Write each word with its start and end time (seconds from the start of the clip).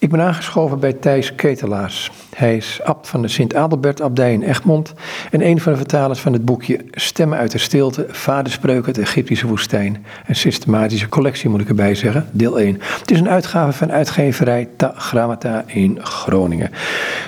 Ik 0.00 0.10
ben 0.10 0.20
aangeschoven 0.20 0.80
bij 0.80 0.92
Thijs 0.92 1.34
Ketelaars. 1.34 2.10
Hij 2.36 2.56
is 2.56 2.80
abt 2.84 3.08
van 3.08 3.22
de 3.22 3.28
Sint-Adelbert-abdij 3.28 4.32
in 4.32 4.42
Egmond 4.42 4.92
en 5.30 5.46
een 5.46 5.60
van 5.60 5.72
de 5.72 5.78
vertalers 5.78 6.20
van 6.20 6.32
het 6.32 6.44
boekje 6.44 6.84
Stemmen 6.90 7.38
uit 7.38 7.50
de 7.50 7.58
Stilte, 7.58 8.06
Vaderspreuken, 8.08 8.92
de 8.94 9.00
Egyptische 9.00 9.46
woestijn. 9.46 10.04
Een 10.26 10.36
systematische 10.36 11.08
collectie 11.08 11.48
moet 11.48 11.60
ik 11.60 11.68
erbij 11.68 11.94
zeggen, 11.94 12.28
deel 12.32 12.60
1. 12.60 12.80
Het 12.98 13.10
is 13.10 13.20
een 13.20 13.28
uitgave 13.28 13.72
van 13.72 13.92
uitgeverij 13.92 14.68
Ta 14.76 14.92
Grammata 14.96 15.64
in 15.66 15.98
Groningen. 16.02 16.70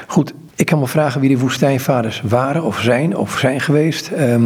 Goed, 0.06 0.34
ik 0.54 0.66
kan 0.66 0.78
me 0.78 0.86
vragen 0.86 1.20
wie 1.20 1.28
die 1.28 1.38
woestijnvaders 1.38 2.22
waren 2.24 2.62
of 2.62 2.80
zijn 2.80 3.16
of 3.16 3.38
zijn 3.38 3.60
geweest. 3.60 4.08
Ehm, 4.08 4.42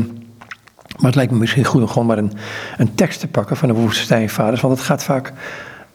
maar 0.96 1.06
het 1.06 1.14
lijkt 1.14 1.32
me 1.32 1.38
misschien 1.38 1.64
goed 1.64 1.80
om 1.80 1.88
gewoon 1.88 2.06
maar 2.06 2.18
een, 2.18 2.32
een 2.76 2.94
tekst 2.94 3.20
te 3.20 3.28
pakken 3.28 3.56
van 3.56 3.68
de 3.68 3.74
woestijnvaders, 3.74 4.60
want 4.60 4.76
het 4.76 4.86
gaat 4.86 5.04
vaak 5.04 5.32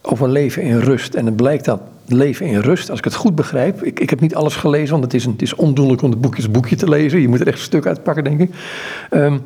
over 0.01 0.29
leven 0.29 0.61
in 0.61 0.79
rust. 0.79 1.13
En 1.13 1.25
het 1.25 1.35
blijkt 1.35 1.65
dat 1.65 1.81
leven 2.05 2.45
in 2.45 2.59
rust, 2.59 2.89
als 2.89 2.99
ik 2.99 3.05
het 3.05 3.15
goed 3.15 3.35
begrijp. 3.35 3.83
Ik, 3.83 3.99
ik 3.99 4.09
heb 4.09 4.19
niet 4.19 4.35
alles 4.35 4.55
gelezen, 4.55 4.91
want 4.91 5.03
het 5.03 5.13
is, 5.13 5.25
het 5.25 5.41
is 5.41 5.55
ondoenlijk 5.55 6.01
om 6.01 6.09
het 6.09 6.21
boekjes 6.21 6.51
boekje 6.51 6.75
te 6.75 6.89
lezen. 6.89 7.21
Je 7.21 7.27
moet 7.27 7.39
er 7.39 7.47
echt 7.47 7.57
een 7.57 7.63
stuk 7.63 7.85
uitpakken, 7.85 8.23
denk 8.23 8.39
ik. 8.39 8.51
Ehm, 9.09 9.37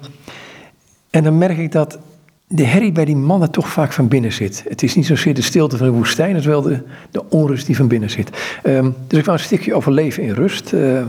en 1.10 1.24
dan 1.24 1.38
merk 1.38 1.58
ik 1.58 1.72
dat 1.72 2.00
de 2.48 2.66
herrie 2.66 2.92
bij 2.92 3.06
die 3.06 3.16
mannen 3.16 3.52
toch 3.52 3.68
vaak 3.68 3.94
van 3.94 4.08
binnen 4.08 4.34
zit. 4.34 4.64
Het 4.68 4.84
is 4.84 4.96
niet 4.96 5.06
zozeer 5.06 5.34
de 5.34 5.42
stilte 5.42 5.78
van 5.78 5.88
de 5.88 5.94
woestijn, 5.94 6.36
het 6.36 6.44
wel 6.46 6.62
de, 6.62 6.80
de 7.12 7.30
onrust 7.30 7.66
die 7.66 7.76
van 7.76 7.88
binnen 7.88 8.10
zit. 8.10 8.30
Ehm, 8.64 8.90
dus 9.08 9.20
ik 9.20 9.26
wou 9.26 9.38
een 9.38 9.44
stukje 9.44 9.74
over 9.74 9.92
leven 9.92 10.24
in 10.24 10.34
rust. 10.34 10.74
Uh, 10.74 11.06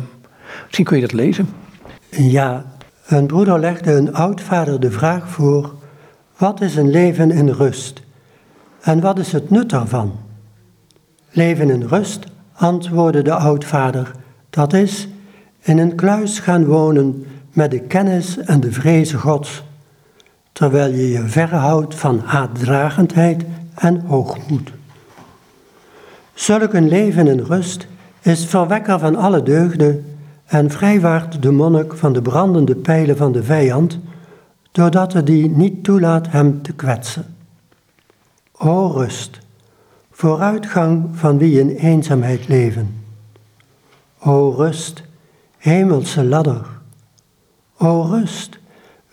misschien 0.63 0.85
kun 0.85 0.97
je 0.97 1.03
dat 1.03 1.13
lezen. 1.13 1.49
Ja, 2.11 2.65
een 3.07 3.27
broeder 3.27 3.59
legde 3.59 3.93
een 3.93 4.15
oudvader 4.15 4.81
de 4.81 4.91
vraag 4.91 5.29
voor: 5.29 5.75
wat 6.37 6.61
is 6.61 6.77
een 6.77 6.91
leven 6.91 7.31
in 7.31 7.49
rust? 7.49 8.03
En 8.85 9.01
wat 9.01 9.19
is 9.19 9.33
het 9.33 9.51
nut 9.51 9.71
daarvan? 9.71 10.13
Leven 11.31 11.71
in 11.71 11.83
rust, 11.83 12.27
antwoordde 12.53 13.23
de 13.23 13.35
oudvader, 13.35 14.11
dat 14.51 14.73
is 14.73 15.09
in 15.61 15.79
een 15.79 15.95
kluis 15.95 16.39
gaan 16.39 16.65
wonen 16.65 17.27
met 17.53 17.71
de 17.71 17.81
kennis 17.81 18.39
en 18.39 18.61
de 18.61 18.73
vreze 18.73 19.19
Gods, 19.19 19.63
terwijl 20.53 20.93
je 20.93 21.11
je 21.11 21.29
verhoudt 21.29 21.95
van 21.95 22.21
haatdragendheid 22.25 23.45
en 23.75 24.01
hoogmoed. 24.07 24.73
Zulk 26.35 26.73
een 26.73 26.89
leven 26.89 27.27
in 27.27 27.41
rust 27.41 27.87
is 28.21 28.47
verwekker 28.47 28.99
van 28.99 29.17
alle 29.17 29.43
deugden 29.43 30.17
en 30.45 30.71
vrijwaart 30.71 31.43
de 31.43 31.51
monnik 31.51 31.95
van 31.95 32.13
de 32.13 32.23
brandende 32.23 32.75
pijlen 32.75 33.17
van 33.17 33.33
de 33.33 33.43
vijand, 33.43 33.99
doordat 34.73 35.13
hij 35.13 35.25
die 35.25 35.51
niet 35.51 35.85
toelaat 35.85 36.31
hem 36.31 36.63
te 36.63 36.73
kwetsen. 36.73 37.34
O 38.59 38.87
rust, 38.87 39.39
vooruitgang 40.11 41.09
van 41.13 41.39
wie 41.39 41.61
in 41.61 41.69
eenzaamheid 41.69 42.49
leven. 42.49 43.05
O 44.19 44.51
rust, 44.51 45.03
hemelse 45.59 46.25
ladder. 46.25 46.67
O 47.79 48.03
rust, 48.03 48.59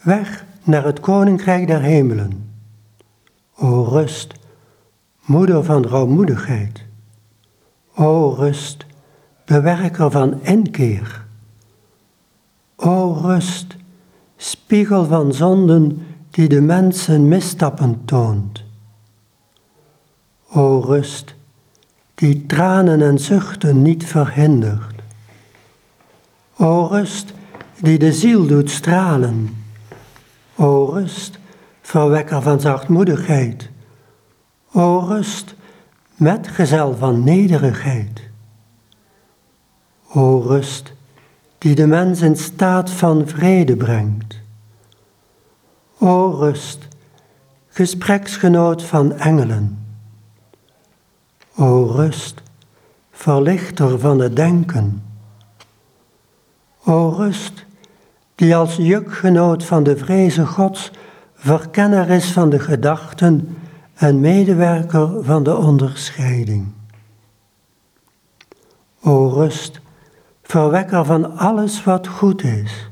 weg 0.02 0.45
naar 0.64 0.86
het 0.86 1.00
koninkrijk 1.00 1.67
der 1.67 1.81
hemelen. 1.81 2.50
O 3.56 3.83
rust, 3.83 4.33
moeder 5.22 5.64
van 5.64 5.86
rouwmoedigheid. 5.86 6.83
O 7.95 8.30
rust, 8.30 8.86
bewerker 9.45 10.11
van 10.11 10.42
inkeer. 10.42 11.26
O 12.76 13.11
rust, 13.11 13.76
spiegel 14.38 15.05
van 15.05 15.33
zonden 15.33 16.05
die 16.30 16.50
de 16.50 16.61
mensen 16.61 17.28
misstappen 17.28 18.02
toont. 18.05 18.64
O 20.54 20.80
rust, 20.80 21.36
die 22.16 22.46
tranen 22.46 23.02
en 23.02 23.20
zuchten 23.20 23.82
niet 23.82 24.06
verhindert. 24.06 25.02
O 26.58 26.86
rust, 26.86 27.34
die 27.82 27.98
de 28.00 28.14
ziel 28.14 28.48
doet 28.48 28.70
stralen. 28.70 29.64
O 30.56 30.86
rust, 30.86 31.40
verwekker 31.82 32.42
van 32.42 32.60
zachtmoedigheid. 32.60 33.70
O 34.72 35.00
rust, 35.00 35.56
metgezel 36.16 36.95
van 36.95 37.23
nederigheid. 37.23 38.22
O 40.14 40.40
rust, 40.40 40.94
die 41.58 41.76
de 41.76 41.88
mens 41.88 42.22
in 42.22 42.38
staat 42.38 42.90
van 42.90 43.28
vrede 43.28 43.76
brengt. 43.76 44.40
O 45.98 46.30
rust, 46.30 46.88
gespreksgenoot 47.70 48.84
van 48.84 49.17
engelen. 49.17 49.80
O 51.61 51.86
rust, 51.86 52.42
verlichter 53.11 53.99
van 53.99 54.20
het 54.20 54.36
denken. 54.36 55.04
O 56.86 57.10
rust, 57.10 57.66
die 58.36 58.55
als 58.55 58.76
jukgenoot 58.76 59.66
van 59.66 59.83
de 59.83 59.98
vreze 59.98 60.45
Gods 60.45 60.92
verkenner 61.36 62.10
is 62.10 62.32
van 62.32 62.49
de 62.49 62.60
gedachten 62.60 63.58
en 63.94 64.20
medewerker 64.20 65.23
van 65.23 65.44
de 65.44 65.55
onderscheiding. 65.55 66.67
O 69.02 69.28
rust, 69.28 69.80
verwekker 70.43 71.05
van 71.05 71.38
alles 71.38 71.83
wat 71.83 72.08
goed 72.08 72.43
is, 72.43 72.89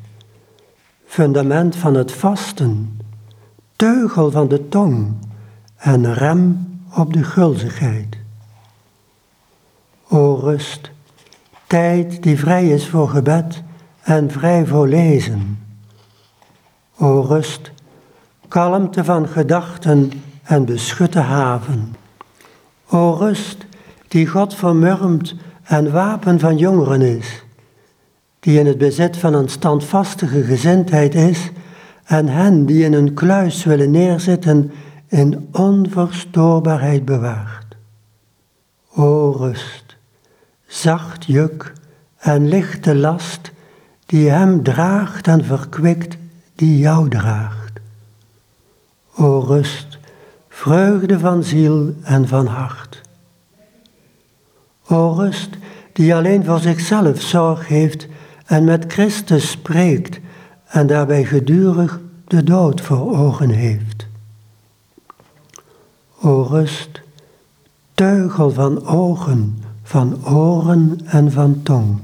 fundament 1.05 1.75
van 1.75 1.93
het 1.93 2.11
vasten, 2.11 2.99
teugel 3.75 4.31
van 4.31 4.47
de 4.47 4.67
tong 4.67 5.13
en 5.77 6.13
rem 6.13 6.67
op 6.95 7.13
de 7.13 7.23
gulzigheid. 7.23 8.17
O 10.11 10.33
rust, 10.33 10.91
tijd 11.67 12.23
die 12.23 12.39
vrij 12.39 12.69
is 12.69 12.87
voor 12.87 13.09
gebed 13.09 13.63
en 14.01 14.31
vrij 14.31 14.65
voor 14.65 14.87
lezen. 14.87 15.59
O 16.97 17.21
rust, 17.21 17.71
kalmte 18.47 19.03
van 19.03 19.27
gedachten 19.27 20.11
en 20.43 20.65
beschutte 20.65 21.19
haven. 21.19 21.95
O 22.89 23.11
rust, 23.11 23.65
die 24.07 24.27
God 24.27 24.55
vermurmt 24.55 25.35
en 25.63 25.91
wapen 25.91 26.39
van 26.39 26.57
jongeren 26.57 27.01
is, 27.01 27.43
die 28.39 28.59
in 28.59 28.65
het 28.65 28.77
bezit 28.77 29.17
van 29.17 29.33
een 29.33 29.49
standvastige 29.49 30.43
gezindheid 30.43 31.15
is 31.15 31.51
en 32.05 32.27
hen 32.27 32.65
die 32.65 32.83
in 32.83 32.93
een 32.93 33.13
kluis 33.13 33.63
willen 33.63 33.91
neerzitten 33.91 34.71
in 35.07 35.47
onverstoorbaarheid 35.51 37.05
bewaart. 37.05 37.75
O 38.95 39.31
rust, 39.31 39.88
zacht 40.69 41.25
juk 41.25 41.73
en 42.17 42.47
lichte 42.47 42.95
last 42.95 43.51
die 44.05 44.29
hem 44.29 44.63
draagt 44.63 45.27
en 45.27 45.43
verkwikt 45.45 46.17
die 46.55 46.77
jou 46.77 47.09
draagt. 47.09 47.79
O 49.15 49.39
rust, 49.39 49.97
vreugde 50.49 51.19
van 51.19 51.43
ziel 51.43 51.95
en 52.03 52.27
van 52.27 52.45
hart. 52.45 53.01
O 54.87 55.11
rust, 55.11 55.49
die 55.93 56.15
alleen 56.15 56.45
voor 56.45 56.59
zichzelf 56.59 57.21
zorg 57.21 57.67
heeft 57.67 58.07
en 58.45 58.63
met 58.63 58.93
Christus 58.93 59.49
spreekt 59.49 60.19
en 60.65 60.87
daarbij 60.87 61.25
gedurig 61.25 61.99
de 62.27 62.43
dood 62.43 62.81
voor 62.81 63.17
ogen 63.17 63.49
heeft. 63.49 64.07
O 66.21 66.41
rust, 66.41 67.01
teugel 67.93 68.51
van 68.51 68.87
ogen, 68.87 69.58
van 69.89 70.25
oren 70.25 70.99
en 71.05 71.31
van 71.31 71.59
tong. 71.63 71.99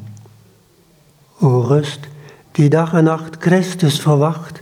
O 1.40 1.60
rust, 1.60 2.00
die 2.52 2.70
dag 2.70 2.94
en 2.94 3.04
nacht 3.04 3.36
Christus 3.40 4.00
verwacht 4.00 4.62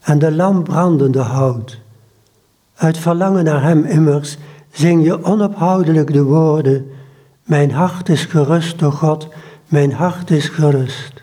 en 0.00 0.18
de 0.18 0.32
lamp 0.32 0.64
brandende 0.64 1.20
houdt. 1.20 1.78
Uit 2.74 2.98
verlangen 2.98 3.44
naar 3.44 3.62
Hem 3.62 3.84
immers 3.84 4.36
zing 4.70 5.04
je 5.04 5.24
onophoudelijk 5.24 6.12
de 6.12 6.22
woorden, 6.22 6.90
Mijn 7.42 7.72
hart 7.72 8.08
is 8.08 8.24
gerust 8.24 8.78
door 8.78 8.92
God, 8.92 9.28
mijn 9.68 9.92
hart 9.92 10.30
is 10.30 10.48
gerust. 10.48 11.22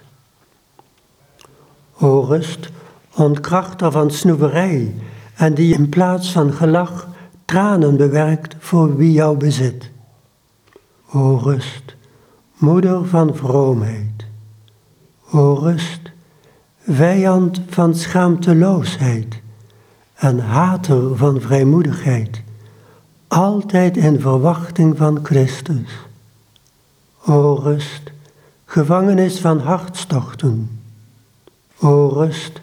O 1.99 2.19
rust, 2.19 2.69
ontkrachter 3.15 3.91
van 3.91 4.11
snoeverij 4.11 4.95
en 5.35 5.53
die 5.53 5.73
in 5.73 5.89
plaats 5.89 6.31
van 6.31 6.53
gelach 6.53 7.07
tranen 7.45 7.97
bewerkt 7.97 8.55
voor 8.59 8.97
wie 8.97 9.11
jou 9.11 9.37
bezit. 9.37 9.91
O 11.13 11.35
rust, 11.35 11.95
moeder 12.57 13.05
van 13.05 13.35
vroomheid. 13.35 14.25
O 15.31 15.53
rust, 15.53 16.11
vijand 16.87 17.61
van 17.69 17.95
schaamteloosheid 17.95 19.41
en 20.15 20.39
hater 20.39 21.17
van 21.17 21.41
vrijmoedigheid, 21.41 22.41
altijd 23.27 23.97
in 23.97 24.19
verwachting 24.19 24.97
van 24.97 25.19
Christus. 25.23 25.89
O 27.25 27.53
rust, 27.53 28.11
gevangenis 28.65 29.39
van 29.39 29.59
hartstochten. 29.59 30.81
O 31.79 32.07
rust, 32.07 32.59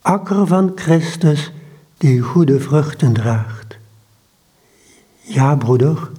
akker 0.00 0.46
van 0.46 0.72
Christus 0.74 1.52
die 1.96 2.20
goede 2.20 2.60
vruchten 2.60 3.12
draagt. 3.12 3.78
Ja, 5.20 5.56
broeder, 5.56 6.10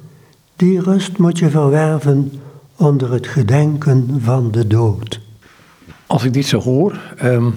Die 0.56 0.82
rust 0.82 1.18
moet 1.18 1.40
je 1.40 1.50
verwerven 1.50 2.32
onder 2.76 3.12
het 3.12 3.28
gedenken 3.28 4.20
van 4.22 4.52
de 4.52 4.68
dood. 4.68 5.20
Als 6.08 6.24
ik 6.24 6.34
dit 6.34 6.46
zo 6.46 6.60
hoor, 6.60 7.00
ehm, 7.18 7.50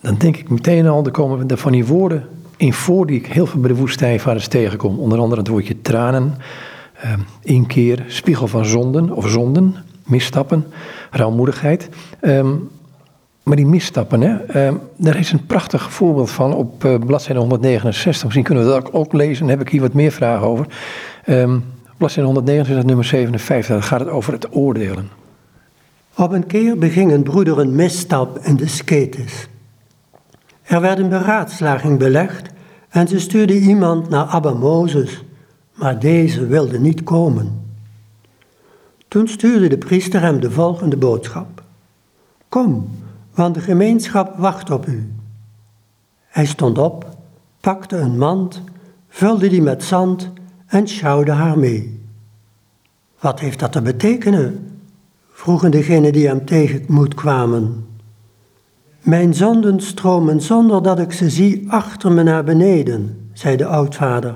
dan 0.00 0.14
denk 0.18 0.36
ik 0.36 0.48
meteen 0.48 0.86
al, 0.86 1.04
er 1.04 1.10
komen 1.10 1.58
van 1.58 1.72
die 1.72 1.86
woorden 1.86 2.26
in 2.56 2.72
voor 2.72 3.06
die 3.06 3.18
ik 3.18 3.26
heel 3.26 3.46
veel 3.46 3.60
bij 3.60 3.70
de 3.70 3.76
woestijnvaders 3.76 4.48
tegenkom. 4.48 4.98
Onder 4.98 5.18
andere 5.18 5.40
het 5.40 5.50
woordje 5.50 5.80
tranen, 5.80 6.34
um, 7.04 7.24
inkeer, 7.42 8.04
spiegel 8.06 8.46
van 8.46 8.64
zonden 8.64 9.10
of 9.10 9.28
zonden, 9.28 9.74
misstappen, 10.04 10.66
rouwmoedigheid. 11.10 11.88
Ehm, 12.20 12.54
maar 13.42 13.56
die 13.56 13.66
misstappen, 13.66 14.20
hè, 14.20 14.70
daar 14.96 15.18
is 15.18 15.32
een 15.32 15.46
prachtig 15.46 15.92
voorbeeld 15.92 16.30
van 16.30 16.54
op 16.54 16.84
uh, 16.84 16.98
bladzijde 17.06 17.40
169. 17.40 18.22
Misschien 18.22 18.44
kunnen 18.44 18.64
we 18.64 18.70
dat 18.70 18.92
ook 18.92 19.12
lezen, 19.12 19.46
dan 19.46 19.56
heb 19.56 19.66
ik 19.66 19.68
hier 19.68 19.80
wat 19.80 19.92
meer 19.92 20.12
vragen 20.12 20.46
over. 20.46 20.66
Bladzijde 22.02 22.28
169, 22.28 22.84
nummer 22.86 23.04
57, 23.04 23.68
daar 23.68 23.82
gaat 23.82 24.00
het 24.00 24.08
over 24.08 24.32
het 24.32 24.56
oordelen. 24.56 25.08
Op 26.16 26.32
een 26.32 26.46
keer 26.46 26.78
beging 26.78 27.12
een 27.12 27.22
broeder 27.22 27.58
een 27.58 27.74
misstap 27.74 28.38
in 28.38 28.56
de 28.56 28.66
sketis. 28.66 29.48
Er 30.62 30.80
werd 30.80 30.98
een 30.98 31.08
beraadslaging 31.08 31.98
belegd 31.98 32.48
en 32.88 33.08
ze 33.08 33.20
stuurde 33.20 33.58
iemand 33.58 34.08
naar 34.08 34.24
Abba 34.24 34.52
Mozes, 34.52 35.24
maar 35.72 35.98
deze 35.98 36.46
wilde 36.46 36.78
niet 36.78 37.02
komen. 37.02 37.64
Toen 39.08 39.28
stuurde 39.28 39.68
de 39.68 39.78
priester 39.78 40.20
hem 40.20 40.40
de 40.40 40.50
volgende 40.50 40.96
boodschap. 40.96 41.62
Kom, 42.48 42.88
want 43.34 43.54
de 43.54 43.60
gemeenschap 43.60 44.36
wacht 44.36 44.70
op 44.70 44.86
u. 44.86 45.12
Hij 46.26 46.46
stond 46.46 46.78
op, 46.78 47.16
pakte 47.60 47.96
een 47.96 48.18
mand, 48.18 48.62
vulde 49.08 49.48
die 49.48 49.62
met 49.62 49.84
zand 49.84 50.30
en 50.72 50.88
sjouwde 50.88 51.30
haar 51.30 51.58
mee. 51.58 52.00
Wat 53.20 53.40
heeft 53.40 53.58
dat 53.58 53.72
te 53.72 53.82
betekenen? 53.82 54.66
vroegen 55.32 55.70
degenen 55.70 56.12
die 56.12 56.26
hem 56.26 56.44
tegenmoet 56.44 57.14
kwamen. 57.14 57.86
Mijn 59.00 59.34
zonden 59.34 59.80
stromen 59.80 60.40
zonder 60.40 60.82
dat 60.82 60.98
ik 60.98 61.12
ze 61.12 61.30
zie 61.30 61.64
achter 61.70 62.12
me 62.12 62.22
naar 62.22 62.44
beneden, 62.44 63.28
zei 63.32 63.56
de 63.56 63.66
oudvader. 63.66 64.34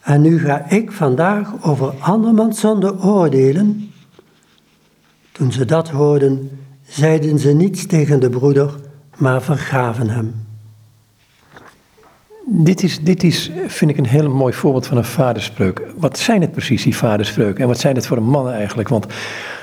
En 0.00 0.20
nu 0.20 0.38
ga 0.38 0.70
ik 0.70 0.92
vandaag 0.92 1.64
over 1.64 1.94
andermans 1.98 2.60
zonde 2.60 2.98
oordelen. 3.00 3.90
Toen 5.32 5.52
ze 5.52 5.64
dat 5.64 5.88
hoorden, 5.88 6.50
zeiden 6.82 7.38
ze 7.38 7.52
niets 7.52 7.86
tegen 7.86 8.20
de 8.20 8.30
broeder, 8.30 8.74
maar 9.16 9.42
vergaven 9.42 10.08
hem. 10.08 10.34
Dit 12.46 12.82
is, 12.82 13.00
dit 13.00 13.22
is, 13.22 13.50
vind 13.66 13.90
ik, 13.90 13.96
een 13.96 14.06
heel 14.06 14.30
mooi 14.30 14.52
voorbeeld 14.52 14.86
van 14.86 14.96
een 14.96 15.04
vaderspreuk. 15.04 15.82
Wat 15.96 16.18
zijn 16.18 16.40
het 16.40 16.52
precies, 16.52 16.82
die 16.82 16.96
vaderspreuken? 16.96 17.62
En 17.62 17.68
wat 17.68 17.78
zijn 17.78 17.94
het 17.94 18.06
voor 18.06 18.16
een 18.16 18.28
mannen 18.28 18.54
eigenlijk? 18.54 18.88
Want 18.88 19.06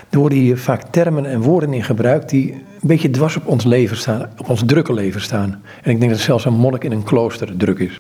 er 0.10 0.20
worden 0.20 0.38
hier 0.38 0.58
vaak 0.58 0.82
termen 0.90 1.26
en 1.26 1.42
woorden 1.42 1.74
in 1.74 1.84
gebruikt 1.84 2.30
die 2.30 2.52
een 2.54 2.88
beetje 2.88 3.10
dwars 3.10 3.36
op 3.36 3.48
ons 3.48 3.64
leven 3.64 3.98
staan, 3.98 4.30
op 4.38 4.50
ons 4.50 4.64
drukke 4.66 4.94
leven 4.94 5.22
staan. 5.22 5.62
En 5.82 5.92
ik 5.92 6.00
denk 6.00 6.12
dat 6.12 6.20
zelfs 6.20 6.46
een 6.46 6.54
monnik 6.54 6.84
in 6.84 6.92
een 6.92 7.04
klooster 7.04 7.58
druk 7.58 7.80
is. 7.80 8.00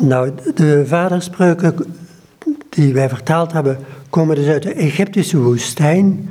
Nou, 0.00 0.30
de 0.54 0.84
vaderspreuken 0.86 1.74
die 2.68 2.92
wij 2.92 3.08
vertaald 3.08 3.52
hebben, 3.52 3.78
komen 4.10 4.36
dus 4.36 4.46
uit 4.46 4.62
de 4.62 4.72
Egyptische 4.72 5.38
woestijn, 5.38 6.30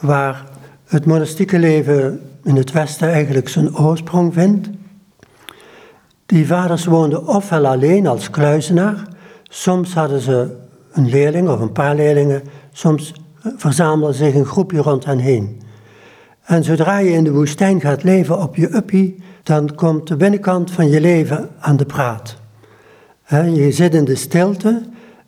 waar 0.00 0.44
het 0.86 1.06
monastieke 1.06 1.58
leven 1.58 2.20
in 2.44 2.56
het 2.56 2.72
Westen 2.72 3.08
eigenlijk 3.08 3.48
zijn 3.48 3.76
oorsprong 3.76 4.34
vindt. 4.34 4.68
Die 6.26 6.46
vaders 6.46 6.84
woonden 6.84 7.26
ofwel 7.26 7.66
alleen 7.66 8.06
als 8.06 8.30
kluizenaar, 8.30 9.08
soms 9.42 9.94
hadden 9.94 10.20
ze 10.20 10.56
een 10.92 11.08
leerling 11.08 11.48
of 11.48 11.60
een 11.60 11.72
paar 11.72 11.94
leerlingen, 11.94 12.42
soms 12.72 13.12
verzamelen 13.56 14.14
zich 14.14 14.34
een 14.34 14.44
groepje 14.44 14.80
rond 14.80 15.04
hen 15.04 15.18
heen. 15.18 15.60
En 16.42 16.64
zodra 16.64 16.98
je 16.98 17.10
in 17.10 17.24
de 17.24 17.32
woestijn 17.32 17.80
gaat 17.80 18.02
leven 18.02 18.38
op 18.42 18.56
je 18.56 18.74
uppie, 18.74 19.22
dan 19.42 19.74
komt 19.74 20.08
de 20.08 20.16
binnenkant 20.16 20.70
van 20.70 20.88
je 20.88 21.00
leven 21.00 21.48
aan 21.58 21.76
de 21.76 21.86
praat. 21.86 22.36
je 23.28 23.72
zit 23.72 23.94
in 23.94 24.04
de 24.04 24.14
stilte 24.14 24.82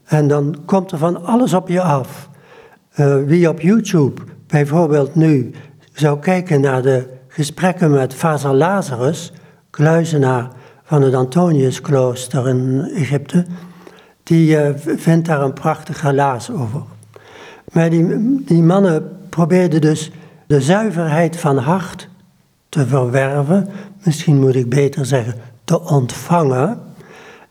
en 0.04 0.28
dan 0.28 0.56
komt 0.64 0.92
er 0.92 0.98
van 0.98 1.24
alles 1.24 1.54
op 1.54 1.68
je 1.68 1.82
af. 1.82 2.28
Uh, 2.96 3.16
wie 3.24 3.48
op 3.48 3.60
YouTube 3.60 4.22
bijvoorbeeld 4.46 5.14
nu 5.14 5.50
zou 5.92 6.18
kijken 6.18 6.60
naar 6.60 6.82
de 6.82 7.06
gesprekken 7.28 7.90
met 7.90 8.14
Vader 8.14 8.54
Lazarus, 8.54 9.32
kluizenaar 9.70 10.50
van 10.88 11.02
het 11.02 11.14
Antoniusklooster 11.14 12.48
in 12.48 12.90
Egypte, 12.94 13.44
die 14.22 14.56
uh, 14.56 14.68
vindt 14.76 15.26
daar 15.26 15.42
een 15.42 15.52
prachtig 15.52 16.02
relaas 16.02 16.50
over. 16.50 16.82
Maar 17.72 17.90
die, 17.90 18.44
die 18.44 18.62
mannen 18.62 19.16
probeerden 19.28 19.80
dus 19.80 20.10
de 20.46 20.60
zuiverheid 20.60 21.36
van 21.36 21.56
hart 21.56 22.08
te 22.68 22.86
verwerven, 22.86 23.68
misschien 24.04 24.40
moet 24.40 24.54
ik 24.54 24.68
beter 24.68 25.06
zeggen, 25.06 25.34
te 25.64 25.80
ontvangen. 25.80 26.78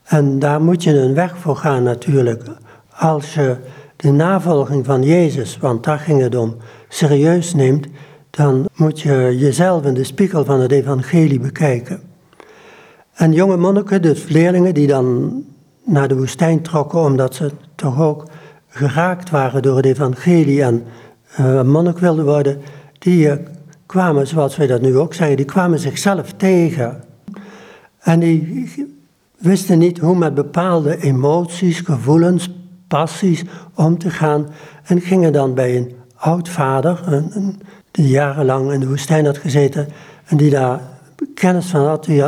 En 0.03 0.39
daar 0.39 0.61
moet 0.61 0.83
je 0.83 0.99
een 0.99 1.13
weg 1.13 1.37
voor 1.37 1.55
gaan 1.55 1.83
natuurlijk. 1.83 2.43
Als 2.95 3.33
je 3.33 3.55
de 3.95 4.11
navolging 4.11 4.85
van 4.85 5.03
Jezus, 5.03 5.57
want 5.57 5.83
daar 5.83 5.99
ging 5.99 6.21
het 6.21 6.35
om, 6.35 6.55
serieus 6.87 7.53
neemt, 7.53 7.87
dan 8.29 8.65
moet 8.75 9.01
je 9.01 9.35
jezelf 9.37 9.85
in 9.85 9.93
de 9.93 10.03
spiegel 10.03 10.45
van 10.45 10.59
het 10.59 10.71
evangelie 10.71 11.39
bekijken. 11.39 12.06
En 13.17 13.33
jonge 13.33 13.57
monniken, 13.57 14.01
dus 14.01 14.27
leerlingen 14.27 14.73
die 14.73 14.87
dan 14.87 15.33
naar 15.83 16.07
de 16.07 16.17
woestijn 16.17 16.61
trokken 16.61 16.99
omdat 16.99 17.35
ze 17.35 17.51
toch 17.75 18.01
ook 18.01 18.27
geraakt 18.67 19.29
waren 19.29 19.61
door 19.61 19.75
het 19.75 19.85
evangelie 19.85 20.63
en 20.63 20.83
uh, 21.39 21.61
monnik 21.61 21.97
wilden 21.97 22.25
worden, 22.25 22.61
die 22.99 23.27
uh, 23.27 23.33
kwamen, 23.85 24.27
zoals 24.27 24.55
wij 24.55 24.67
dat 24.67 24.81
nu 24.81 24.97
ook 24.97 25.13
zeggen, 25.13 25.37
die 25.37 25.45
kwamen 25.45 25.79
zichzelf 25.79 26.31
tegen. 26.31 27.03
En 27.99 28.19
die 28.19 28.69
wisten 29.37 29.77
niet 29.77 29.99
hoe 29.99 30.17
met 30.17 30.33
bepaalde 30.33 31.01
emoties, 31.01 31.79
gevoelens, 31.79 32.49
passies 32.87 33.43
om 33.75 33.97
te 33.97 34.09
gaan. 34.09 34.47
En 34.83 35.01
gingen 35.01 35.33
dan 35.33 35.53
bij 35.53 35.77
een 35.77 35.95
oudvader, 36.15 37.01
een, 37.05 37.61
die 37.91 38.07
jarenlang 38.07 38.71
in 38.71 38.79
de 38.79 38.87
woestijn 38.87 39.25
had 39.25 39.37
gezeten 39.37 39.87
en 40.25 40.37
die 40.37 40.49
daar 40.49 40.81
kennis 41.39 41.65
van 41.65 41.85
had, 41.85 42.05
die 42.05 42.23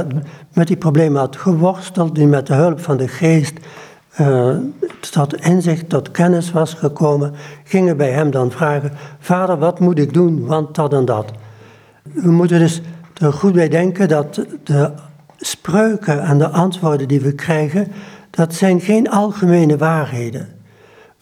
met 0.54 0.68
die 0.68 0.78
problemen 0.78 1.20
had 1.20 1.36
geworsteld, 1.36 2.16
die 2.16 2.28
met 2.28 2.48
de 2.48 2.54
hulp 2.54 2.80
van 2.80 2.98
de 2.98 3.08
geest 3.08 3.60
uh, 4.22 4.56
tot 5.12 5.46
inzicht, 5.46 5.90
tot 5.90 6.12
kennis 6.12 6.52
was 6.52 6.74
gekomen, 6.74 7.34
gingen 7.64 7.98
bij 7.98 8.12
hem 8.12 8.32
dan 8.32 8.52
vragen: 8.52 8.92
Vader, 9.20 9.58
wat 9.58 9.80
moet 9.80 10.00
ik 10.00 10.14
doen? 10.14 10.46
Want 10.46 10.76
dat 10.76 10.94
en 10.94 11.06
dat. 11.06 11.32
We 12.02 12.32
moeten 12.32 12.60
dus 12.60 12.82
er 13.14 13.34
goed 13.34 13.54
bij 13.54 13.70
denken 13.70 14.08
dat 14.08 14.46
de 14.64 14.92
spreuken 15.38 16.22
en 16.22 16.38
de 16.38 16.48
antwoorden 16.48 17.08
die 17.08 17.22
we 17.22 17.34
krijgen, 17.34 17.88
dat 18.30 18.54
zijn 18.54 18.82
geen 18.82 19.10
algemene 19.10 19.78
waarheden. 19.78 20.48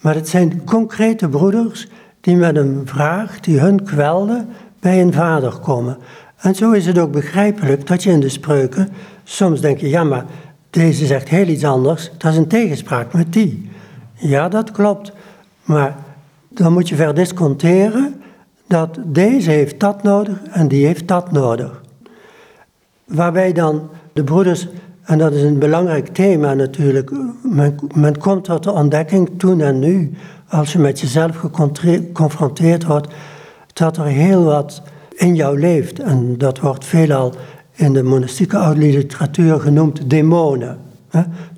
Maar 0.02 0.16
het 0.16 0.30
zijn 0.30 0.64
concrete 0.64 1.30
broeders 1.30 1.88
die 2.22 2.36
met 2.36 2.56
een 2.56 2.82
vraag 2.86 3.40
die 3.40 3.60
hun 3.60 3.84
kwelde 3.84 4.46
bij 4.80 5.02
een 5.02 5.14
vader 5.14 5.58
komen. 5.60 5.98
En 6.38 6.56
zo 6.56 6.72
is 6.72 6.86
het 6.86 6.98
ook 6.98 7.12
begrijpelijk 7.12 7.88
dat 7.88 8.04
je 8.04 8.12
in 8.12 8.20
de 8.20 8.30
spreuken 8.30 8.90
soms 9.24 9.62
denk 9.62 9.80
je, 9.80 9.90
ja 9.90 10.04
maar 10.04 10.26
deze 10.70 11.06
zegt 11.06 11.30
heel 11.30 11.48
iets 11.48 11.64
anders, 11.64 12.12
dat 12.18 12.32
is 12.32 12.38
een 12.38 12.48
tegenspraak 12.48 13.14
met 13.14 13.34
die. 13.34 13.70
Ja, 14.14 14.50
dat 14.50 14.72
klopt. 14.72 15.12
Maar 15.64 15.96
dan 16.50 16.74
moet 16.74 16.90
je 16.90 16.96
verdisconteren 16.96 18.22
dat 18.68 18.98
deze 19.06 19.52
heeft 19.52 19.80
dat 19.80 20.04
nodig 20.04 20.38
en 20.52 20.68
die 20.68 20.86
heeft 20.86 21.08
dat 21.08 21.32
nodig. 21.32 21.82
Waarbij 23.06 23.54
dan 23.54 23.90
de 24.14 24.24
broeders, 24.24 24.68
en 25.04 25.18
dat 25.18 25.34
is 25.34 25.42
een 25.42 25.60
belangrijk 25.60 26.08
thema 26.08 26.54
natuurlijk, 26.54 27.12
men, 27.44 27.76
men 27.94 28.18
komt 28.18 28.44
tot 28.44 28.64
de 28.64 28.72
ontdekking 28.72 29.30
toen 29.38 29.62
en 29.62 29.80
nu, 29.80 30.14
als 30.48 30.74
je 30.74 30.80
met 30.80 31.00
jezelf 31.00 31.36
geconfronteerd 31.36 32.84
wordt, 32.84 33.14
dat 33.74 33.98
er 33.98 34.06
heel 34.06 34.44
wat 34.44 34.82
in 35.18 35.36
jou 35.36 35.60
leeft. 35.60 36.00
En 36.00 36.38
dat 36.38 36.60
wordt 36.60 36.86
veelal 36.86 37.34
in 37.74 37.94
de 37.94 38.04
monastieke 38.04 38.58
oude 38.58 38.80
literatuur 38.80 39.60
genoemd 39.60 40.10
demonen, 40.10 40.78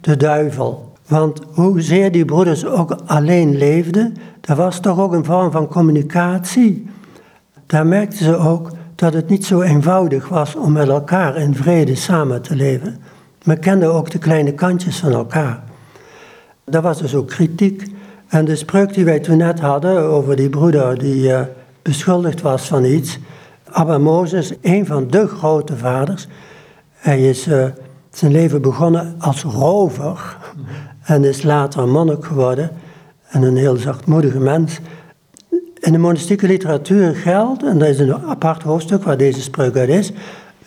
de 0.01 0.17
duivel. 0.17 0.93
Want 1.07 1.41
hoezeer 1.53 2.11
die 2.11 2.25
broeders 2.25 2.65
ook 2.65 2.91
alleen 3.05 3.57
leefden, 3.57 4.15
er 4.41 4.55
was 4.55 4.79
toch 4.79 4.99
ook 4.99 5.13
een 5.13 5.25
vorm 5.25 5.51
van 5.51 5.67
communicatie. 5.67 6.89
Daar 7.65 7.87
merkten 7.87 8.25
ze 8.25 8.37
ook 8.37 8.71
dat 8.95 9.13
het 9.13 9.29
niet 9.29 9.45
zo 9.45 9.61
eenvoudig 9.61 10.27
was 10.29 10.55
om 10.55 10.71
met 10.71 10.87
elkaar 10.87 11.37
in 11.37 11.55
vrede 11.55 11.95
samen 11.95 12.41
te 12.41 12.55
leven. 12.55 12.97
Men 13.43 13.59
kende 13.59 13.85
ook 13.85 14.09
de 14.09 14.17
kleine 14.17 14.53
kantjes 14.53 14.97
van 14.97 15.11
elkaar. 15.11 15.63
Daar 16.65 16.81
was 16.81 17.01
dus 17.01 17.15
ook 17.15 17.27
kritiek. 17.27 17.83
En 18.27 18.45
de 18.45 18.55
spreuk 18.55 18.93
die 18.93 19.05
wij 19.05 19.19
toen 19.19 19.37
net 19.37 19.59
hadden 19.59 20.03
over 20.03 20.35
die 20.35 20.49
broeder 20.49 20.97
die 20.97 21.23
uh, 21.23 21.41
beschuldigd 21.81 22.41
was 22.41 22.67
van 22.67 22.83
iets, 22.83 23.19
Abba 23.71 23.97
Mozes, 23.97 24.53
een 24.61 24.85
van 24.85 25.07
de 25.07 25.27
grote 25.27 25.77
vaders, 25.77 26.27
hij 26.93 27.29
is 27.29 27.47
uh, 27.47 27.65
zijn 28.11 28.31
leven 28.31 28.61
begonnen 28.61 29.15
als 29.19 29.43
rover 29.43 30.37
en 31.03 31.23
is 31.23 31.43
later 31.43 31.87
monnik 31.87 32.25
geworden. 32.25 32.71
en 33.29 33.41
een 33.41 33.57
heel 33.57 33.75
zachtmoedige 33.75 34.39
mens. 34.39 34.79
In 35.79 35.91
de 35.91 35.97
monastieke 35.97 36.47
literatuur 36.47 37.15
geldt, 37.15 37.63
en 37.63 37.77
dat 37.77 37.87
is 37.87 37.99
een 37.99 38.13
apart 38.13 38.63
hoofdstuk 38.63 39.03
waar 39.03 39.17
deze 39.17 39.41
spreuk 39.41 39.75
uit 39.75 39.89
is, 39.89 40.11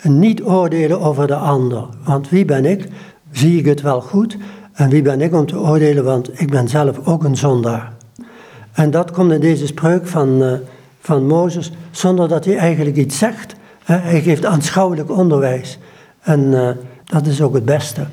niet 0.01 0.43
oordelen 0.43 1.01
over 1.01 1.27
de 1.27 1.35
ander. 1.35 1.85
Want 2.05 2.29
wie 2.29 2.45
ben 2.45 2.65
ik? 2.65 2.87
Zie 3.31 3.59
ik 3.59 3.65
het 3.65 3.81
wel 3.81 4.01
goed? 4.01 4.37
En 4.73 4.89
wie 4.89 5.01
ben 5.01 5.21
ik 5.21 5.33
om 5.33 5.45
te 5.45 5.59
oordelen? 5.59 6.03
Want 6.03 6.39
ik 6.39 6.51
ben 6.51 6.67
zelf 6.67 7.07
ook 7.07 7.23
een 7.23 7.37
zondaar. 7.37 7.93
En 8.73 8.91
dat 8.91 9.11
komt 9.11 9.31
in 9.31 9.39
deze 9.39 9.67
spreuk 9.67 10.07
van, 10.07 10.43
uh, 10.43 10.53
van 11.03 11.27
Mozes, 11.27 11.71
zonder 11.91 12.27
dat 12.27 12.45
hij 12.45 12.57
eigenlijk 12.57 12.97
iets 12.97 13.17
zegt. 13.17 13.55
Hij 13.83 14.21
geeft 14.21 14.45
aanschouwelijk 14.45 15.11
onderwijs. 15.11 15.79
En 16.21 16.39
uh, 16.39 16.69
dat 17.05 17.27
is 17.27 17.41
ook 17.41 17.53
het 17.53 17.65
beste. 17.65 18.05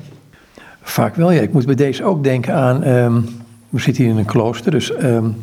Vaak 0.81 1.15
wel, 1.15 1.31
ja. 1.31 1.41
Ik 1.41 1.53
moet 1.53 1.65
bij 1.65 1.75
deze 1.75 2.03
ook 2.03 2.23
denken 2.23 2.53
aan. 2.53 2.87
Um, 2.87 3.25
we 3.69 3.79
zitten 3.79 4.03
hier 4.03 4.11
in 4.11 4.17
een 4.17 4.25
klooster, 4.25 4.71
dus. 4.71 4.91
Um, 5.03 5.35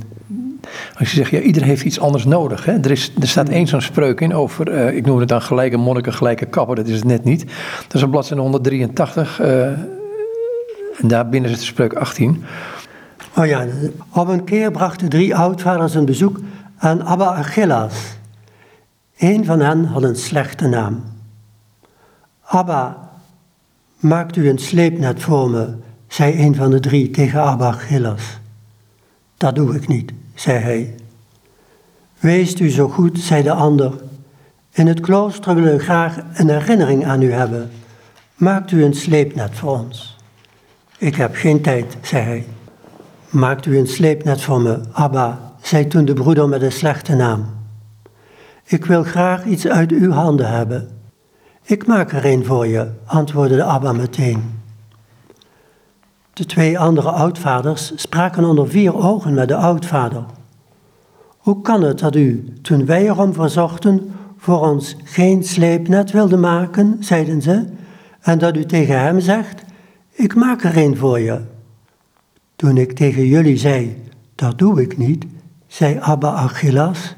als 0.98 1.10
je 1.10 1.16
zegt, 1.16 1.30
ja, 1.30 1.40
ieder 1.40 1.62
heeft 1.62 1.84
iets 1.84 2.00
anders 2.00 2.24
nodig. 2.24 2.64
Hè? 2.64 2.72
Er, 2.72 2.90
is, 2.90 3.12
er 3.20 3.28
staat 3.28 3.48
één 3.48 3.66
zo'n 3.66 3.80
spreuk 3.80 4.20
in 4.20 4.34
over, 4.34 4.72
uh, 4.72 4.96
ik 4.96 5.06
noem 5.06 5.18
het 5.18 5.28
dan 5.28 5.42
gelijke 5.42 5.76
monniken, 5.76 6.12
gelijke 6.12 6.46
kappen. 6.46 6.76
Dat 6.76 6.86
is 6.86 6.96
het 6.96 7.04
net 7.04 7.24
niet. 7.24 7.44
Dat 7.82 7.94
is 7.94 8.02
op 8.02 8.10
bladzijde 8.10 8.42
183. 8.42 9.40
Uh, 9.40 9.66
en 9.66 11.08
daar 11.08 11.28
binnen 11.28 11.50
zit 11.50 11.58
de 11.58 11.64
spreuk 11.64 11.92
18. 11.92 12.44
Oh 13.36 13.46
ja, 13.46 13.66
op 14.14 14.28
een 14.28 14.44
keer 14.44 14.70
brachten 14.70 15.08
drie 15.08 15.36
oudvaders 15.36 15.94
een 15.94 16.04
bezoek 16.04 16.40
aan 16.78 17.04
Abba 17.04 17.34
Achillas. 17.34 17.94
Een 19.16 19.44
van 19.44 19.60
hen 19.60 19.84
had 19.84 20.02
een 20.02 20.16
slechte 20.16 20.66
naam. 20.66 21.02
Abba, 22.42 23.10
maakt 23.96 24.36
u 24.36 24.48
een 24.48 24.58
sleepnet 24.58 25.22
voor 25.22 25.50
me, 25.50 25.74
zei 26.08 26.44
een 26.44 26.54
van 26.54 26.70
de 26.70 26.80
drie 26.80 27.10
tegen 27.10 27.42
Abba 27.42 27.66
Achillas. 27.66 28.38
Dat 29.36 29.54
doe 29.54 29.74
ik 29.74 29.88
niet, 29.88 30.12
zei 30.34 30.58
hij. 30.58 30.94
Wees 32.18 32.60
u 32.60 32.70
zo 32.70 32.88
goed, 32.88 33.18
zei 33.18 33.42
de 33.42 33.52
ander. 33.52 33.92
In 34.72 34.86
het 34.86 35.00
klooster 35.00 35.54
willen 35.54 35.76
we 35.76 35.82
graag 35.82 36.18
een 36.34 36.48
herinnering 36.48 37.06
aan 37.06 37.22
u 37.22 37.32
hebben. 37.32 37.70
Maakt 38.34 38.70
u 38.70 38.84
een 38.84 38.94
sleepnet 38.94 39.54
voor 39.54 39.78
ons. 39.78 40.16
Ik 40.98 41.14
heb 41.14 41.34
geen 41.34 41.60
tijd, 41.60 41.96
zei 42.02 42.22
hij. 42.22 42.46
Maakt 43.28 43.66
u 43.66 43.78
een 43.78 43.88
sleepnet 43.88 44.40
voor 44.40 44.60
me, 44.60 44.80
Abba, 44.92 45.47
zei 45.68 45.86
toen 45.86 46.04
de 46.04 46.12
broeder 46.12 46.48
met 46.48 46.62
een 46.62 46.72
slechte 46.72 47.14
naam. 47.14 47.46
Ik 48.64 48.84
wil 48.84 49.02
graag 49.02 49.44
iets 49.44 49.66
uit 49.66 49.90
uw 49.90 50.10
handen 50.10 50.50
hebben. 50.50 50.88
Ik 51.62 51.86
maak 51.86 52.12
er 52.12 52.24
een 52.24 52.44
voor 52.44 52.66
je, 52.66 52.90
antwoordde 53.04 53.56
de 53.56 53.62
Abba 53.62 53.92
meteen. 53.92 54.42
De 56.32 56.46
twee 56.46 56.78
andere 56.78 57.10
oudvaders 57.10 57.92
spraken 57.96 58.44
onder 58.44 58.68
vier 58.68 58.96
ogen 58.96 59.34
met 59.34 59.48
de 59.48 59.56
oudvader. 59.56 60.24
Hoe 61.38 61.60
kan 61.60 61.82
het 61.82 61.98
dat 61.98 62.16
u, 62.16 62.52
toen 62.62 62.86
wij 62.86 63.06
erom 63.06 63.32
verzochten, 63.32 64.12
voor 64.36 64.60
ons 64.60 64.96
geen 65.04 65.44
sleepnet 65.44 66.10
wilde 66.10 66.36
maken, 66.36 66.96
zeiden 67.00 67.42
ze, 67.42 67.64
en 68.20 68.38
dat 68.38 68.56
u 68.56 68.64
tegen 68.64 69.00
hem 69.00 69.20
zegt, 69.20 69.62
ik 70.10 70.34
maak 70.34 70.64
er 70.64 70.76
een 70.76 70.96
voor 70.96 71.20
je. 71.20 71.40
Toen 72.56 72.76
ik 72.76 72.92
tegen 72.92 73.26
jullie 73.26 73.56
zei, 73.56 74.02
dat 74.34 74.58
doe 74.58 74.82
ik 74.82 74.96
niet, 74.96 75.24
zei 75.68 75.98
Abba 75.98 76.30
Achillas, 76.32 77.14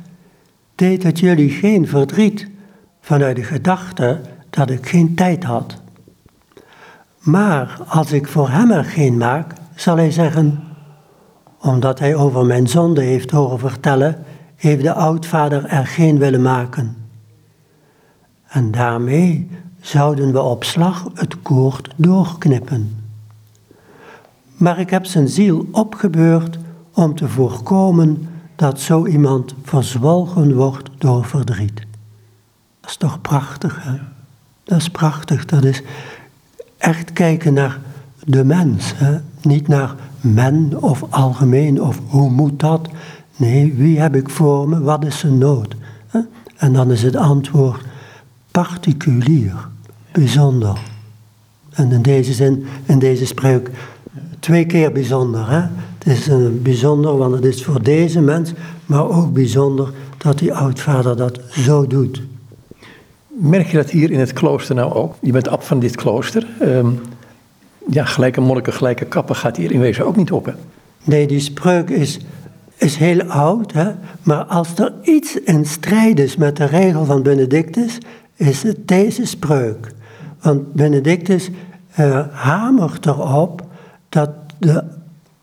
deed 0.75 1.02
het 1.02 1.19
jullie 1.19 1.50
geen 1.50 1.88
verdriet 1.88 2.49
vanuit 3.00 3.37
de 3.37 3.45
gedachte 3.45 4.21
dat 4.50 4.71
ik 4.71 4.88
geen 4.88 5.14
tijd 5.14 5.45
had. 5.45 5.75
Maar 7.19 7.78
als 7.87 8.12
ik 8.12 8.28
voor 8.28 8.49
hem 8.49 8.71
er 8.71 8.85
geen 8.85 9.16
maak, 9.16 9.52
zal 9.75 9.97
hij 9.97 10.11
zeggen, 10.11 10.62
omdat 11.61 11.99
hij 11.99 12.14
over 12.14 12.47
mijn 12.47 12.69
zonde 12.69 13.02
heeft 13.02 13.30
horen 13.30 13.59
vertellen, 13.59 14.25
heeft 14.57 14.83
de 14.83 14.92
oudvader 14.92 15.64
er 15.64 15.87
geen 15.87 16.19
willen 16.19 16.42
maken. 16.42 16.97
En 18.49 18.71
daarmee 18.71 19.49
zouden 19.80 20.33
we 20.33 20.40
op 20.40 20.64
slag 20.64 21.07
het 21.14 21.42
koord 21.42 21.90
doorknippen. 21.97 23.04
Maar 24.57 24.78
ik 24.78 24.90
heb 24.90 25.04
zijn 25.04 25.28
ziel 25.28 25.66
opgebeurd 25.71 26.59
om 26.95 27.14
te 27.14 27.28
voorkomen 27.28 28.28
dat 28.61 28.81
zo 28.81 29.07
iemand 29.07 29.55
verzwolgen 29.62 30.55
wordt 30.55 30.90
door 30.99 31.25
verdriet. 31.25 31.87
Dat 32.81 32.90
is 32.90 32.97
toch 32.97 33.21
prachtig, 33.21 33.83
hè? 33.83 33.99
Dat 34.64 34.79
is 34.79 34.88
prachtig. 34.88 35.45
Dat 35.45 35.64
is 35.64 35.83
echt 36.79 37.12
kijken 37.12 37.55
naar 37.55 37.79
de 38.25 38.45
mens. 38.45 38.93
Hè? 38.97 39.19
Niet 39.43 39.69
naar 39.69 39.95
men 40.21 40.83
of 40.83 41.05
algemeen 41.11 41.83
of 41.83 42.00
hoe 42.07 42.31
moet 42.31 42.61
dat. 42.61 42.88
Nee, 43.37 43.75
wie 43.75 44.00
heb 44.00 44.17
ik 44.17 44.31
voor 44.31 44.69
me? 44.69 44.81
Wat 44.81 45.05
is 45.05 45.19
zijn 45.19 45.38
nood? 45.38 45.75
Hè? 46.07 46.21
En 46.57 46.73
dan 46.73 46.90
is 46.90 47.02
het 47.02 47.17
antwoord 47.17 47.85
particulier, 48.50 49.55
bijzonder. 50.12 50.79
En 51.71 51.93
in 51.93 52.02
deze 52.02 52.33
zin, 52.33 52.67
in 52.85 52.99
deze 52.99 53.26
spreuk, 53.26 53.71
twee 54.38 54.67
keer 54.67 54.93
bijzonder. 54.93 55.50
Hè? 55.50 55.67
Het 56.04 56.19
is 56.19 56.26
een 56.26 56.62
bijzonder, 56.62 57.16
want 57.16 57.35
het 57.35 57.45
is 57.45 57.64
voor 57.64 57.83
deze 57.83 58.21
mens, 58.21 58.52
maar 58.87 59.09
ook 59.09 59.33
bijzonder 59.33 59.92
dat 60.19 60.38
die 60.38 60.54
oudvader 60.54 61.16
dat 61.16 61.40
zo 61.50 61.87
doet. 61.87 62.23
Merk 63.26 63.66
je 63.66 63.76
dat 63.76 63.90
hier 63.90 64.11
in 64.11 64.19
het 64.19 64.33
klooster 64.33 64.75
nou 64.75 64.92
ook? 64.92 65.14
Je 65.21 65.33
bent 65.33 65.49
ab 65.49 65.62
van 65.62 65.78
dit 65.78 65.97
klooster. 65.97 66.47
Um, 66.62 67.00
ja, 67.90 68.04
gelijke 68.04 68.40
monniken, 68.40 68.73
gelijke 68.73 69.04
kappen 69.04 69.37
gaat 69.37 69.57
hier 69.57 69.73
in 69.73 69.80
wezen 69.80 70.07
ook 70.07 70.16
niet 70.16 70.33
op, 70.33 70.45
hè? 70.45 70.52
Nee, 71.04 71.26
die 71.26 71.40
spreuk 71.40 71.90
is, 71.90 72.21
is 72.76 72.97
heel 72.97 73.23
oud, 73.23 73.73
hè? 73.73 73.90
maar 74.23 74.45
als 74.45 74.78
er 74.78 74.92
iets 75.02 75.40
in 75.40 75.66
strijd 75.66 76.19
is 76.19 76.37
met 76.37 76.57
de 76.57 76.64
regel 76.64 77.04
van 77.04 77.23
Benedictus, 77.23 77.99
is 78.37 78.62
het 78.62 78.88
deze 78.88 79.26
spreuk. 79.26 79.92
Want 80.40 80.73
Benedictus 80.73 81.50
uh, 81.99 82.26
hamert 82.30 83.07
erop 83.07 83.62
dat 84.09 84.30
de 84.59 84.85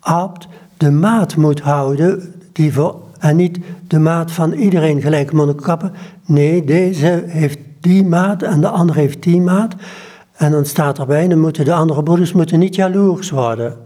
abt 0.07 0.47
de 0.77 0.91
maat 0.91 1.35
moet 1.35 1.61
houden 1.61 2.33
die 2.51 2.73
voor, 2.73 2.95
en 3.19 3.35
niet 3.35 3.59
de 3.87 3.99
maat 3.99 4.31
van 4.31 4.51
iedereen 4.51 5.01
gelijke 5.01 5.35
monniken 5.35 5.63
kappen. 5.63 5.91
Nee, 6.25 6.63
deze 6.63 7.23
heeft 7.27 7.59
die 7.79 8.05
maat 8.05 8.41
en 8.43 8.61
de 8.61 8.67
andere 8.67 8.99
heeft 8.99 9.23
die 9.23 9.41
maat. 9.41 9.75
En 10.35 10.51
dan 10.51 10.65
staat 10.65 10.99
erbij, 10.99 11.27
dan 11.27 11.39
moeten 11.39 11.65
de 11.65 11.73
andere 11.73 12.03
broeders 12.03 12.33
moeten 12.33 12.59
niet 12.59 12.75
jaloers 12.75 13.29
worden. 13.29 13.77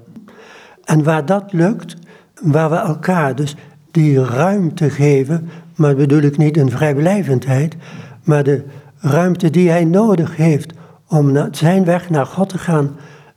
En 0.84 1.04
waar 1.04 1.26
dat 1.26 1.54
lukt, 1.54 1.96
waar 2.42 2.70
we 2.70 2.76
elkaar 2.76 3.36
dus 3.36 3.56
die 3.92 4.24
ruimte 4.24 4.90
geven, 4.90 5.50
maar 5.76 5.96
bedoel 5.96 6.22
ik 6.22 6.38
niet 6.38 6.58
een 6.58 6.72
vrijblijvendheid, 6.72 7.76
maar 8.24 8.44
de 8.44 8.64
ruimte 9.00 9.50
die 9.50 9.70
hij 9.70 9.86
nodig 9.86 10.36
heeft 10.36 10.74
om 11.08 11.48
zijn 11.52 11.86
weg 11.86 12.10
naar 12.10 12.26
God 12.26 12.50
te 12.50 12.58
gaan, 12.58 12.96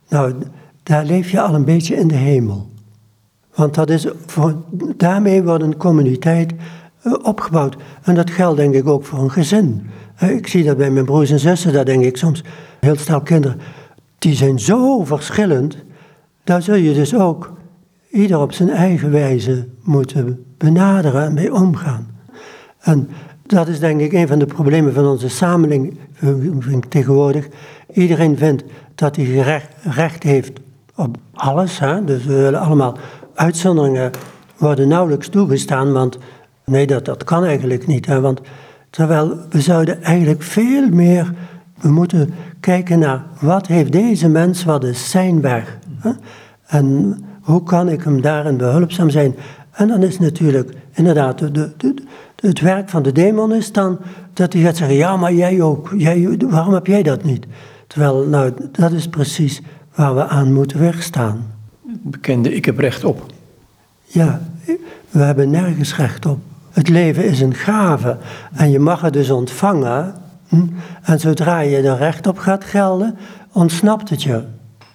nou, 0.09 0.35
daar 0.83 1.05
leef 1.05 1.31
je 1.31 1.41
al 1.41 1.55
een 1.55 1.65
beetje 1.65 1.97
in 1.97 2.09
de 2.09 2.15
hemel. 2.15 2.73
Want 3.55 3.75
dat 3.75 3.91
is 3.91 4.07
voor, 4.27 4.55
daarmee 4.97 5.43
wordt 5.43 5.65
een 5.65 5.77
communiteit 5.77 6.53
eh, 7.03 7.13
opgebouwd. 7.23 7.77
En 8.03 8.15
dat 8.15 8.31
geldt 8.31 8.57
denk 8.57 8.75
ik 8.75 8.89
ook 8.89 9.05
voor 9.05 9.19
een 9.19 9.31
gezin. 9.31 9.87
Ik 10.21 10.47
zie 10.47 10.65
dat 10.65 10.77
bij 10.77 10.91
mijn 10.91 11.05
broers 11.05 11.31
en 11.31 11.39
zussen, 11.39 11.73
daar 11.73 11.85
denk 11.85 12.05
ik 12.05 12.17
soms, 12.17 12.43
heel 12.81 12.97
snel 12.97 13.21
kinderen, 13.21 13.61
die 14.19 14.35
zijn 14.35 14.59
zo 14.59 15.05
verschillend, 15.05 15.77
daar 16.45 16.63
zul 16.63 16.75
je 16.75 16.95
dus 16.95 17.15
ook 17.15 17.53
ieder 18.11 18.41
op 18.41 18.53
zijn 18.53 18.71
eigen 18.71 19.11
wijze 19.11 19.69
moeten 19.83 20.45
benaderen 20.59 21.25
en 21.25 21.35
mee 21.35 21.55
omgaan. 21.55 22.07
En 22.81 23.09
dat 23.47 23.69
is 23.69 23.79
denk 23.79 24.01
ik 24.01 24.13
een 24.13 24.29
van 24.29 24.39
de 24.39 24.47
problemen 24.47 24.93
van 24.95 25.07
onze 25.07 25.29
samenleving 25.29 26.85
tegenwoordig. 26.89 27.49
Iedereen 27.93 28.37
vindt 28.37 28.65
dat 28.95 29.17
hij 29.17 29.25
recht, 29.25 29.69
recht 29.83 30.23
heeft 30.23 30.61
op 30.95 31.17
alles. 31.33 31.79
Hè? 31.79 32.05
Dus 32.05 32.25
we 32.25 32.35
willen 32.35 32.61
allemaal 32.61 32.99
uitzonderingen 33.35 34.11
worden 34.57 34.89
nauwelijks 34.89 35.29
toegestaan, 35.29 35.93
want 35.93 36.19
nee, 36.65 36.87
dat, 36.87 37.05
dat 37.05 37.25
kan 37.25 37.45
eigenlijk 37.45 37.87
niet. 37.87 38.07
Hè? 38.07 38.21
Want 38.21 38.41
Terwijl 38.95 39.37
we 39.51 39.61
zouden 39.61 40.03
eigenlijk 40.03 40.43
veel 40.43 40.89
meer, 40.89 41.33
we 41.81 41.89
moeten 41.89 42.35
kijken 42.61 42.99
naar 42.99 43.25
wat 43.41 43.67
heeft 43.67 43.93
deze 43.93 44.29
mens, 44.29 44.65
wat 44.65 44.85
is 44.85 45.11
zijn 45.11 45.41
weg? 45.41 45.79
Hè? 45.99 46.11
En 46.67 47.19
hoe 47.43 47.63
kan 47.63 47.89
ik 47.89 48.03
hem 48.03 48.21
daarin 48.21 48.57
behulpzaam 48.57 49.11
zijn? 49.11 49.35
En 49.71 49.89
dan 49.89 50.03
is 50.03 50.19
natuurlijk 50.19 50.73
inderdaad, 50.93 51.55
de, 51.55 51.95
het 52.37 52.61
werk 52.61 52.89
van 52.89 53.03
de 53.03 53.13
demon 53.13 53.55
is 53.55 53.73
dan 53.73 53.99
dat 54.33 54.53
hij 54.53 54.63
gaat 54.63 54.77
zeggen, 54.77 54.97
ja 54.97 55.17
maar 55.17 55.33
jij 55.33 55.63
ook, 55.63 55.93
jij, 55.97 56.39
waarom 56.49 56.75
heb 56.75 56.87
jij 56.87 57.03
dat 57.03 57.23
niet? 57.23 57.47
Terwijl, 57.87 58.27
nou, 58.27 58.53
dat 58.73 58.93
is 58.93 59.09
precies 59.09 59.63
waar 59.95 60.15
we 60.15 60.27
aan 60.27 60.53
moeten 60.53 60.81
wegstaan. 60.81 61.54
Bekende, 62.07 62.55
ik 62.55 62.65
heb 62.65 62.79
recht 62.79 63.05
op. 63.05 63.27
Ja, 64.07 64.41
we 65.11 65.19
hebben 65.23 65.51
nergens 65.51 65.97
recht 65.97 66.27
op. 66.27 66.39
Het 66.71 66.89
leven 66.89 67.25
is 67.25 67.41
een 67.41 67.55
gave 67.55 68.17
en 68.55 68.71
je 68.71 68.79
mag 68.79 69.01
het 69.01 69.13
dus 69.13 69.31
ontvangen. 69.31 70.15
Hm? 70.49 70.67
En 71.03 71.21
zodra 71.21 71.61
je 71.61 71.77
er 71.77 71.97
recht 71.97 72.27
op 72.27 72.39
gaat 72.39 72.65
gelden, 72.65 73.17
ontsnapt 73.53 74.11
het 74.11 74.23
je. 74.23 74.43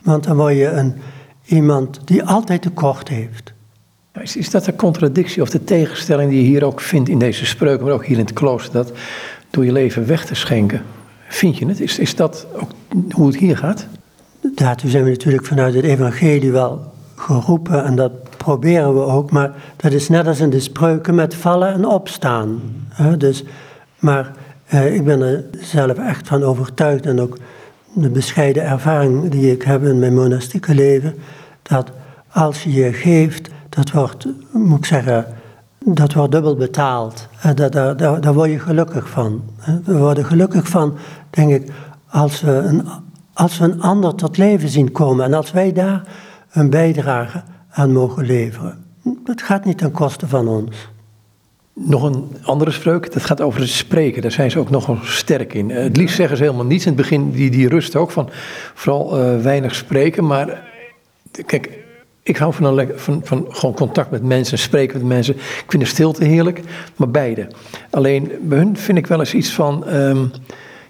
Want 0.02 0.24
dan 0.24 0.36
word 0.36 0.56
je 0.56 0.70
een, 0.70 0.94
iemand 1.46 2.00
die 2.06 2.24
altijd 2.24 2.62
tekort 2.62 3.08
heeft. 3.08 3.54
Is, 4.22 4.36
is 4.36 4.50
dat 4.50 4.66
de 4.66 4.76
contradictie 4.76 5.42
of 5.42 5.50
de 5.50 5.64
tegenstelling 5.64 6.30
die 6.30 6.42
je 6.42 6.48
hier 6.48 6.64
ook 6.64 6.82
vindt 6.82 7.10
in 7.10 7.20
deze 7.20 7.46
spreuken, 7.46 7.86
maar 7.86 7.94
ook 7.94 8.06
hier 8.06 8.18
in 8.18 8.26
het 8.26 8.34
klooster, 8.34 8.74
dat 8.74 8.92
door 9.50 9.66
je 9.66 9.72
leven 9.72 10.08
weg 10.08 10.26
te 10.26 10.36
schenken? 10.36 10.82
Vind 11.28 11.58
je 11.58 11.66
het? 11.66 11.80
Is, 11.80 12.00
is 12.00 12.16
dat 12.16 12.48
ook 12.54 12.70
hoe 13.12 13.28
het 13.28 13.36
hier 13.36 13.58
gaat? 13.58 13.88
Daartoe 14.56 14.90
zijn 14.90 15.04
we 15.04 15.10
natuurlijk 15.10 15.46
vanuit 15.46 15.74
het 15.74 15.84
evangelie 15.84 16.52
wel 16.52 16.98
geroepen 17.20 17.84
en 17.84 17.96
dat 17.96 18.12
proberen 18.38 18.94
we 18.94 19.02
ook, 19.02 19.32
maar 19.32 19.52
dat 19.76 19.92
is 19.92 20.10
net 20.10 20.28
als 20.28 20.40
in 20.40 20.50
de 20.50 20.60
spreuken 20.60 21.16
met 21.16 21.36
vallen 21.36 21.74
en 21.74 21.86
opstaan. 21.86 22.62
Dus, 23.18 23.44
maar 24.00 24.32
eh, 24.66 24.96
ik 24.96 25.06
ben 25.06 25.22
er 25.22 25.44
zelf 25.62 25.98
echt 25.98 26.28
van 26.28 26.44
overtuigd 26.44 27.06
en 27.06 27.22
ook 27.22 27.38
de 27.94 28.10
bescheiden 28.10 28.64
ervaring 28.64 29.30
die 29.30 29.52
ik 29.52 29.62
heb 29.62 29.84
in 29.84 30.00
mijn 30.00 30.14
monastieke 30.14 30.76
leven, 30.76 31.16
dat 31.62 31.92
als 32.32 32.64
je 32.64 32.74
je 32.74 32.94
geeft, 32.94 33.50
dat 33.70 33.92
wordt, 33.92 34.26
moet 34.52 34.78
ik 34.78 34.86
zeggen, 34.86 35.26
dat 35.86 36.14
wordt 36.14 36.32
dubbel 36.32 36.56
betaald. 36.56 37.28
Daar, 37.56 37.72
daar, 37.72 37.98
daar, 37.98 38.22
daar 38.22 38.34
word 38.34 38.50
je 38.50 38.60
gelukkig 38.60 39.10
van. 39.10 39.44
We 39.84 39.98
worden 39.98 40.26
gelukkig 40.26 40.68
van, 40.68 40.98
denk 41.30 41.52
ik, 41.52 41.72
als 42.10 42.42
we, 42.42 42.52
een, 42.52 42.88
als 43.34 43.58
we 43.58 43.66
een 43.66 43.82
ander 43.82 44.16
tot 44.16 44.38
leven 44.38 44.70
zien 44.70 44.92
komen 44.92 45.26
en 45.26 45.34
als 45.34 45.52
wij 45.52 45.74
daar 45.74 46.04
een 46.52 46.70
bijdrage 46.70 47.44
aan 47.70 47.92
mogen 47.92 48.26
leveren. 48.26 48.86
Dat 49.24 49.42
gaat 49.42 49.66
niet 49.66 49.78
ten 49.78 49.92
koste 49.92 50.28
van 50.28 50.48
ons. 50.48 50.90
Nog 51.74 52.04
een 52.04 52.36
andere 52.44 52.72
spreuk, 52.72 53.14
dat 53.14 53.24
gaat 53.24 53.42
over 53.42 53.60
het 53.60 53.70
spreken. 53.70 54.22
Daar 54.22 54.32
zijn 54.32 54.52
ze 54.52 54.60
ook 54.60 54.70
nogal 54.70 54.98
sterk 55.02 55.54
in. 55.54 55.70
Het 55.70 55.98
liefst 55.98 56.16
zeggen 56.16 56.38
ze 56.38 56.44
helemaal 56.44 56.66
niets. 56.66 56.86
In 56.86 56.92
het 56.92 57.02
begin, 57.02 57.32
die, 57.32 57.50
die 57.50 57.70
rust 57.70 57.96
ook 57.96 58.12
van 58.12 58.30
vooral 58.74 59.20
uh, 59.20 59.42
weinig 59.42 59.76
spreken. 59.76 60.26
Maar 60.26 60.68
kijk, 61.46 61.78
ik 62.24 62.38
hou 62.38 62.54
van, 62.54 62.80
een, 62.80 62.92
van, 62.96 63.22
van 63.24 63.46
gewoon 63.50 63.76
contact 63.76 64.12
met 64.12 64.24
mensen, 64.24 64.58
spreken 64.58 64.98
met 64.98 65.08
mensen. 65.08 65.36
Ik 65.36 65.66
vind 65.68 65.84
de 65.84 65.90
stilte 65.90 66.24
heerlijk, 66.24 66.62
maar 66.96 67.10
beide. 67.10 67.48
Alleen 67.90 68.32
bij 68.42 68.58
hun 68.58 68.78
vind 68.78 68.98
ik 68.98 69.08
wel 69.08 69.20
eens 69.20 69.34
iets 69.34 69.54
van. 69.54 69.94
Um, 69.94 70.32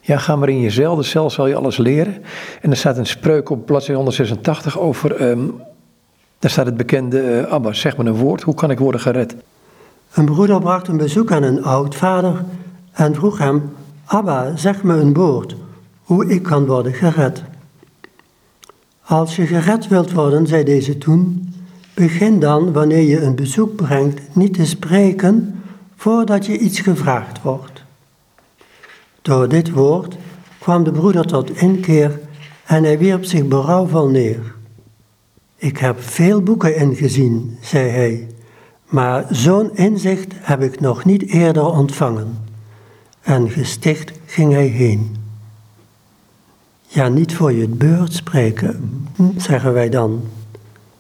ja, 0.10 0.18
ga 0.18 0.36
maar 0.36 0.50
in 0.50 0.62
jezelf, 0.62 1.06
zelf 1.06 1.34
zal 1.34 1.48
je 1.48 1.56
alles 1.56 1.78
leren. 1.78 2.24
En 2.62 2.70
er 2.70 2.78
staat 2.78 2.98
een 2.98 3.06
spreuk 3.06 3.50
op 3.50 3.66
bladzijde 3.66 3.96
186 3.96 4.80
over. 4.80 5.30
Um, 5.30 5.62
daar 6.40 6.52
staat 6.52 6.66
het 6.66 6.78
bekende 6.78 7.22
uh, 7.22 7.52
Abba, 7.52 7.74
zeg 7.74 7.98
maar 7.98 8.06
een 8.06 8.16
woord, 8.16 8.42
hoe 8.42 8.54
kan 8.54 8.72
ik 8.72 8.80
worden 8.80 9.02
gered? 9.02 9.36
Een 10.14 10.26
broeder 10.26 10.60
bracht 10.60 10.88
een 10.88 10.98
bezoek 10.98 11.32
aan 11.32 11.44
een 11.44 11.64
oudvader 11.64 12.44
en 12.92 13.16
vroeg 13.16 13.38
hem: 13.38 13.72
Abba, 14.06 14.56
zeg 14.56 14.84
me 14.84 14.94
een 14.94 15.14
woord, 15.14 15.56
hoe 16.04 16.30
ik 16.30 16.44
kan 16.44 16.66
worden 16.66 16.94
gered. 16.94 17.44
Als 19.06 19.36
je 19.36 19.46
gered 19.46 19.88
wilt 19.88 20.12
worden, 20.12 20.48
zei 20.48 20.64
deze 20.64 20.98
toen, 20.98 21.54
begin 21.94 22.40
dan 22.40 22.74
wanneer 22.74 23.04
je 23.04 23.22
een 23.22 23.36
bezoek 23.36 23.76
brengt 23.76 24.36
niet 24.36 24.54
te 24.54 24.66
spreken 24.66 25.62
voordat 25.96 26.46
je 26.46 26.58
iets 26.58 26.80
gevraagd 26.80 27.42
wordt. 27.42 27.79
Door 29.30 29.48
dit 29.48 29.70
woord 29.70 30.18
kwam 30.60 30.84
de 30.84 30.92
broeder 30.92 31.26
tot 31.26 31.50
inkeer 31.50 32.20
en 32.66 32.84
hij 32.84 32.98
wierp 32.98 33.24
zich 33.24 33.48
berouwvol 33.48 34.08
neer. 34.08 34.56
Ik 35.56 35.78
heb 35.78 36.02
veel 36.02 36.42
boeken 36.42 36.76
ingezien, 36.76 37.58
zei 37.62 37.90
hij, 37.90 38.28
maar 38.86 39.26
zo'n 39.30 39.76
inzicht 39.76 40.34
heb 40.36 40.62
ik 40.62 40.80
nog 40.80 41.06
niet 41.06 41.28
eerder 41.28 41.66
ontvangen. 41.66 42.38
En 43.22 43.50
gesticht 43.50 44.12
ging 44.26 44.54
hij 44.54 44.68
heen. 44.68 45.16
Ja, 46.88 47.08
niet 47.08 47.36
voor 47.36 47.52
je 47.52 47.68
beurt 47.68 48.14
spreken, 48.14 49.08
zeggen 49.38 49.74
wij 49.74 49.90
dan. 49.90 50.22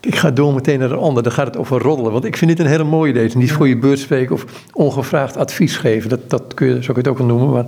Ik 0.01 0.15
ga 0.15 0.31
door 0.31 0.53
meteen 0.53 0.79
naar 0.79 0.89
de 0.89 0.95
ander, 0.95 1.23
dan 1.23 1.31
gaat 1.31 1.47
het 1.47 1.57
over 1.57 1.81
roddelen. 1.81 2.11
Want 2.11 2.25
ik 2.25 2.37
vind 2.37 2.49
dit 2.51 2.59
een 2.59 2.71
hele 2.71 2.83
mooie 2.83 3.11
idee. 3.11 3.31
Niet 3.35 3.51
voor 3.51 3.67
je 3.67 3.77
beurt 3.77 3.99
spreken 3.99 4.35
of 4.35 4.45
ongevraagd 4.73 5.37
advies 5.37 5.77
geven. 5.77 6.09
Dat, 6.09 6.29
dat 6.29 6.53
kun 6.53 6.67
je, 6.67 6.83
zo 6.83 6.93
kun 6.93 6.93
je 6.93 6.99
het 6.99 7.07
ook 7.07 7.17
wel 7.17 7.27
noemen. 7.27 7.49
Maar 7.49 7.65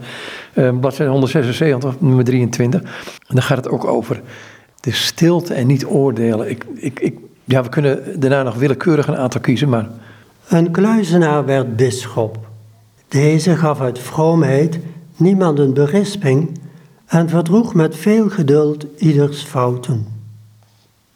uh, 0.53 0.79
bladzijde 0.79 1.11
176, 1.11 1.95
nummer 1.99 2.23
23. 2.23 2.81
En 2.81 3.35
dan 3.35 3.41
gaat 3.41 3.57
het 3.57 3.69
ook 3.69 3.85
over 3.85 4.21
de 4.79 4.91
stilte 4.91 5.53
en 5.53 5.67
niet 5.67 5.85
oordelen. 5.85 6.49
Ik, 6.49 6.65
ik, 6.75 6.99
ik, 6.99 7.17
ja, 7.43 7.63
we 7.63 7.69
kunnen 7.69 8.19
daarna 8.19 8.43
nog 8.43 8.55
willekeurig 8.55 9.07
een 9.07 9.17
aantal 9.17 9.41
kiezen, 9.41 9.69
maar... 9.69 9.89
Een 10.47 10.71
kluizenaar 10.71 11.45
werd 11.45 11.75
bisschop. 11.75 12.37
Deze 13.07 13.55
gaf 13.55 13.81
uit 13.81 13.99
vroomheid 13.99 14.79
niemand 15.15 15.59
een 15.59 15.73
berisping 15.73 16.59
en 17.05 17.29
verdroeg 17.29 17.73
met 17.73 17.95
veel 17.95 18.29
geduld 18.29 18.85
ieders 18.97 19.43
fouten. 19.43 20.20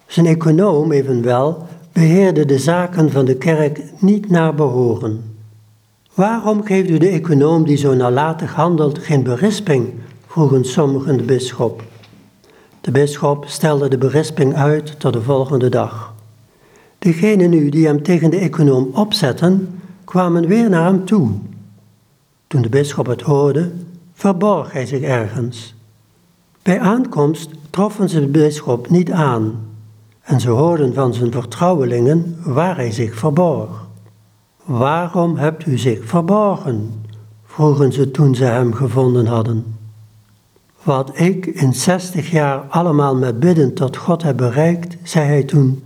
Zijn 0.08 0.26
econoom 0.26 0.91
evenwel 0.91 1.68
beheerde 1.91 2.46
de 2.46 2.60
zaken 2.60 3.12
van 3.12 3.26
de 3.26 3.36
kerk 3.36 3.82
niet 4.00 4.30
naar 4.30 4.56
behoren. 4.56 5.38
Waarom 6.13 6.63
geeft 6.63 6.89
u 6.89 6.98
de 6.98 7.08
econoom 7.08 7.65
die 7.65 7.78
zo 7.78 7.94
nalatig 7.94 8.54
handelt 8.54 9.00
geen 9.00 9.24
berisping? 9.24 9.94
vroegen 10.28 10.65
sommigen 10.65 11.18
de 11.18 11.24
bisschop. 11.24 11.84
De 12.82 12.91
bisschop 12.91 13.46
stelde 13.48 13.88
de 13.88 13.98
berisping 13.98 14.56
uit 14.56 15.00
tot 15.00 15.13
de 15.13 15.22
volgende 15.22 15.70
dag. 15.70 16.13
Degenen 17.00 17.50
nu 17.50 17.70
die 17.70 17.86
hem 17.86 18.04
tegen 18.04 18.30
de 18.30 18.38
econoom 18.38 18.89
opzetten, 18.94 19.80
kwamen 20.04 20.48
weer 20.48 20.70
naar 20.70 20.86
hem 20.86 21.06
toe. 21.06 21.32
Toen 22.48 22.62
de 22.62 22.70
bisschop 22.70 23.06
het 23.06 23.22
hoorde, 23.22 23.72
verborg 24.13 24.72
hij 24.72 24.86
zich 24.86 25.02
ergens. 25.02 25.76
Bij 26.62 26.80
aankomst 26.80 27.50
troffen 27.70 28.10
ze 28.10 28.20
de 28.20 28.28
bisschop 28.28 28.89
niet 28.89 29.12
aan 29.12 29.74
en 30.26 30.40
ze 30.40 30.50
hoorden 30.50 30.94
van 30.94 31.14
zijn 31.14 31.32
vertrouwelingen 31.32 32.38
waar 32.44 32.76
hij 32.76 32.92
zich 32.92 33.16
verborg. 33.16 33.88
Waarom 34.64 35.38
hebt 35.38 35.66
u 35.66 35.78
zich 35.78 36.06
verborgen? 36.06 37.04
vroegen 37.46 37.94
ze 37.94 38.12
toen 38.12 38.36
ze 38.36 38.44
hem 38.44 38.74
gevonden 38.74 39.26
hadden. 39.26 39.66
Wat 40.84 41.20
ik 41.20 41.46
in 41.46 41.74
zestig 41.74 42.32
jaar 42.32 42.60
allemaal 42.60 43.16
met 43.16 43.40
bidden 43.40 43.74
tot 43.74 43.98
God 43.98 44.24
heb 44.24 44.38
bereikt, 44.38 44.98
zei 45.04 45.28
hij 45.28 45.44
toen, 45.44 45.84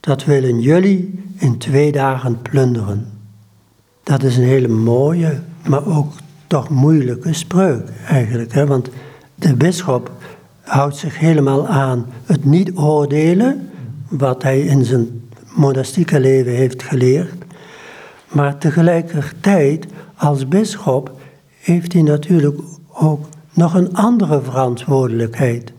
dat 0.00 0.24
willen 0.24 0.60
jullie 0.60 1.24
in 1.36 1.58
twee 1.58 1.92
dagen 1.92 2.42
plunderen. 2.42 3.12
Dat 4.02 4.22
is 4.22 4.36
een 4.36 4.44
hele 4.44 4.68
mooie, 4.68 5.40
maar 5.68 5.86
ook 5.86 6.12
toch 6.46 6.68
moeilijke 6.68 7.32
spreuk 7.32 7.88
eigenlijk. 8.08 8.52
Hè? 8.52 8.66
Want 8.66 8.88
de 9.34 9.54
bisschop 9.54 10.10
houdt 10.66 10.96
zich 10.96 11.18
helemaal 11.18 11.66
aan 11.66 12.06
het 12.24 12.44
niet 12.44 12.76
oordelen, 12.76 13.70
wat 14.08 14.42
hij 14.42 14.60
in 14.60 14.84
zijn 14.84 15.28
monastieke 15.54 16.20
leven 16.20 16.52
heeft 16.52 16.82
geleerd. 16.82 17.44
Maar 18.28 18.58
tegelijkertijd, 18.58 19.86
als 20.16 20.48
bisschop, 20.48 21.20
heeft 21.60 21.92
hij 21.92 22.02
natuurlijk 22.02 22.60
ook 22.92 23.28
nog 23.52 23.74
een 23.74 23.94
andere 23.94 24.42
verantwoordelijkheid. 24.42 25.72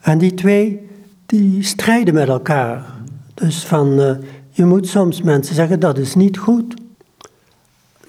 En 0.00 0.18
die 0.18 0.34
twee, 0.34 0.88
die 1.26 1.62
strijden 1.62 2.14
met 2.14 2.28
elkaar. 2.28 2.84
Dus 3.34 3.64
van, 3.64 4.00
uh, 4.00 4.10
je 4.50 4.64
moet 4.64 4.86
soms 4.86 5.22
mensen 5.22 5.54
zeggen, 5.54 5.80
dat 5.80 5.98
is 5.98 6.14
niet 6.14 6.38
goed. 6.38 6.74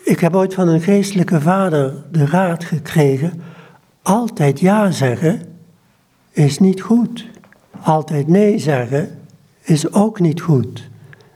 Ik 0.03 0.19
heb 0.19 0.36
ooit 0.36 0.53
van 0.53 0.67
een 0.67 0.81
geestelijke 0.81 1.41
vader 1.41 1.93
de 2.12 2.25
raad 2.25 2.63
gekregen, 2.63 3.41
altijd 4.01 4.60
ja 4.60 4.91
zeggen 4.91 5.51
is 6.32 6.60
niet 6.60 6.82
goed. 6.82 7.30
Altijd 7.82 8.28
nee 8.28 8.60
zeggen 8.60 9.10
is 9.62 9.94
ook 9.94 10.20
niet 10.20 10.41
goed. 10.41 10.89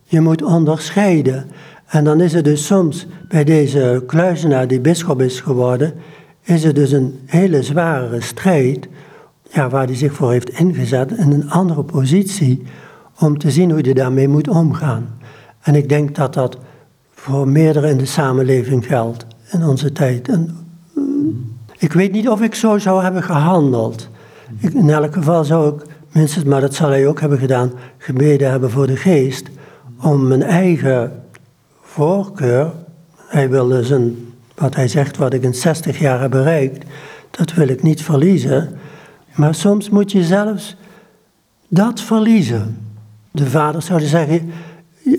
Je 0.03 0.21
moet 0.21 0.43
onderscheiden. 0.43 1.45
En 1.86 2.03
dan 2.03 2.21
is 2.21 2.34
het 2.34 2.43
dus 2.43 2.65
soms 2.65 3.08
bij 3.27 3.43
deze 3.43 4.03
kluizenaar 4.08 4.67
die 4.67 4.79
bisschop 4.79 5.21
is 5.21 5.39
geworden, 5.39 5.93
is 6.41 6.63
het 6.63 6.75
dus 6.75 6.91
een 6.91 7.19
hele 7.25 7.63
zware 7.63 8.21
strijd, 8.21 8.88
ja, 9.51 9.69
waar 9.69 9.86
hij 9.86 9.95
zich 9.95 10.13
voor 10.13 10.31
heeft 10.31 10.49
ingezet 10.49 11.12
in 11.12 11.31
een 11.31 11.49
andere 11.49 11.84
positie, 11.84 12.63
om 13.19 13.38
te 13.38 13.51
zien 13.51 13.71
hoe 13.71 13.81
hij 13.81 13.93
daarmee 13.93 14.27
moet 14.27 14.47
omgaan. 14.47 15.17
En 15.62 15.75
ik 15.75 15.89
denk 15.89 16.15
dat 16.15 16.34
dat 16.34 16.58
voor 17.13 17.47
meerdere 17.47 17.89
in 17.89 17.97
de 17.97 18.05
samenleving 18.05 18.86
geldt 18.86 19.25
in 19.51 19.63
onze 19.63 19.91
tijd. 19.91 20.27
En, 20.27 20.58
eh, 20.95 21.03
ik 21.77 21.93
weet 21.93 22.12
niet 22.12 22.29
of 22.29 22.41
ik 22.41 22.55
zo 22.55 22.77
zou 22.77 23.03
hebben 23.03 23.23
gehandeld. 23.23 24.10
In 24.60 24.89
elk 24.89 25.13
geval 25.13 25.43
zou 25.43 25.75
ik, 25.75 25.86
minstens, 26.12 26.45
maar 26.45 26.62
dat 26.62 26.73
zal 26.73 26.89
hij 26.89 27.08
ook 27.08 27.19
hebben 27.19 27.39
gedaan, 27.39 27.71
gebeden 27.97 28.51
hebben 28.51 28.71
voor 28.71 28.88
de 28.88 28.95
geest, 28.95 29.49
om 30.01 30.27
mijn 30.27 30.43
eigen 30.43 31.23
voorkeur, 31.81 32.71
hij 33.27 33.49
wilde 33.49 33.84
zijn 33.84 34.34
wat 34.55 34.75
hij 34.75 34.88
zegt, 34.88 35.17
wat 35.17 35.34
ik 35.34 35.43
in 35.43 35.53
60 35.53 35.99
jaar 35.99 36.21
heb 36.21 36.31
bereikt, 36.31 36.86
dat 37.31 37.53
wil 37.53 37.67
ik 37.67 37.84
niet 37.84 38.01
verliezen. 38.01 38.69
Maar 39.36 39.55
soms 39.55 39.89
moet 39.89 40.12
je 40.12 40.23
zelfs 40.23 40.75
dat 41.67 42.01
verliezen. 42.01 42.77
De 43.31 43.49
vaders 43.49 43.86
zouden 43.86 44.08
zeggen, 44.08 44.51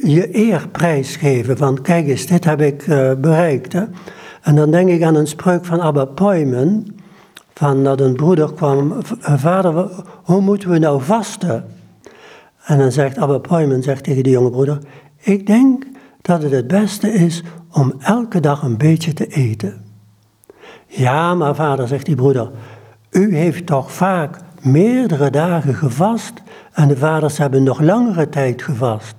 je 0.03 0.37
eer 0.37 0.69
prijsgeven. 0.69 1.57
Van 1.57 1.83
kijk 1.83 2.07
eens, 2.07 2.27
dit 2.27 2.45
heb 2.45 2.61
ik 2.61 2.87
uh, 2.87 3.13
bereikt. 3.15 3.73
Hè? 3.73 3.85
En 4.43 4.57
dan 4.57 4.71
denk 4.71 4.89
ik 4.89 5.03
aan 5.03 5.15
een 5.15 5.27
spreuk 5.27 5.65
van 5.65 5.81
Abba 5.81 6.05
Poimen. 6.05 6.87
Van 7.59 7.85
dat 7.85 8.01
een 8.01 8.15
broeder 8.15 8.53
kwam, 8.53 8.95
vader, 9.21 9.91
hoe 10.23 10.41
moeten 10.41 10.71
we 10.71 10.79
nou 10.79 11.03
vasten? 11.03 11.65
En 12.65 12.79
dan 12.79 12.93
zegt 12.93 13.19
Abba 13.19 13.39
Poimen 13.39 13.83
zegt 13.83 14.05
tegen 14.05 14.23
die 14.23 14.33
jonge 14.33 14.51
broeder, 14.51 14.79
Ik 15.19 15.47
denk 15.47 15.87
dat 16.23 16.43
het 16.43 16.53
het 16.53 16.67
beste 16.67 17.13
is 17.13 17.43
om 17.73 17.95
elke 17.99 18.41
dag 18.41 18.63
een 18.63 18.77
beetje 18.77 19.13
te 19.13 19.27
eten. 19.27 19.85
Ja, 20.87 21.35
maar 21.35 21.55
vader, 21.55 21.89
zegt 21.89 22.07
die 22.07 22.15
broeder, 22.15 22.51
u 23.11 23.37
heeft 23.37 23.67
toch 23.67 23.93
vaak 23.93 24.39
meerdere 24.61 25.31
dagen 25.31 25.75
gevast 25.75 26.43
en 26.73 26.89
de 26.89 26.97
vaders 26.97 27.39
hebben 27.39 27.63
nog 27.63 27.81
langere 27.81 28.29
tijd 28.29 28.63
gevast. 28.63 29.15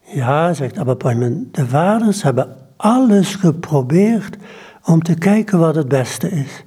Ja, 0.00 0.52
zegt 0.52 0.78
Abba 0.78 0.94
Paiman, 0.94 1.48
de 1.50 1.66
vaders 1.66 2.22
hebben 2.22 2.56
alles 2.76 3.34
geprobeerd 3.34 4.36
om 4.84 5.02
te 5.02 5.14
kijken 5.14 5.58
wat 5.58 5.74
het 5.74 5.88
beste 5.88 6.30
is. 6.30 6.64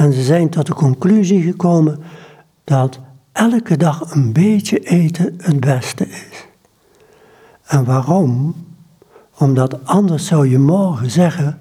En 0.00 0.12
ze 0.12 0.22
zijn 0.22 0.48
tot 0.48 0.66
de 0.66 0.74
conclusie 0.74 1.42
gekomen 1.42 1.98
dat 2.64 2.98
elke 3.32 3.76
dag 3.76 4.14
een 4.14 4.32
beetje 4.32 4.78
eten 4.78 5.34
het 5.38 5.60
beste 5.60 6.08
is. 6.08 6.46
En 7.66 7.84
waarom? 7.84 8.54
Omdat 9.38 9.84
anders 9.84 10.26
zou 10.26 10.48
je 10.48 10.58
morgen 10.58 11.10
zeggen 11.10 11.58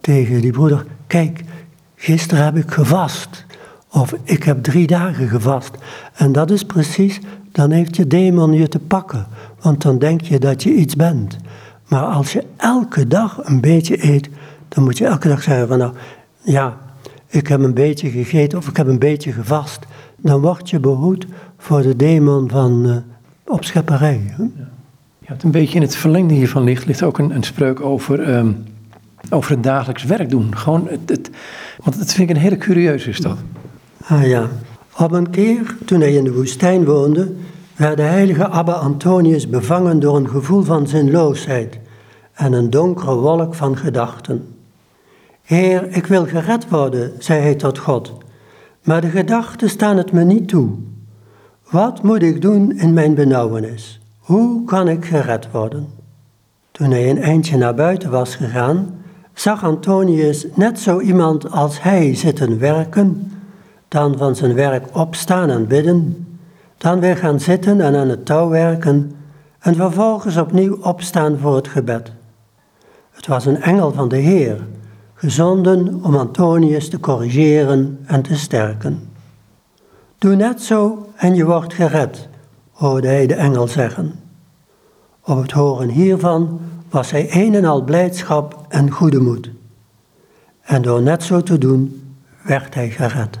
tegen 0.00 0.40
die 0.40 0.52
broeder: 0.52 0.86
Kijk, 1.06 1.44
gisteren 1.94 2.44
heb 2.44 2.56
ik 2.56 2.70
gevast. 2.70 3.46
Of 3.90 4.14
ik 4.22 4.42
heb 4.42 4.62
drie 4.62 4.86
dagen 4.86 5.28
gevast. 5.28 5.70
En 6.14 6.32
dat 6.32 6.50
is 6.50 6.64
precies, 6.64 7.20
dan 7.52 7.70
heeft 7.70 7.96
je 7.96 8.06
demon 8.06 8.52
je 8.52 8.68
te 8.68 8.78
pakken. 8.78 9.26
Want 9.60 9.82
dan 9.82 9.98
denk 9.98 10.20
je 10.20 10.38
dat 10.38 10.62
je 10.62 10.74
iets 10.74 10.96
bent. 10.96 11.36
Maar 11.88 12.04
als 12.04 12.32
je 12.32 12.44
elke 12.56 13.06
dag 13.06 13.40
een 13.42 13.60
beetje 13.60 14.04
eet, 14.04 14.28
dan 14.68 14.84
moet 14.84 14.98
je 14.98 15.06
elke 15.06 15.28
dag 15.28 15.42
zeggen 15.42 15.68
van 15.68 15.78
nou, 15.78 15.92
ja, 16.42 16.76
ik 17.32 17.46
heb 17.46 17.60
een 17.60 17.74
beetje 17.74 18.10
gegeten 18.10 18.58
of 18.58 18.68
ik 18.68 18.76
heb 18.76 18.86
een 18.86 18.98
beetje 18.98 19.32
gevast. 19.32 19.86
Dan 20.16 20.40
word 20.40 20.70
je 20.70 20.80
behoed 20.80 21.26
voor 21.58 21.82
de 21.82 21.96
demon 21.96 22.48
van 22.48 22.86
uh, 22.86 22.96
opschepperij. 23.46 24.20
Hè? 24.24 24.44
Ja, 25.18 25.36
een 25.40 25.50
beetje 25.50 25.74
in 25.74 25.82
het 25.82 25.96
verlengde 25.96 26.34
hiervan 26.34 26.64
ligt, 26.64 26.86
ligt 26.86 27.02
ook 27.02 27.18
een, 27.18 27.34
een 27.34 27.42
spreuk 27.42 27.80
over, 27.80 28.36
um, 28.36 28.64
over 29.30 29.50
het 29.50 29.62
dagelijks 29.62 30.04
werk 30.04 30.30
doen. 30.30 30.56
Gewoon 30.56 30.88
het, 30.88 31.00
het, 31.06 31.30
want 31.82 31.98
dat 31.98 32.12
vind 32.12 32.30
ik 32.30 32.36
een 32.36 32.42
hele 32.42 32.56
curieuze 32.56 33.08
is 33.08 33.20
dat. 33.20 33.38
Ah 34.06 34.26
ja. 34.26 34.48
Op 34.98 35.12
een 35.12 35.30
keer, 35.30 35.76
toen 35.84 36.00
hij 36.00 36.14
in 36.14 36.24
de 36.24 36.32
woestijn 36.32 36.84
woonde, 36.84 37.32
werd 37.76 37.96
de 37.96 38.02
heilige 38.02 38.48
Abba 38.48 38.72
Antonius 38.72 39.48
bevangen 39.48 40.00
door 40.00 40.16
een 40.16 40.28
gevoel 40.28 40.62
van 40.62 40.86
zinloosheid 40.86 41.78
en 42.32 42.52
een 42.52 42.70
donkere 42.70 43.14
wolk 43.14 43.54
van 43.54 43.76
gedachten. 43.76 44.51
Heer, 45.42 45.96
ik 45.96 46.06
wil 46.06 46.26
gered 46.26 46.68
worden, 46.68 47.12
zei 47.18 47.40
hij 47.40 47.54
tot 47.54 47.78
God, 47.78 48.12
maar 48.82 49.00
de 49.00 49.08
gedachten 49.08 49.68
staan 49.68 49.96
het 49.96 50.12
me 50.12 50.24
niet 50.24 50.48
toe. 50.48 50.70
Wat 51.70 52.02
moet 52.02 52.22
ik 52.22 52.42
doen 52.42 52.78
in 52.78 52.92
mijn 52.92 53.14
benauwenis? 53.14 54.00
Hoe 54.18 54.64
kan 54.64 54.88
ik 54.88 55.04
gered 55.04 55.50
worden? 55.50 55.86
Toen 56.70 56.90
hij 56.90 57.10
een 57.10 57.22
eindje 57.22 57.56
naar 57.56 57.74
buiten 57.74 58.10
was 58.10 58.34
gegaan, 58.34 59.02
zag 59.34 59.64
Antonius 59.64 60.46
net 60.54 60.78
zo 60.78 61.00
iemand 61.00 61.50
als 61.50 61.82
hij 61.82 62.14
zitten 62.14 62.58
werken, 62.58 63.32
dan 63.88 64.18
van 64.18 64.36
zijn 64.36 64.54
werk 64.54 64.96
opstaan 64.96 65.50
en 65.50 65.66
bidden, 65.66 66.26
dan 66.78 67.00
weer 67.00 67.16
gaan 67.16 67.40
zitten 67.40 67.80
en 67.80 67.94
aan 67.96 68.08
het 68.08 68.26
touw 68.26 68.48
werken 68.48 69.12
en 69.58 69.74
vervolgens 69.74 70.36
opnieuw 70.36 70.76
opstaan 70.80 71.38
voor 71.38 71.56
het 71.56 71.68
gebed. 71.68 72.12
Het 73.10 73.26
was 73.26 73.46
een 73.46 73.62
engel 73.62 73.92
van 73.92 74.08
de 74.08 74.16
Heer, 74.16 74.60
gezonden 75.22 76.04
om 76.04 76.16
Antonius 76.16 76.88
te 76.88 77.00
corrigeren 77.00 77.98
en 78.06 78.22
te 78.22 78.36
sterken. 78.36 79.10
Doe 80.18 80.34
net 80.34 80.62
zo 80.62 81.08
en 81.16 81.34
je 81.34 81.44
wordt 81.44 81.74
gered, 81.74 82.28
hoorde 82.70 83.08
hij 83.08 83.26
de 83.26 83.34
engel 83.34 83.68
zeggen. 83.68 84.20
Op 85.20 85.42
het 85.42 85.50
horen 85.50 85.88
hiervan 85.88 86.60
was 86.90 87.10
hij 87.10 87.28
een 87.30 87.54
en 87.54 87.64
al 87.64 87.82
blijdschap 87.82 88.66
en 88.68 88.90
goede 88.90 89.20
moed. 89.20 89.50
En 90.62 90.82
door 90.82 91.02
net 91.02 91.22
zo 91.22 91.42
te 91.42 91.58
doen, 91.58 92.14
werd 92.44 92.74
hij 92.74 92.90
gered. 92.90 93.38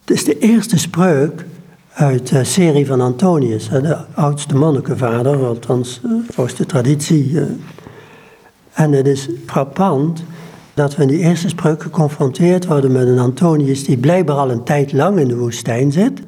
Het 0.00 0.10
is 0.10 0.24
de 0.24 0.38
eerste 0.38 0.78
spreuk 0.78 1.46
uit 1.92 2.28
de 2.28 2.44
serie 2.44 2.86
van 2.86 3.00
Antonius, 3.00 3.68
de 3.68 3.96
oudste 4.14 4.56
monnikenvader, 4.56 5.46
althans 5.46 6.00
eh, 6.04 6.10
volgens 6.28 6.56
de 6.56 6.66
traditie. 6.66 7.40
En 8.72 8.92
het 8.92 9.06
is 9.06 9.28
frappant 9.46 10.22
dat 10.74 10.96
we 10.96 11.02
in 11.02 11.08
die 11.08 11.18
eerste 11.18 11.48
spreuk 11.48 11.82
geconfronteerd 11.82 12.66
worden 12.66 12.92
met 12.92 13.06
een 13.06 13.18
Antonius 13.18 13.84
die 13.84 13.96
blijkbaar 13.96 14.36
al 14.36 14.50
een 14.50 14.64
tijd 14.64 14.92
lang 14.92 15.18
in 15.18 15.28
de 15.28 15.36
woestijn 15.36 15.92
zit 15.92 16.22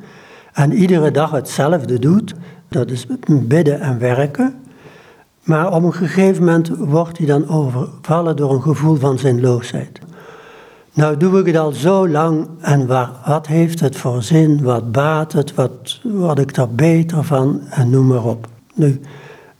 en 0.52 0.72
iedere 0.72 1.11
dag 1.11 1.30
hetzelfde 1.30 1.98
doet, 1.98 2.35
dat 2.68 2.90
is 2.90 3.07
bidden 3.26 3.80
en 3.80 3.98
werken. 3.98 4.54
Maar 5.42 5.72
op 5.72 5.83
een 5.83 5.92
gegeven 5.92 6.44
moment 6.44 6.68
wordt 6.68 7.18
hij 7.18 7.26
dan 7.26 7.48
overvallen 7.48 8.37
door 8.37 8.52
een 8.52 8.62
gevoel 8.62 8.96
van 8.96 9.18
zinloosheid. 9.18 10.00
Nou 10.92 11.16
doe 11.16 11.38
ik 11.40 11.46
het 11.46 11.57
al 11.57 11.72
zo 11.72 12.09
lang 12.09 12.48
en 12.61 12.87
waar, 12.87 13.11
wat 13.26 13.46
heeft 13.46 13.80
het 13.80 13.96
voor 13.96 14.22
zin, 14.22 14.62
wat 14.62 14.92
baat 14.92 15.33
het, 15.33 15.54
wat 15.54 16.00
word 16.02 16.38
ik 16.38 16.54
daar 16.54 16.70
beter 16.70 17.24
van 17.24 17.61
en 17.70 17.90
noem 17.90 18.07
maar 18.07 18.24
op. 18.24 18.48
Nu, 18.74 19.00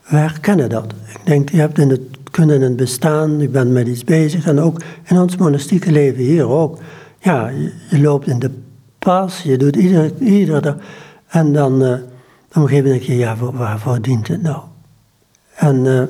we 0.05 0.17
herkennen 0.17 0.69
dat. 0.69 0.85
Ik 1.09 1.21
denk, 1.25 1.49
je 1.51 1.57
hebt 1.57 1.79
in 1.79 1.91
het 1.91 2.14
kunnen 2.35 2.61
het 2.61 2.77
bestaan, 2.77 3.39
je 3.39 3.49
bent 3.49 3.71
met 3.71 3.87
iets 3.87 4.05
bezig 4.05 4.47
en 4.47 4.61
ook 4.61 4.81
in 5.05 5.19
ons 5.19 5.37
monastieke 5.37 5.93
leven 5.93 6.23
hier 6.23 6.49
ook. 6.49 6.79
Ja, 7.21 7.49
je, 7.89 8.01
loopt 8.01 8.27
in 8.27 8.39
de 8.39 8.51
pas, 8.99 9.43
je 9.43 9.57
doet 9.57 9.77
iedere 10.21 10.61
dag 10.61 10.77
en 11.29 11.53
dan 11.53 11.83
uh, 11.83 11.93
op 11.93 11.99
een 12.55 12.63
gegeven 12.63 12.85
moment 12.85 12.85
denk 12.85 13.03
je, 13.03 13.17
ja, 13.17 13.37
waarvoor 13.37 14.03
dient 14.03 14.29
het 14.29 14.43
nou? 14.43 14.63
En 15.55 15.85
uh, 15.85 16.03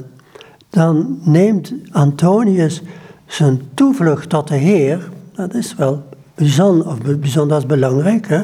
dan 0.70 1.18
neemt 1.22 1.72
Antonius 1.90 2.82
zijn 3.26 3.60
toevlucht 3.74 4.28
tot 4.28 4.48
de 4.48 4.56
Heer, 4.56 5.08
dat 5.34 5.54
is 5.54 5.74
wel 5.74 6.02
bijzonder, 6.34 6.86
of 6.86 6.98
bijzonder 6.98 7.66
belangrijk, 7.66 8.28
hè? 8.28 8.40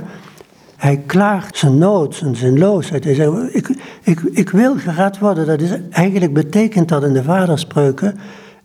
Hij 0.81 1.03
klaagt 1.07 1.57
zijn 1.57 1.79
nood, 1.79 2.14
zijn 2.14 2.37
zinloosheid. 2.37 3.05
Hij 3.05 3.14
zegt, 3.14 3.55
ik, 3.55 3.69
ik, 4.03 4.21
ik 4.21 4.51
wil 4.51 4.77
gered 4.77 5.19
worden. 5.19 5.47
Dat 5.47 5.61
is, 5.61 5.71
eigenlijk 5.90 6.33
betekent 6.33 6.88
dat 6.88 7.05
in 7.05 7.12
de 7.12 7.23
vaderspreuken, 7.23 8.19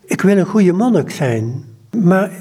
ik 0.06 0.22
wil 0.22 0.38
een 0.38 0.46
goede 0.46 0.74
monnik 0.74 1.12
zijn. 1.12 1.64
Maar 2.04 2.32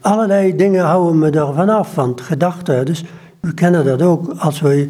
allerlei 0.00 0.56
dingen 0.56 0.84
houden 0.84 1.18
me 1.18 1.30
daarvan 1.30 1.68
af, 1.68 1.94
want 1.94 2.20
gedachten. 2.20 2.86
Dus 2.86 3.04
we 3.40 3.54
kennen 3.54 3.84
dat 3.84 4.02
ook 4.02 4.34
als 4.38 4.60
we 4.60 4.88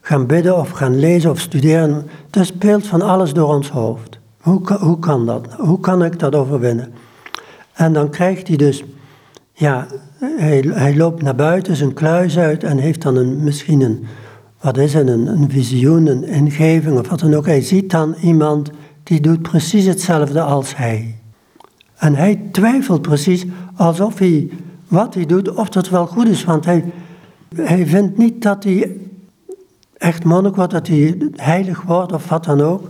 gaan 0.00 0.26
bidden 0.26 0.56
of 0.56 0.70
gaan 0.70 0.98
lezen 0.98 1.30
of 1.30 1.40
studeren. 1.40 2.06
Er 2.30 2.46
speelt 2.46 2.86
van 2.86 3.02
alles 3.02 3.32
door 3.32 3.54
ons 3.54 3.70
hoofd. 3.70 4.18
Hoe, 4.40 4.72
hoe 4.72 4.98
kan 4.98 5.26
dat? 5.26 5.46
Hoe 5.56 5.80
kan 5.80 6.04
ik 6.04 6.18
dat 6.18 6.34
overwinnen? 6.34 6.92
En 7.72 7.92
dan 7.92 8.10
krijgt 8.10 8.48
hij 8.48 8.56
dus 8.56 8.84
ja, 9.52 9.86
hij, 10.18 10.64
hij 10.68 10.96
loopt 10.96 11.22
naar 11.22 11.34
buiten 11.34 11.76
zijn 11.76 11.92
kluis 11.92 12.38
uit 12.38 12.64
en 12.64 12.78
heeft 12.78 13.02
dan 13.02 13.16
een, 13.16 13.44
misschien 13.44 13.80
een, 13.80 14.04
wat 14.60 14.76
is 14.78 14.94
het, 14.94 15.08
een, 15.08 15.26
een 15.26 15.50
visioen, 15.50 16.06
een 16.06 16.24
ingeving 16.24 16.98
of 16.98 17.08
wat 17.08 17.20
dan 17.20 17.34
ook. 17.34 17.46
Hij 17.46 17.60
ziet 17.60 17.90
dan 17.90 18.14
iemand 18.22 18.70
die 19.02 19.20
doet 19.20 19.42
precies 19.42 19.84
hetzelfde 19.84 20.40
als 20.40 20.76
hij. 20.76 21.18
En 21.96 22.14
hij 22.14 22.40
twijfelt 22.52 23.02
precies 23.02 23.44
alsof 23.74 24.18
hij, 24.18 24.50
wat 24.88 25.14
hij 25.14 25.26
doet, 25.26 25.54
of 25.54 25.68
dat 25.68 25.88
wel 25.88 26.06
goed 26.06 26.28
is. 26.28 26.44
Want 26.44 26.64
hij, 26.64 26.84
hij 27.56 27.86
vindt 27.86 28.18
niet 28.18 28.42
dat 28.42 28.64
hij 28.64 28.96
echt 29.96 30.24
monnik 30.24 30.56
wordt, 30.56 30.72
dat 30.72 30.86
hij 30.86 31.18
heilig 31.32 31.82
wordt 31.82 32.12
of 32.12 32.28
wat 32.28 32.44
dan 32.44 32.60
ook. 32.60 32.88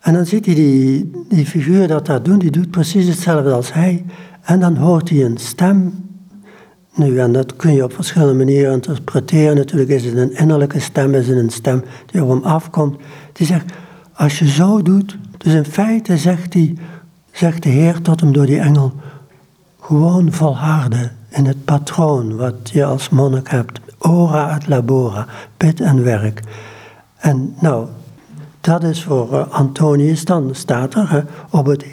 En 0.00 0.12
dan 0.12 0.26
ziet 0.26 0.46
hij 0.46 0.54
die, 0.54 1.10
die 1.28 1.46
figuur 1.46 1.88
dat 1.88 2.06
dat 2.06 2.24
doet, 2.24 2.40
die 2.40 2.50
doet 2.50 2.70
precies 2.70 3.06
hetzelfde 3.06 3.52
als 3.52 3.72
hij. 3.72 4.04
En 4.42 4.60
dan 4.60 4.76
hoort 4.76 5.08
hij 5.08 5.24
een 5.24 5.38
stem. 5.38 6.10
Nu, 6.94 7.18
en 7.18 7.32
dat 7.32 7.56
kun 7.56 7.72
je 7.72 7.84
op 7.84 7.92
verschillende 7.92 8.34
manieren 8.34 8.72
interpreteren. 8.72 9.56
Natuurlijk 9.56 9.90
is 9.90 10.04
het 10.04 10.16
een 10.16 10.36
innerlijke 10.36 10.80
stem, 10.80 11.14
is 11.14 11.28
het 11.28 11.36
een 11.36 11.50
stem 11.50 11.84
die 12.06 12.22
op 12.22 12.28
hem 12.28 12.42
afkomt. 12.42 12.96
Die 13.32 13.46
zegt, 13.46 13.72
als 14.14 14.38
je 14.38 14.48
zo 14.48 14.82
doet, 14.82 15.16
dus 15.38 15.54
in 15.54 15.64
feite 15.64 16.16
zegt, 16.16 16.52
die, 16.52 16.78
zegt 17.30 17.62
de 17.62 17.68
Heer 17.68 18.00
tot 18.00 18.20
hem 18.20 18.32
door 18.32 18.46
die 18.46 18.60
engel, 18.60 18.92
gewoon 19.80 20.32
volharden 20.32 21.12
in 21.28 21.46
het 21.46 21.64
patroon 21.64 22.36
wat 22.36 22.70
je 22.72 22.84
als 22.84 23.08
monnik 23.08 23.48
hebt. 23.48 23.80
Ora 23.98 24.56
et 24.56 24.68
labora, 24.68 25.26
bid 25.56 25.80
en 25.80 26.04
werk. 26.04 26.40
En 27.16 27.54
nou, 27.60 27.86
dat 28.60 28.82
is 28.82 29.02
voor 29.02 29.32
uh, 29.32 29.48
Antonius, 29.48 30.24
dan 30.24 30.50
staat 30.52 30.94
er, 30.94 31.26
op 31.50 31.66
het 31.66 31.84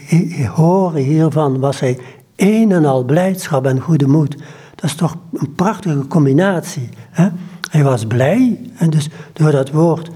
horen 0.55 1.01
hiervan 1.01 1.59
was 1.59 1.79
hij 1.79 1.99
een 2.35 2.71
en 2.71 2.85
al 2.85 3.03
blijdschap 3.03 3.65
en 3.65 3.79
goede 3.79 4.07
moed. 4.07 4.35
Dat 4.79 4.89
is 4.89 4.95
toch 4.95 5.17
een 5.33 5.53
prachtige 5.53 6.07
combinatie. 6.07 6.89
Hè? 7.09 7.29
Hij 7.69 7.83
was 7.83 8.05
blij 8.05 8.59
en 8.77 8.89
dus 8.89 9.09
door 9.33 9.51
dat 9.51 9.71
woord. 9.71 10.09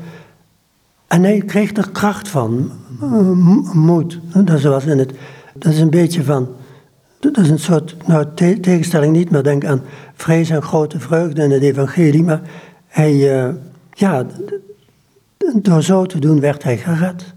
En 1.08 1.24
hij 1.24 1.40
kreeg 1.40 1.76
er 1.76 1.90
kracht 1.90 2.28
van, 2.28 2.72
moed. 3.74 4.20
Dat, 4.46 4.62
was 4.62 4.86
in 4.86 5.00
het, 5.00 5.14
dat 5.54 5.74
is 5.74 5.80
een 5.80 5.90
beetje 5.90 6.24
van, 6.24 6.48
dat 7.20 7.38
is 7.38 7.50
een 7.50 7.60
soort 7.60 7.96
nou, 8.08 8.26
tegenstelling 8.62 9.16
niet, 9.16 9.30
maar 9.30 9.44
denk 9.44 9.66
aan 9.66 9.82
vrees 10.14 10.50
en 10.50 10.62
grote 10.62 11.00
vreugde 11.00 11.44
in 11.44 11.52
het 11.52 11.62
evangelie. 11.62 12.24
Maar 12.24 12.42
hij, 12.88 13.46
uh, 13.46 13.54
ja, 13.94 14.26
door 15.56 15.84
zo 15.84 16.06
te 16.06 16.20
doen 16.20 16.40
werd 16.40 16.64
hij 16.64 16.78
gered. 16.78 17.34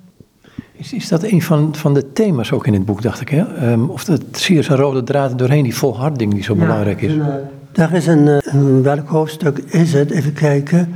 Is, 0.77 0.93
is 0.93 1.09
dat 1.09 1.23
een 1.23 1.43
van, 1.43 1.75
van 1.75 1.95
de 1.95 2.13
thema's 2.13 2.53
ook 2.53 2.67
in 2.67 2.73
het 2.73 2.85
boek, 2.85 3.03
dacht 3.03 3.21
ik? 3.21 3.29
Hè? 3.29 3.55
Ehm, 3.55 3.85
of 3.85 4.05
dat, 4.05 4.21
zie 4.33 4.55
je 4.55 4.63
zo'n 4.63 4.77
rode 4.77 5.03
draad 5.03 5.39
doorheen, 5.39 5.63
die 5.63 5.77
volharding 5.77 6.33
die 6.33 6.43
zo 6.43 6.55
belangrijk 6.55 7.03
is? 7.03 7.13
En, 7.13 7.19
uh, 7.19 7.35
daar 7.73 7.93
is 7.93 8.07
een, 8.07 8.27
uh, 8.27 8.83
welk 8.83 9.09
hoofdstuk 9.09 9.59
is 9.59 9.93
het? 9.93 10.11
Even 10.11 10.33
kijken. 10.33 10.93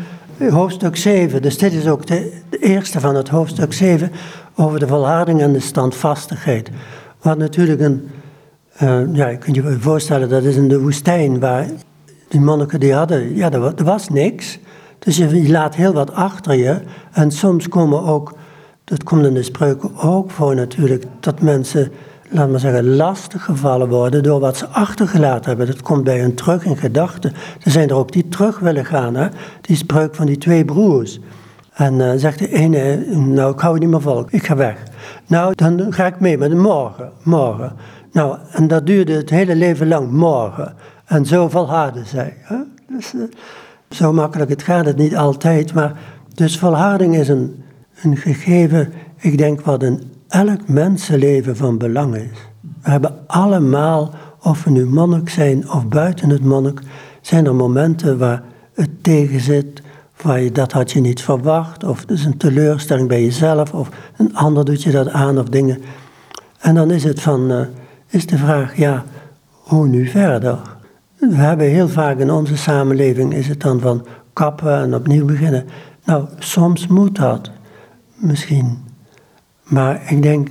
Hoofdstuk 0.51 0.97
7, 0.97 1.43
dus 1.43 1.59
dit 1.59 1.73
is 1.73 1.87
ook 1.87 2.07
de, 2.07 2.33
de 2.49 2.59
eerste 2.59 3.01
van 3.01 3.15
het 3.15 3.29
hoofdstuk 3.29 3.73
7 3.73 4.11
over 4.55 4.79
de 4.79 4.87
volharding 4.87 5.41
en 5.41 5.53
de 5.53 5.61
standvastigheid. 5.61 6.71
Wat 7.23 7.39
natuurlijk 7.39 7.81
een, 7.81 8.09
uh, 8.83 9.01
ja, 9.13 9.29
je 9.29 9.39
kunt 9.39 9.57
je 9.57 9.77
voorstellen, 9.81 10.29
dat 10.29 10.45
is 10.45 10.57
in 10.57 10.69
de 10.69 10.81
woestijn 10.81 11.41
waar 11.41 11.67
die 12.29 12.41
monniken 12.41 12.81
die 12.81 12.95
hadden, 12.95 13.37
ja, 13.37 13.51
er, 13.51 13.75
er 13.77 13.85
was 13.85 14.09
niks. 14.09 14.59
Dus 14.99 15.17
je, 15.17 15.43
je, 15.43 15.51
laat 15.51 15.75
heel 15.75 15.93
wat 15.93 16.13
achter 16.13 16.55
je. 16.55 16.81
En 17.13 17.31
soms 17.31 17.69
komen 17.69 18.03
ook, 18.03 18.35
dat 18.91 19.03
komt 19.03 19.27
in 19.27 19.35
de 19.35 19.43
spreuken 19.43 19.97
ook 19.97 20.31
voor 20.31 20.55
natuurlijk, 20.55 21.05
dat 21.21 21.41
mensen, 21.41 21.93
laat 22.29 22.51
maar 22.51 22.61
zeggen, 22.61 22.97
lastig 22.97 23.45
gevallen 23.45 23.89
worden 23.89 24.23
door 24.23 24.41
wat 24.41 24.57
ze 24.57 24.67
achtergelaten 24.67 25.49
hebben. 25.49 25.67
Dat 25.67 25.83
komt 25.83 26.05
bij 26.05 26.21
hun 26.21 26.35
terug 26.35 26.65
in 26.65 26.77
gedachten. 26.77 27.33
Er 27.63 27.71
zijn 27.71 27.89
er 27.89 27.95
ook 27.95 28.13
die 28.13 28.29
terug 28.29 28.59
willen 28.59 28.85
gaan, 28.85 29.15
hè? 29.15 29.29
die 29.61 29.77
spreuk 29.77 30.15
van 30.15 30.27
die 30.27 30.39
twee 30.39 30.65
broers. 30.65 31.21
En 31.73 31.95
uh, 31.95 32.13
zegt 32.17 32.39
de 32.39 32.53
ene, 32.53 32.97
nou 33.17 33.53
ik 33.53 33.61
hou 33.61 33.73
het 33.73 33.83
niet 33.83 33.91
meer 33.91 34.01
vol, 34.01 34.25
ik 34.29 34.47
ga 34.47 34.57
weg. 34.57 34.83
Nou, 35.27 35.55
dan 35.55 35.93
ga 35.93 36.07
ik 36.07 36.21
mee, 36.21 36.39
maar 36.39 36.57
morgen, 36.57 37.13
morgen. 37.23 37.73
Nou, 38.13 38.37
en 38.53 38.69
dat 38.69 38.87
duurde 38.87 39.13
het 39.13 39.31
hele 39.31 39.55
leven 39.57 39.89
lang, 39.89 40.11
morgen. 40.11 40.75
En 41.05 41.27
zo 41.27 41.49
volharden 41.49 42.07
zij. 42.07 42.37
Hè? 42.41 42.57
Dus, 42.89 43.15
uh, 43.15 43.23
zo 43.91 44.13
makkelijk, 44.13 44.51
het 44.51 44.63
gaat 44.63 44.85
het 44.85 44.97
niet 44.97 45.17
altijd, 45.17 45.75
maar 45.75 45.93
dus 46.35 46.59
volharding 46.59 47.17
is 47.17 47.29
een, 47.29 47.65
een 48.03 48.17
gegeven, 48.17 48.93
ik 49.17 49.39
denk 49.39 49.61
wat 49.61 49.83
in 49.83 50.03
elk 50.29 50.69
mensenleven 50.69 51.57
van 51.57 51.79
belang 51.79 52.17
is. 52.17 52.29
We 52.83 52.91
hebben 52.91 53.15
allemaal, 53.27 54.15
of 54.43 54.65
we 54.65 54.71
nu 54.71 54.87
monnik 54.87 55.29
zijn 55.29 55.71
of 55.71 55.87
buiten 55.89 56.31
het 56.31 56.45
monnik, 56.45 56.81
zijn 57.21 57.47
er 57.47 57.55
momenten 57.55 58.19
waar 58.19 58.43
het 58.75 59.03
tegen 59.03 59.41
zit, 59.41 59.83
waar 60.23 60.41
je 60.41 60.53
dat 60.53 60.73
had 60.73 60.91
je 60.91 61.01
niet 61.01 61.23
verwacht, 61.23 61.85
of 61.85 62.01
het 62.01 62.11
is 62.11 62.25
een 62.25 62.37
teleurstelling 62.37 63.09
bij 63.09 63.23
jezelf, 63.23 63.75
of 63.75 63.89
een 64.17 64.37
ander 64.37 64.65
doet 64.65 64.83
je 64.83 64.91
dat 64.91 65.09
aan, 65.09 65.39
of 65.39 65.49
dingen. 65.49 65.79
En 66.59 66.75
dan 66.75 66.91
is 66.91 67.05
het 67.05 67.21
van, 67.21 67.51
uh, 67.51 67.61
is 68.09 68.27
de 68.27 68.39
vraag, 68.39 68.77
ja, 68.77 69.05
hoe 69.51 69.87
nu 69.87 70.07
verder? 70.07 70.59
We 71.19 71.35
hebben 71.35 71.67
heel 71.67 71.89
vaak 71.89 72.19
in 72.19 72.31
onze 72.31 72.57
samenleving 72.57 73.35
is 73.35 73.49
het 73.49 73.61
dan 73.61 73.81
van 73.81 74.07
kappen 74.33 74.81
en 74.81 74.95
opnieuw 74.95 75.25
beginnen. 75.25 75.67
Nou, 76.05 76.25
soms 76.39 76.87
moet 76.87 77.17
dat, 77.17 77.51
misschien. 78.21 78.79
Maar 79.63 80.11
ik 80.13 80.23
denk 80.23 80.49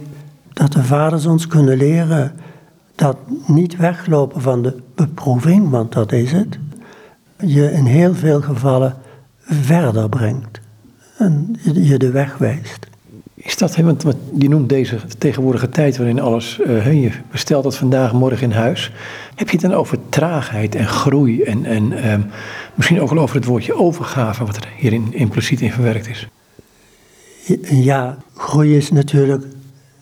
dat 0.54 0.72
de 0.72 0.84
vaders 0.84 1.26
ons 1.26 1.48
kunnen 1.48 1.78
leren 1.78 2.34
dat 2.96 3.18
niet 3.48 3.76
weglopen 3.76 4.42
van 4.42 4.62
de 4.62 4.82
beproeving, 4.96 5.70
want 5.70 5.92
dat 5.92 6.12
is 6.12 6.32
het, 6.32 6.60
je 7.38 7.72
in 7.72 7.86
heel 7.86 8.14
veel 8.14 8.42
gevallen 8.42 8.96
verder 9.44 10.10
brengt 10.10 10.60
en 11.18 11.56
je 11.62 11.98
de 11.98 12.12
weg 12.12 12.38
wijst. 12.38 12.88
Is 13.36 13.58
dat, 13.58 13.76
want 13.76 14.06
je 14.38 14.50
noemt 14.50 14.70
deze 14.70 14.98
tegenwoordige 15.18 15.70
tijd 15.70 15.98
waarin 15.98 16.20
alles, 16.20 16.60
uh, 16.66 17.04
je 17.04 17.12
bestelt 17.32 17.64
dat 17.64 17.78
vandaag, 17.78 18.14
morgen 18.14 18.44
in 18.44 18.52
huis. 18.52 18.92
Heb 19.36 19.50
je 19.50 19.58
het 19.58 19.70
dan 19.70 19.74
over 19.74 19.98
traagheid 20.10 20.76
en 20.76 20.88
groei 20.88 21.42
en, 21.42 21.66
en 21.66 22.12
um, 22.12 22.26
misschien 22.76 23.02
ook 23.02 23.10
wel 23.10 23.24
over 23.24 23.36
het 23.36 23.46
woordje 23.46 23.76
overgave, 23.76 24.46
wat 24.46 24.56
er 24.56 24.68
hierin 24.78 25.14
impliciet 25.14 25.62
in 25.62 25.72
verwerkt 25.72 26.08
is? 26.08 26.28
Ja, 27.62 28.18
groei 28.36 28.78
is 28.78 28.92
natuurlijk 28.92 29.44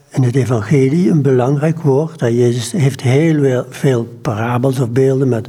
in 0.10 0.24
het 0.24 0.36
evangelie 0.36 1.10
een 1.10 1.22
belangrijk 1.22 1.82
woord. 1.82 2.20
Jezus 2.20 2.72
heeft 2.72 3.02
heel 3.02 3.66
veel 3.70 4.04
parabels 4.22 4.80
of 4.80 4.90
beelden 4.90 5.30
met, 5.30 5.48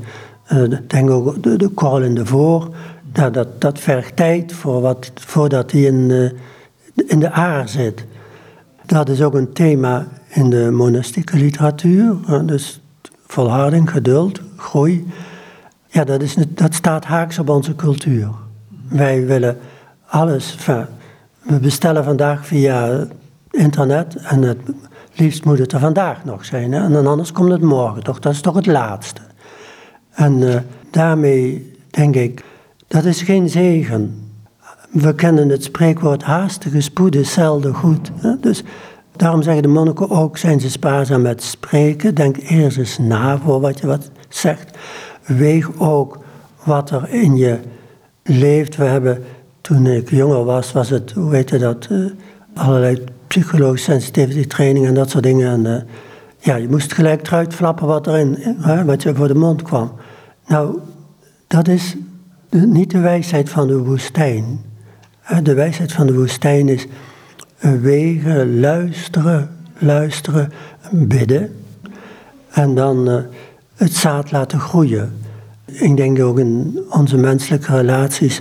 uh, 0.52 0.78
denk 0.86 1.10
ook 1.10 1.42
de, 1.42 1.56
de 1.56 1.68
korrel 1.68 2.02
in 2.02 2.14
de 2.14 2.26
voor. 2.26 2.74
Dat, 3.12 3.60
dat 3.60 3.78
vergt 3.78 4.16
tijd 4.16 4.52
voor 4.52 4.80
wat, 4.80 5.12
voordat 5.14 5.72
hij 5.72 5.80
in... 5.80 6.10
Uh, 6.10 6.30
in 7.06 7.20
de 7.20 7.30
aar 7.30 7.68
zit. 7.68 8.04
Dat 8.86 9.08
is 9.08 9.22
ook 9.22 9.34
een 9.34 9.52
thema 9.52 10.06
in 10.28 10.50
de 10.50 10.70
monastieke 10.70 11.36
literatuur. 11.36 12.16
Dus 12.46 12.80
volharding, 13.26 13.90
geduld, 13.90 14.40
groei. 14.56 15.06
Ja, 15.86 16.04
dat, 16.04 16.22
is, 16.22 16.36
dat 16.48 16.74
staat 16.74 17.04
haaks 17.04 17.38
op 17.38 17.48
onze 17.48 17.76
cultuur. 17.76 18.28
Wij 18.88 19.26
willen 19.26 19.58
alles. 20.06 20.56
We 21.48 21.58
bestellen 21.58 22.04
vandaag 22.04 22.46
via 22.46 23.06
internet 23.50 24.16
en 24.16 24.42
het 24.42 24.58
liefst 25.14 25.44
moet 25.44 25.58
het 25.58 25.72
er 25.72 25.80
vandaag 25.80 26.24
nog 26.24 26.44
zijn. 26.44 26.72
Hè? 26.72 26.96
En 26.96 27.06
anders 27.06 27.32
komt 27.32 27.50
het 27.50 27.60
morgen 27.60 28.02
toch? 28.02 28.18
Dat 28.18 28.32
is 28.32 28.40
toch 28.40 28.54
het 28.54 28.66
laatste. 28.66 29.20
En 30.10 30.40
uh, 30.40 30.56
daarmee 30.90 31.72
denk 31.90 32.14
ik, 32.14 32.44
dat 32.88 33.04
is 33.04 33.22
geen 33.22 33.48
zegen. 33.48 34.30
We 34.90 35.14
kennen 35.14 35.48
het 35.48 35.64
spreekwoord 35.64 36.22
haastige 36.22 36.80
spoed 36.80 37.14
is 37.14 37.32
zelden 37.32 37.74
goed. 37.74 38.10
Dus 38.40 38.62
daarom 39.16 39.42
zeggen 39.42 39.62
de 39.62 39.68
monniken 39.68 40.10
ook, 40.10 40.36
zijn 40.36 40.60
ze 40.60 40.70
spaarzaam 40.70 41.22
met 41.22 41.42
spreken. 41.42 42.14
Denk 42.14 42.36
eerst 42.36 42.78
eens 42.78 42.98
na 42.98 43.38
voor 43.38 43.60
wat 43.60 43.80
je 43.80 43.86
wat 43.86 44.10
zegt. 44.28 44.78
Weeg 45.26 45.78
ook 45.78 46.18
wat 46.64 46.90
er 46.90 47.08
in 47.08 47.36
je 47.36 47.58
leeft. 48.22 48.76
We 48.76 48.84
hebben, 48.84 49.24
toen 49.68 49.86
ik 49.86 50.10
jonger 50.10 50.44
was, 50.44 50.72
was 50.72 50.90
het, 50.90 51.12
hoe 51.12 51.30
weet 51.30 51.50
je 51.50 51.58
dat, 51.58 51.88
uh, 51.90 52.10
allerlei 52.54 53.04
psychologische 53.26 53.90
sensitivity 53.90 54.62
en 54.62 54.94
dat 54.94 55.10
soort 55.10 55.24
dingen. 55.24 55.50
En, 55.50 55.64
uh, 55.64 55.80
ja, 56.38 56.56
je 56.56 56.68
moest 56.68 56.92
gelijk 56.92 57.26
eruit 57.26 57.54
flappen 57.54 57.86
wat 57.86 58.06
erin, 58.06 58.36
hè, 58.60 58.84
wat 58.84 59.02
je 59.02 59.14
voor 59.14 59.28
de 59.28 59.34
mond 59.34 59.62
kwam. 59.62 59.92
Nou, 60.46 60.78
dat 61.46 61.68
is 61.68 61.96
niet 62.50 62.90
de 62.90 62.98
wijsheid 62.98 63.48
van 63.48 63.66
de 63.66 63.78
woestijn. 63.78 64.60
De 65.42 65.54
wijsheid 65.54 65.92
van 65.92 66.06
de 66.06 66.14
woestijn 66.14 66.68
is 66.68 66.86
wegen, 67.60 68.60
luisteren, 68.60 69.50
luisteren, 69.78 70.52
bidden. 70.90 71.50
En 72.50 72.74
dan 72.74 73.24
het 73.76 73.94
zaad 73.94 74.30
laten 74.30 74.60
groeien. 74.60 75.12
Ik 75.64 75.96
denk 75.96 76.20
ook 76.20 76.38
in 76.38 76.78
onze 76.90 77.16
menselijke 77.16 77.76
relaties 77.76 78.40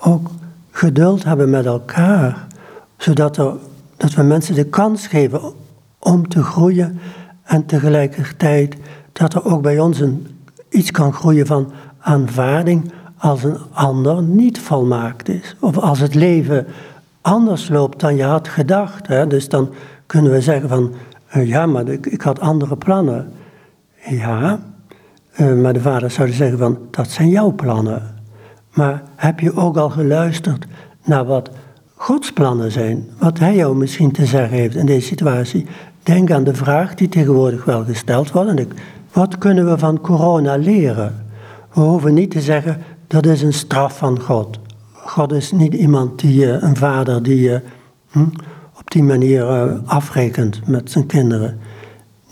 ook 0.00 0.30
geduld 0.70 1.24
hebben 1.24 1.50
met 1.50 1.66
elkaar. 1.66 2.46
Zodat 2.96 3.36
er, 3.36 3.52
dat 3.96 4.14
we 4.14 4.22
mensen 4.22 4.54
de 4.54 4.64
kans 4.64 5.06
geven 5.06 5.40
om 5.98 6.28
te 6.28 6.42
groeien. 6.42 6.98
En 7.42 7.66
tegelijkertijd 7.66 8.76
dat 9.12 9.34
er 9.34 9.44
ook 9.44 9.62
bij 9.62 9.80
ons 9.80 10.00
een, 10.00 10.26
iets 10.68 10.90
kan 10.90 11.12
groeien 11.12 11.46
van 11.46 11.72
aanvaarding 11.98 12.92
als 13.16 13.44
een 13.44 13.58
ander 13.72 14.22
niet 14.22 14.60
volmaakt 14.60 15.28
is. 15.28 15.56
Of 15.60 15.78
als 15.78 15.98
het 15.98 16.14
leven 16.14 16.66
anders 17.20 17.68
loopt 17.68 18.00
dan 18.00 18.16
je 18.16 18.22
had 18.22 18.48
gedacht. 18.48 19.06
Hè? 19.06 19.26
Dus 19.26 19.48
dan 19.48 19.72
kunnen 20.06 20.32
we 20.32 20.40
zeggen 20.40 20.68
van, 20.68 20.92
uh, 21.36 21.48
ja, 21.48 21.66
maar 21.66 21.88
ik, 21.88 22.22
had 22.22 22.40
andere 22.40 22.76
plannen. 22.76 23.32
Ja, 24.08 24.60
uh, 25.40 25.54
maar 25.54 25.72
de 25.72 25.80
vader 25.80 26.10
zou 26.10 26.28
zeggen 26.28 26.58
van, 26.58 26.78
dat 26.90 27.10
zijn 27.10 27.28
jouw 27.28 27.50
plannen. 27.50 28.15
Maar 28.76 29.02
heb 29.14 29.40
je 29.40 29.56
ook 29.56 29.76
al 29.76 29.90
geluisterd 29.90 30.66
naar 31.04 31.24
wat 31.24 31.50
Gods 31.94 32.32
plannen 32.32 32.72
zijn? 32.72 33.08
Wat 33.18 33.38
hij 33.38 33.54
jou 33.54 33.76
misschien 33.76 34.12
te 34.12 34.26
zeggen 34.26 34.56
heeft 34.56 34.76
in 34.76 34.86
deze 34.86 35.06
situatie? 35.06 35.66
Denk 36.02 36.30
aan 36.30 36.44
de 36.44 36.54
vraag 36.54 36.94
die 36.94 37.08
tegenwoordig 37.08 37.64
wel 37.64 37.84
gesteld 37.84 38.32
wordt. 38.32 38.74
Wat 39.12 39.38
kunnen 39.38 39.70
we 39.70 39.78
van 39.78 40.00
corona 40.00 40.56
leren? 40.56 41.24
We 41.72 41.80
hoeven 41.80 42.14
niet 42.14 42.30
te 42.30 42.40
zeggen, 42.40 42.82
dat 43.06 43.26
is 43.26 43.42
een 43.42 43.52
straf 43.52 43.98
van 43.98 44.20
God. 44.20 44.58
God 44.92 45.32
is 45.32 45.52
niet 45.52 45.74
iemand 45.74 46.18
die, 46.20 46.44
uh, 46.46 46.62
een 46.62 46.76
vader 46.76 47.22
die 47.22 47.48
uh, 47.48 47.56
hm, 48.10 48.26
op 48.78 48.90
die 48.90 49.02
manier 49.02 49.50
uh, 49.50 49.72
afrekent 49.84 50.66
met 50.66 50.90
zijn 50.90 51.06
kinderen. 51.06 51.58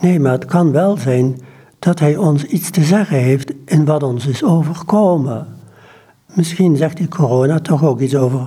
Nee, 0.00 0.20
maar 0.20 0.32
het 0.32 0.44
kan 0.44 0.72
wel 0.72 0.96
zijn 0.96 1.40
dat 1.78 1.98
hij 1.98 2.16
ons 2.16 2.44
iets 2.44 2.70
te 2.70 2.82
zeggen 2.82 3.18
heeft 3.18 3.52
in 3.64 3.84
wat 3.84 4.02
ons 4.02 4.26
is 4.26 4.44
overkomen. 4.44 5.53
Misschien 6.34 6.76
zegt 6.76 6.96
die 6.96 7.08
corona 7.08 7.60
toch 7.60 7.84
ook 7.84 8.00
iets 8.00 8.16
over. 8.16 8.46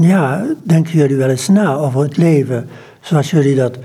Ja, 0.00 0.46
denken 0.62 0.98
jullie 0.98 1.16
wel 1.16 1.28
eens 1.28 1.48
na 1.48 1.74
over 1.74 2.02
het 2.02 2.16
leven 2.16 2.68
zoals 3.00 3.30
jullie 3.30 3.54
dat 3.54 3.78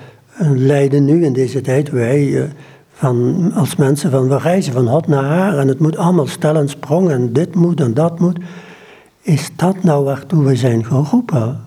leiden 0.55 1.05
nu 1.05 1.25
in 1.25 1.33
deze 1.33 1.61
tijd. 1.61 1.89
Wij 1.89 2.49
van, 2.93 3.51
als 3.55 3.75
mensen 3.75 4.11
van 4.11 4.27
we 4.27 4.37
reizen 4.37 4.73
van 4.73 4.87
hot 4.87 5.07
naar 5.07 5.23
haar 5.23 5.57
en 5.57 5.67
het 5.67 5.79
moet 5.79 5.97
allemaal 5.97 6.27
stel 6.27 6.55
en 6.55 6.69
sprong 6.69 7.09
en 7.09 7.33
dit 7.33 7.55
moet 7.55 7.79
en 7.79 7.93
dat 7.93 8.19
moet. 8.19 8.39
Is 9.21 9.49
dat 9.55 9.83
nou 9.83 10.03
waartoe 10.03 10.43
we 10.43 10.55
zijn 10.55 10.85
geroepen? 10.85 11.59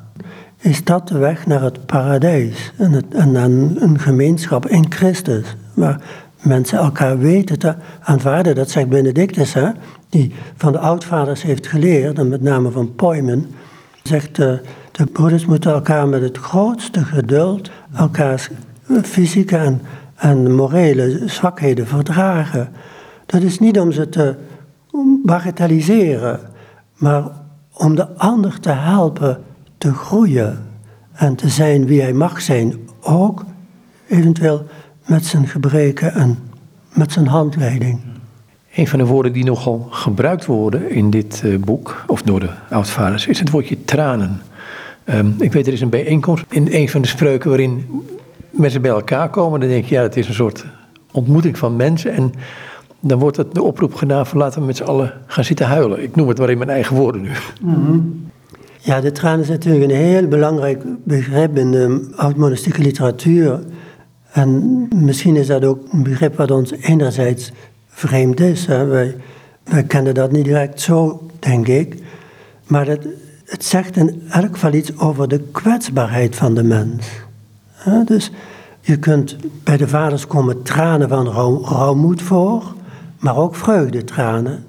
Is 0.59 0.85
dat 0.85 1.09
de 1.09 1.19
weg 1.19 1.47
naar 1.47 1.63
het 1.63 1.87
paradijs 1.87 2.73
en, 2.77 2.93
het, 2.93 3.05
en 3.09 3.35
een 3.35 3.99
gemeenschap 3.99 4.67
in 4.67 4.87
Christus? 4.89 5.57
Waar 5.75 6.01
mensen 6.45 6.79
elkaar 6.79 7.19
weten 7.19 7.59
te 7.59 7.75
aanvaarden. 8.01 8.55
Dat 8.55 8.71
zegt 8.71 8.89
Benedictus, 8.89 9.55
hè, 9.55 9.71
die 10.15 10.33
van 10.57 10.73
de 10.73 10.79
oudvaders 10.79 11.43
heeft 11.43 11.67
geleerd, 11.67 12.19
en 12.19 12.29
met 12.29 12.43
name 12.43 12.71
van 12.71 12.95
Poimen. 12.95 13.47
Zegt, 14.03 14.39
uh, 14.39 14.53
De 14.93 15.07
broeders 15.07 15.47
moeten 15.47 15.73
elkaar 15.73 16.09
met 16.09 16.23
het 16.23 16.39
grootste 16.39 17.05
geduld 17.05 17.71
elkaars 17.97 18.51
fysieke 19.03 19.57
en, 19.57 19.81
en 20.15 20.55
morele 20.55 21.23
zwakheden 21.27 21.87
verdragen. 21.87 22.69
Dat 23.27 23.43
is 23.43 23.59
niet 23.59 23.81
om 23.81 23.93
ze 23.93 24.09
te 24.09 24.35
bagatelliseren, 25.25 26.41
maar 26.97 27.25
om 27.73 27.95
de 27.95 28.09
ander 28.17 28.61
te 28.61 28.71
helpen 28.71 29.43
te 29.79 29.93
groeien 29.93 30.67
en 31.13 31.35
te 31.35 31.49
zijn 31.49 31.87
wie 31.87 32.01
hij 32.01 32.13
mag 32.13 32.41
zijn, 32.41 32.75
ook 33.01 33.45
eventueel 34.09 34.67
met 35.07 35.25
zijn 35.25 35.47
gebreken 35.47 36.13
en 36.13 36.39
met 36.93 37.13
zijn 37.13 37.27
handleiding. 37.27 38.14
Een 38.75 38.89
van 38.89 38.99
de 38.99 39.07
woorden 39.07 39.33
die 39.33 39.45
nogal 39.45 39.87
gebruikt 39.91 40.47
worden 40.47 40.91
in 40.91 41.11
dit 41.11 41.43
uh, 41.45 41.59
boek, 41.59 42.05
of 42.07 42.23
door 42.23 42.41
de 42.41 42.51
oudvaders, 42.71 43.27
is 43.27 43.39
het 43.39 43.51
woordje 43.51 43.85
tranen. 43.85 44.41
Um, 45.05 45.35
ik 45.39 45.53
weet, 45.53 45.67
er 45.67 45.73
is 45.73 45.81
een 45.81 45.89
bijeenkomst 45.89 46.45
in 46.49 46.69
een 46.71 46.89
van 46.89 47.03
de 47.03 47.09
spreuken 47.09 47.49
waarin 47.49 47.87
mensen 48.51 48.83
bij 48.83 48.91
elkaar 48.91 49.31
komen. 49.31 49.61
Dan 49.61 49.69
denk 49.69 49.85
je, 49.85 49.95
ja, 49.95 50.03
het 50.03 50.17
is 50.17 50.29
een 50.29 50.35
soort 50.35 50.65
ontmoeting 51.13 51.59
van 51.59 51.77
mensen. 51.77 52.13
En 52.13 52.33
dan 53.01 53.19
wordt 53.19 53.37
het 53.37 53.55
de 53.55 53.63
oproep 53.63 53.95
gedaan 53.95 54.27
van 54.27 54.39
laten 54.39 54.61
we 54.61 54.67
met 54.67 54.77
z'n 54.77 54.83
allen 54.83 55.13
gaan 55.27 55.45
zitten 55.45 55.67
huilen. 55.67 56.03
Ik 56.03 56.17
noem 56.17 56.29
het 56.29 56.39
maar 56.39 56.51
in 56.51 56.59
mijn 56.59 56.71
eigen 56.71 56.97
woorden 56.97 57.23
nu. 57.23 57.31
Mm 57.61 58.29
Ja, 58.79 59.01
de 59.01 59.13
tranen 59.13 59.41
is 59.41 59.49
natuurlijk 59.49 59.85
een 59.85 59.97
heel 59.97 60.29
belangrijk 60.29 60.83
begrip 61.05 61.57
in 61.57 61.71
de 61.71 62.13
oud-monastieke 62.17 62.83
literatuur. 62.83 63.61
En 64.33 64.89
misschien 64.95 65.37
is 65.37 65.47
dat 65.47 65.65
ook 65.65 65.79
een 65.91 66.03
begrip 66.03 66.37
wat 66.37 66.51
ons 66.51 66.73
enerzijds 66.73 67.53
vreemd 67.95 68.41
is. 68.41 68.67
Wij, 68.67 69.17
wij 69.65 69.85
kennen 69.85 70.15
dat 70.15 70.33
niet 70.33 70.45
direct 70.45 70.81
zo, 70.81 71.27
denk 71.39 71.69
ik. 71.69 72.03
Maar 72.67 72.87
het, 72.87 73.07
het 73.45 73.65
zegt 73.65 73.97
in 73.97 74.23
elk 74.31 74.53
geval 74.53 74.73
iets 74.73 74.99
over 74.99 75.29
de 75.29 75.41
kwetsbaarheid 75.53 76.37
van 76.37 76.55
de 76.55 76.63
mens. 76.63 77.07
Dus 78.05 78.31
je 78.81 78.99
kunt 78.99 79.37
bij 79.63 79.77
de 79.77 79.89
vaders 79.89 80.27
komen 80.27 80.63
tranen 80.63 81.09
van 81.09 81.27
rouw, 81.27 81.65
rouwmoed 81.65 82.23
voor, 82.23 82.75
maar 83.19 83.37
ook 83.37 83.55
vreugdetranen. 83.55 84.65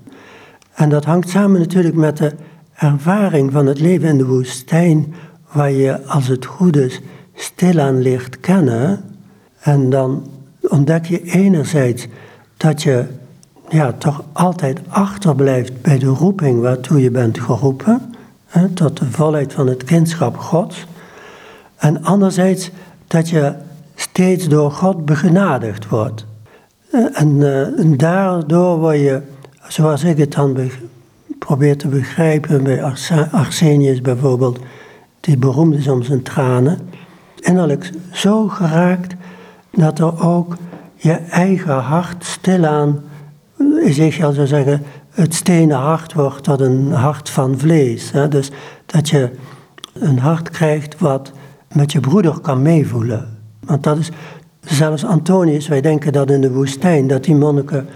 En 0.74 0.90
dat 0.90 1.06
hangt 1.06 1.30
samen 1.30 1.60
natuurlijk 1.60 1.96
met 1.96 2.18
de 2.18 2.34
ervaring 2.74 3.52
van 3.52 3.66
het 3.66 3.80
leven 3.80 4.08
in 4.08 4.18
de 4.18 4.26
woestijn, 4.26 5.14
waar 5.52 5.72
je, 5.72 6.06
als 6.06 6.28
het 6.28 6.46
goed 6.46 6.78
is, 6.78 7.02
stilaan 7.34 8.02
ligt 8.02 8.40
kennen. 8.40 9.04
En 9.60 9.90
dan 9.90 10.28
ontdek 10.62 11.06
je 11.06 11.22
enerzijds 11.22 12.08
dat 12.66 12.84
je 12.84 13.06
ja, 13.70 13.92
toch 13.92 14.24
altijd 14.32 14.80
achterblijft 14.88 15.82
bij 15.82 16.00
de 16.00 16.06
roeping 16.06 16.62
waartoe 16.62 17.02
je 17.02 17.12
bent 17.12 17.40
geroepen, 17.40 18.16
hè, 18.46 18.70
tot 18.70 18.98
de 18.98 19.06
volheid 19.12 19.54
van 19.54 19.68
het 19.68 19.84
kindschap 19.84 20.38
Gods. 20.38 20.86
En 21.76 22.04
anderzijds 22.04 22.72
dat 23.08 23.30
je 23.30 23.54
steeds 23.96 24.48
door 24.48 24.72
God 24.72 25.06
begenadigd 25.06 25.90
wordt. 25.90 26.26
En, 27.14 27.36
uh, 27.36 27.80
en 27.80 27.98
daardoor 27.98 28.78
word 28.78 28.98
je, 28.98 29.22
zoals 29.68 30.04
ik 30.04 30.18
het 30.18 30.34
dan 30.34 30.70
probeer 31.40 31.78
te 31.78 31.88
begrijpen 31.88 32.64
bij 32.64 32.84
Arsenius 33.32 34.02
bijvoorbeeld, 34.02 34.60
die 35.20 35.38
beroemd 35.38 35.76
is 35.76 35.88
om 35.88 36.04
zijn 36.04 36.24
tranen, 36.24 36.80
innerlijk 37.40 37.92
zo 38.12 38.48
geraakt 38.48 39.16
dat 39.72 40.00
er 40.00 40.24
ook 40.24 40.58
je 40.96 41.14
eigen 41.14 41.76
hart 41.76 42.24
stilaan, 42.24 43.04
Ezekiel 43.84 44.32
zou 44.32 44.48
zeggen, 44.48 44.84
het 45.10 45.34
stenen 45.34 45.78
hart 45.78 46.14
wordt 46.14 46.44
tot 46.44 46.60
een 46.60 46.92
hart 46.92 47.30
van 47.30 47.60
vlees. 47.60 48.12
Hè? 48.12 48.28
Dus 48.28 48.52
dat 48.86 49.10
je 49.10 49.30
een 49.94 50.20
hart 50.20 50.50
krijgt 50.50 51.00
wat 51.00 51.32
met 51.74 51.92
je 51.92 52.00
broeder 52.00 52.40
kan 52.40 52.62
meevoelen. 52.62 53.38
Want 53.60 53.84
dat 53.84 53.98
is, 53.98 54.10
zelfs 54.60 55.06
Antonius, 55.06 55.68
wij 55.68 55.82
denken 55.82 56.14
dat 56.14 56.32
in 56.32 56.42
de 56.42 56.52
woestijn, 56.52 57.08
dat 57.08 57.24
die 57.24 57.36
monniken 57.36 57.88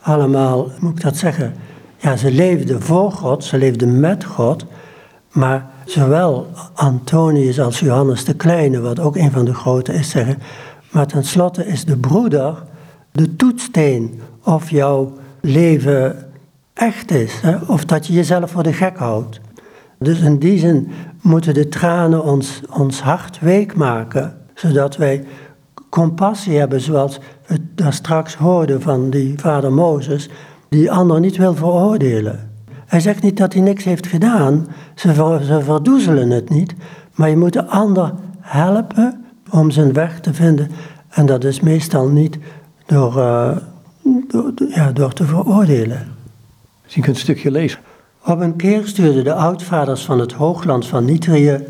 allemaal, 0.00 0.70
moet 0.80 0.96
ik 0.96 1.02
dat 1.02 1.16
zeggen, 1.16 1.54
ja, 1.96 2.16
ze 2.16 2.32
leefden 2.32 2.82
voor 2.82 3.12
God, 3.12 3.44
ze 3.44 3.58
leefden 3.58 4.00
met 4.00 4.24
God, 4.24 4.64
maar 5.32 5.66
zowel 5.84 6.46
Antonius 6.74 7.60
als 7.60 7.80
Johannes 7.80 8.24
de 8.24 8.34
Kleine, 8.34 8.80
wat 8.80 9.00
ook 9.00 9.16
een 9.16 9.30
van 9.30 9.44
de 9.44 9.54
grote 9.54 9.92
is, 9.92 10.10
zeggen, 10.10 10.38
maar 10.94 11.06
tenslotte 11.06 11.66
is 11.66 11.84
de 11.84 11.96
broeder 11.96 12.62
de 13.12 13.36
toetsteen 13.36 14.20
of 14.42 14.70
jouw 14.70 15.12
leven 15.40 16.16
echt 16.72 17.10
is, 17.10 17.40
of 17.66 17.84
dat 17.84 18.06
je 18.06 18.12
jezelf 18.12 18.50
voor 18.50 18.62
de 18.62 18.72
gek 18.72 18.96
houdt. 18.96 19.40
Dus 19.98 20.20
in 20.20 20.38
die 20.38 20.58
zin 20.58 20.90
moeten 21.20 21.54
de 21.54 21.68
tranen 21.68 22.24
ons, 22.24 22.60
ons 22.70 23.00
hart 23.00 23.40
week 23.40 23.74
maken, 23.76 24.36
zodat 24.54 24.96
wij 24.96 25.24
compassie 25.88 26.58
hebben, 26.58 26.80
zoals 26.80 27.18
we 27.46 27.58
daar 27.74 27.92
straks 27.92 28.34
hoorden 28.34 28.82
van 28.82 29.10
die 29.10 29.38
vader 29.38 29.72
Mozes, 29.72 30.28
die 30.68 30.92
ander 30.92 31.20
niet 31.20 31.36
wil 31.36 31.54
veroordelen. 31.54 32.50
Hij 32.86 33.00
zegt 33.00 33.22
niet 33.22 33.36
dat 33.36 33.52
hij 33.52 33.62
niks 33.62 33.84
heeft 33.84 34.06
gedaan, 34.06 34.66
ze, 34.94 35.38
ze 35.46 35.60
verdoezelen 35.62 36.30
het 36.30 36.50
niet, 36.50 36.74
maar 37.14 37.28
je 37.28 37.36
moet 37.36 37.52
de 37.52 37.66
ander 37.66 38.12
helpen 38.40 39.23
om 39.54 39.70
zijn 39.70 39.92
weg 39.92 40.20
te 40.20 40.34
vinden. 40.34 40.70
En 41.08 41.26
dat 41.26 41.44
is 41.44 41.60
meestal 41.60 42.08
niet 42.08 42.38
door, 42.86 43.16
uh, 43.16 43.56
door, 44.28 44.52
ja, 44.68 44.92
door 44.92 45.12
te 45.12 45.24
veroordelen. 45.24 46.08
Dus 46.84 46.94
je 46.94 47.00
kunt 47.00 47.16
een 47.16 47.22
stukje 47.22 47.50
lezen. 47.50 47.78
Op 48.24 48.40
een 48.40 48.56
keer 48.56 48.86
stuurden 48.86 49.24
de 49.24 49.34
oudvaders 49.34 50.04
van 50.04 50.18
het 50.20 50.32
hoogland 50.32 50.86
van 50.86 51.04
Nitrië 51.04 51.64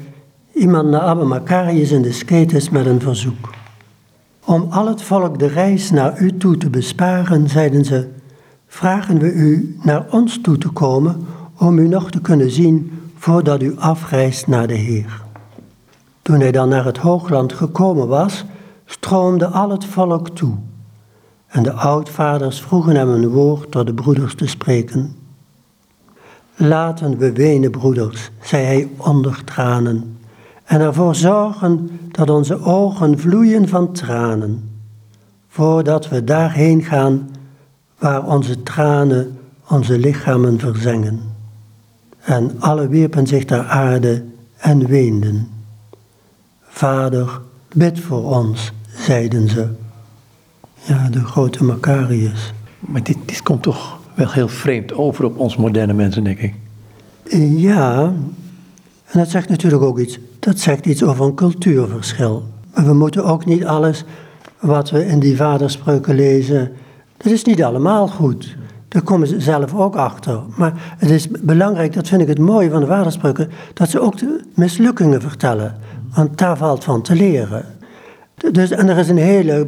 iemand 0.52 0.90
naar 0.90 1.00
Abba 1.00 1.24
Macarius 1.24 1.90
in 1.90 2.02
de 2.02 2.12
Sketes 2.12 2.70
met 2.70 2.86
een 2.86 3.00
verzoek. 3.00 3.50
Om 4.44 4.66
al 4.70 4.86
het 4.88 5.02
volk 5.02 5.38
de 5.38 5.46
reis 5.46 5.90
naar 5.90 6.20
u 6.20 6.36
toe 6.36 6.56
te 6.56 6.70
besparen, 6.70 7.48
zeiden 7.48 7.84
ze, 7.84 8.08
vragen 8.66 9.18
we 9.18 9.32
u 9.32 9.76
naar 9.82 10.06
ons 10.10 10.40
toe 10.40 10.58
te 10.58 10.68
komen 10.68 11.26
om 11.58 11.78
u 11.78 11.88
nog 11.88 12.10
te 12.10 12.20
kunnen 12.20 12.50
zien 12.50 12.98
voordat 13.18 13.62
u 13.62 13.74
afreist 13.78 14.46
naar 14.46 14.66
de 14.66 14.74
Heer. 14.74 15.23
Toen 16.24 16.40
hij 16.40 16.52
dan 16.52 16.68
naar 16.68 16.84
het 16.84 16.98
hoogland 16.98 17.52
gekomen 17.52 18.08
was, 18.08 18.44
stroomde 18.84 19.46
al 19.46 19.70
het 19.70 19.84
volk 19.84 20.28
toe. 20.28 20.54
En 21.46 21.62
de 21.62 21.72
oudvaders 21.72 22.60
vroegen 22.60 22.96
hem 22.96 23.08
een 23.08 23.28
woord 23.28 23.70
tot 23.70 23.86
de 23.86 23.94
broeders 23.94 24.34
te 24.34 24.46
spreken. 24.46 25.16
Laten 26.56 27.18
we 27.18 27.32
wenen, 27.32 27.70
broeders, 27.70 28.30
zei 28.42 28.64
hij 28.64 28.88
onder 28.96 29.44
tranen, 29.44 30.18
en 30.64 30.80
ervoor 30.80 31.14
zorgen 31.14 31.90
dat 32.10 32.30
onze 32.30 32.60
ogen 32.60 33.18
vloeien 33.18 33.68
van 33.68 33.92
tranen, 33.92 34.70
voordat 35.48 36.08
we 36.08 36.24
daarheen 36.24 36.82
gaan 36.82 37.30
waar 37.98 38.26
onze 38.26 38.62
tranen 38.62 39.38
onze 39.68 39.98
lichamen 39.98 40.58
verzengen. 40.58 41.20
En 42.20 42.60
alle 42.60 42.88
wierpen 42.88 43.26
zich 43.26 43.44
ter 43.44 43.64
aarde 43.64 44.24
en 44.56 44.86
weenden. 44.86 45.48
Vader, 46.74 47.40
bid 47.74 48.00
voor 48.00 48.24
ons, 48.36 48.72
zeiden 48.96 49.48
ze. 49.48 49.68
Ja, 50.74 51.08
de 51.10 51.24
grote 51.24 51.64
Macarius. 51.64 52.52
Maar 52.80 53.02
dit, 53.02 53.16
dit 53.24 53.42
komt 53.42 53.62
toch 53.62 53.98
wel 54.14 54.30
heel 54.30 54.48
vreemd 54.48 54.92
over 54.92 55.24
op 55.24 55.38
ons 55.38 55.56
moderne 55.56 55.92
mensen, 55.92 56.24
denk 56.24 56.38
ik. 56.38 56.54
Ja, 57.56 58.02
en 59.04 59.18
dat 59.18 59.28
zegt 59.28 59.48
natuurlijk 59.48 59.82
ook 59.82 59.98
iets. 59.98 60.18
Dat 60.38 60.58
zegt 60.58 60.86
iets 60.86 61.02
over 61.02 61.24
een 61.24 61.34
cultuurverschil. 61.34 62.44
Maar 62.74 62.86
we 62.86 62.94
moeten 62.94 63.24
ook 63.24 63.44
niet 63.44 63.64
alles 63.64 64.04
wat 64.60 64.90
we 64.90 65.06
in 65.06 65.18
die 65.18 65.36
vaderspreuken 65.36 66.14
lezen. 66.14 66.72
Dat 67.16 67.32
is 67.32 67.44
niet 67.44 67.62
allemaal 67.62 68.08
goed. 68.08 68.56
Daar 68.88 69.02
komen 69.02 69.28
ze 69.28 69.40
zelf 69.40 69.74
ook 69.74 69.96
achter. 69.96 70.40
Maar 70.56 70.72
het 70.98 71.10
is 71.10 71.28
belangrijk, 71.28 71.92
dat 71.92 72.08
vind 72.08 72.22
ik 72.22 72.28
het 72.28 72.38
mooie 72.38 72.70
van 72.70 72.80
de 72.80 72.86
vaderspreuken, 72.86 73.50
dat 73.74 73.90
ze 73.90 74.00
ook 74.00 74.18
de 74.18 74.40
mislukkingen 74.54 75.20
vertellen. 75.20 75.83
Want 76.14 76.38
daar 76.38 76.56
valt 76.56 76.84
van 76.84 77.02
te 77.02 77.14
leren. 77.14 77.64
Dus, 78.52 78.70
en 78.70 78.88
er 78.88 78.98
is 78.98 79.08
een 79.08 79.16
hele 79.16 79.66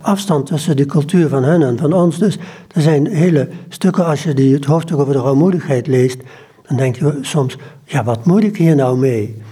afstand 0.00 0.46
tussen 0.46 0.76
de 0.76 0.86
cultuur 0.86 1.28
van 1.28 1.44
hen 1.44 1.62
en 1.62 1.78
van 1.78 1.92
ons. 1.92 2.18
Dus 2.18 2.38
er 2.74 2.82
zijn 2.82 3.06
hele 3.06 3.48
stukken, 3.68 4.06
als 4.06 4.22
je 4.22 4.34
die, 4.34 4.54
het 4.54 4.64
hoofdstuk 4.64 4.98
over 4.98 5.12
de 5.12 5.18
rouwmoedigheid 5.18 5.86
leest, 5.86 6.20
dan 6.66 6.76
denk 6.76 6.96
je 6.96 7.18
soms, 7.20 7.56
ja, 7.84 8.04
wat 8.04 8.26
moet 8.26 8.44
ik 8.44 8.56
hier 8.56 8.74
nou 8.74 8.98
mee? 8.98 9.42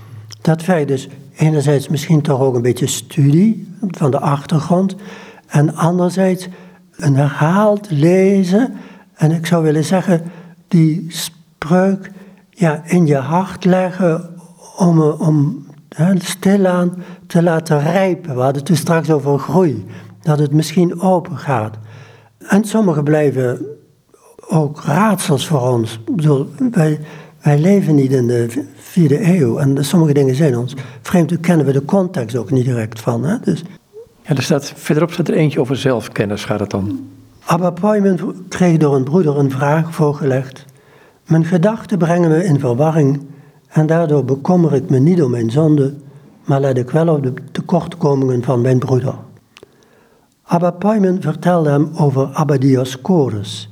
Dat 0.41 0.63
feit 0.63 0.89
dus 0.89 1.09
enerzijds 1.37 1.89
misschien 1.89 2.23
toch 2.23 2.41
ook 2.41 2.55
een 2.55 2.63
beetje 2.63 2.87
studie 2.87 3.69
van 3.91 4.11
de 4.11 4.21
achtergrond, 4.21 4.97
en 5.47 5.75
anderzijds 5.75 6.49
een 6.97 7.17
herhaald 7.17 7.91
lezen, 7.91 8.75
en 9.15 9.33
ik 9.33 9.47
zou 9.47 9.63
willen 9.63 9.85
zeggen, 9.85 10.23
die 10.69 11.07
spreuk 11.09 12.11
ja, 12.51 12.83
in 12.85 13.07
je 13.07 13.17
hart 13.17 13.65
leggen 13.65 14.35
om, 14.77 15.01
om 15.01 15.66
stilaan 16.19 17.03
te 17.27 17.43
laten 17.43 17.81
rijpen. 17.81 18.35
We 18.35 18.41
hadden 18.41 18.59
het 18.59 18.67
dus 18.67 18.79
straks 18.79 19.11
over 19.11 19.39
groei, 19.39 19.87
dat 20.23 20.39
het 20.39 20.53
misschien 20.53 21.01
open 21.01 21.37
gaat. 21.37 21.77
En 22.39 22.65
sommige 22.65 23.03
blijven 23.03 23.67
ook 24.49 24.81
raadsels 24.85 25.47
voor 25.47 25.61
ons. 25.61 26.01
Ik 26.07 26.17
bedoel, 26.17 26.49
wij, 26.71 27.01
Wij 27.47 27.59
leven 27.59 27.95
niet 27.95 28.13
in 28.13 28.27
de 28.27 28.65
vierde 28.77 29.37
eeuw 29.39 29.59
en 29.59 29.85
sommige 29.85 30.13
dingen 30.13 30.35
zijn 30.35 30.57
ons 30.57 30.75
vreemd. 31.03 31.29
Daar 31.29 31.39
kennen 31.39 31.67
we 31.67 31.73
de 31.73 31.85
context 31.85 32.37
ook 32.37 32.51
niet 32.51 32.65
direct 32.65 33.01
van. 33.01 33.25
Hè? 33.25 33.37
Dus, 33.41 33.63
Ja, 34.23 34.37
er 34.37 34.43
staat, 34.43 34.73
verderop 34.77 35.13
staat 35.13 35.29
er 35.29 35.35
eentje 35.35 35.61
over 35.61 35.77
zelfkennis, 35.77 36.45
gaat 36.45 36.61
het 36.61 36.71
dan? 36.71 37.09
Abba 37.45 37.71
Poimen 37.71 38.47
kreeg 38.49 38.77
door 38.77 38.95
een 38.95 39.05
broeder 39.05 39.39
een 39.39 39.51
vraag 39.51 39.95
voorgelegd. 39.95 40.65
Mijn 41.27 41.45
gedachten 41.45 41.99
brengen 41.99 42.31
me 42.31 42.45
in 42.45 42.61
verwarring 42.61 43.27
en 43.69 43.87
daardoor 43.87 44.25
bekommer 44.25 44.75
ik 44.75 44.91
me 44.91 44.99
niet 44.99 45.23
om 45.23 45.31
mijn 45.31 45.51
zonde, 45.51 45.95
maar 46.45 46.61
let 46.61 46.79
ik 46.79 46.91
wel 46.91 47.09
op 47.09 47.23
de 47.23 47.33
tekortkomingen 47.53 48.43
van 48.43 48.61
mijn 48.61 48.79
broeder. 48.79 49.15
Abba 50.43 50.71
Poimen 50.71 51.23
vertelde 51.23 51.71
hem 51.71 51.91
over 51.95 52.27
Abba 52.33 52.57
Dioscorus, 52.57 53.69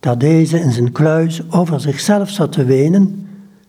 dat 0.00 0.20
deze 0.20 0.60
in 0.60 0.72
zijn 0.72 0.92
kluis 0.92 1.50
over 1.50 1.80
zichzelf 1.80 2.30
zat 2.30 2.52
te 2.52 2.64
wenen, 2.64 3.28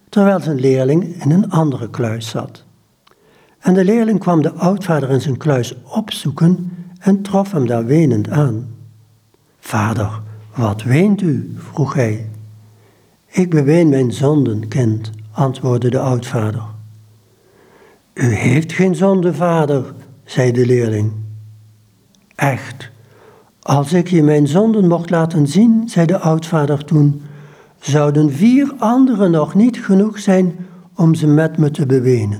terwijl 0.09 0.39
zijn 0.39 0.59
leerling 0.59 1.23
in 1.23 1.31
een 1.31 1.49
andere 1.49 1.89
kluis 1.89 2.29
zat. 2.29 2.63
En 3.59 3.73
de 3.73 3.83
leerling 3.83 4.19
kwam 4.19 4.41
de 4.41 4.51
oudvader 4.51 5.09
in 5.09 5.21
zijn 5.21 5.37
kluis 5.37 5.75
opzoeken 5.83 6.71
en 6.99 7.21
trof 7.21 7.51
hem 7.51 7.67
daar 7.67 7.85
wenend 7.85 8.29
aan. 8.29 8.67
Vader, 9.59 10.21
wat 10.55 10.83
weent 10.83 11.21
u? 11.21 11.55
vroeg 11.57 11.93
hij. 11.93 12.29
Ik 13.27 13.49
beween 13.49 13.89
mijn 13.89 14.11
zonden, 14.11 14.67
kind, 14.67 15.11
antwoordde 15.33 15.89
de 15.89 15.99
oudvader. 15.99 16.63
U 18.13 18.33
heeft 18.33 18.73
geen 18.73 18.95
zonde, 18.95 19.33
vader, 19.33 19.93
zei 20.25 20.51
de 20.51 20.65
leerling. 20.65 21.11
Echt, 22.35 22.89
als 23.61 23.93
ik 23.93 24.07
je 24.07 24.23
mijn 24.23 24.47
zonden 24.47 24.87
mocht 24.87 25.09
laten 25.09 25.47
zien, 25.47 25.89
zei 25.89 26.05
de 26.05 26.19
oudvader 26.19 26.85
toen, 26.85 27.21
zouden 27.79 28.31
vier 28.31 28.73
anderen 28.77 29.31
nog 29.31 29.53
niet 29.53 29.83
genoeg 29.83 30.19
zijn 30.19 30.55
om 30.95 31.15
ze 31.15 31.27
met 31.27 31.57
me 31.57 31.71
te 31.71 31.85
bewenen. 31.85 32.39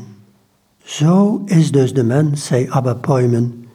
Zo 0.84 1.42
is 1.46 1.72
dus 1.72 1.94
de 1.94 2.04
mens, 2.04 2.46
zei 2.46 2.70
Abba 2.70 2.94
Poimen, 2.94 3.66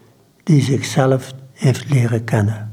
die 0.42 0.62
zichzelf 0.62 1.32
heeft 1.52 1.90
leren 1.90 2.24
kennen. 2.24 2.72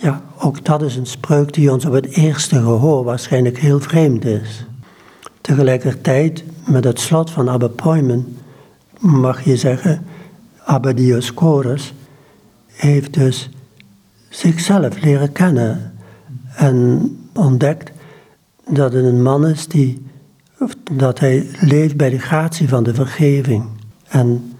Ja, 0.00 0.22
ook 0.38 0.64
dat 0.64 0.82
is 0.82 0.96
een 0.96 1.06
spreuk 1.06 1.52
die 1.52 1.72
ons 1.72 1.84
op 1.84 1.92
het 1.92 2.06
eerste 2.06 2.54
gehoor 2.54 3.04
waarschijnlijk 3.04 3.58
heel 3.58 3.80
vreemd 3.80 4.24
is. 4.24 4.67
Tegelijkertijd, 5.48 6.44
met 6.66 6.84
het 6.84 7.00
slot 7.00 7.30
van 7.30 7.48
Abba 7.48 7.68
Poimen, 7.68 8.36
mag 8.98 9.44
je 9.44 9.56
zeggen, 9.56 10.04
Abba 10.64 10.92
Dioscorus 10.92 11.94
heeft 12.66 13.14
dus 13.14 13.50
zichzelf 14.28 15.00
leren 15.02 15.32
kennen 15.32 15.92
en 16.54 17.02
ontdekt 17.34 17.92
dat 18.66 18.92
het 18.92 19.04
een 19.04 19.22
man 19.22 19.46
is 19.46 19.66
die, 19.66 20.06
dat 20.92 21.18
hij 21.18 21.46
leeft 21.60 21.96
bij 21.96 22.10
de 22.10 22.18
gratie 22.18 22.68
van 22.68 22.82
de 22.82 22.94
vergeving. 22.94 23.64
En 24.08 24.52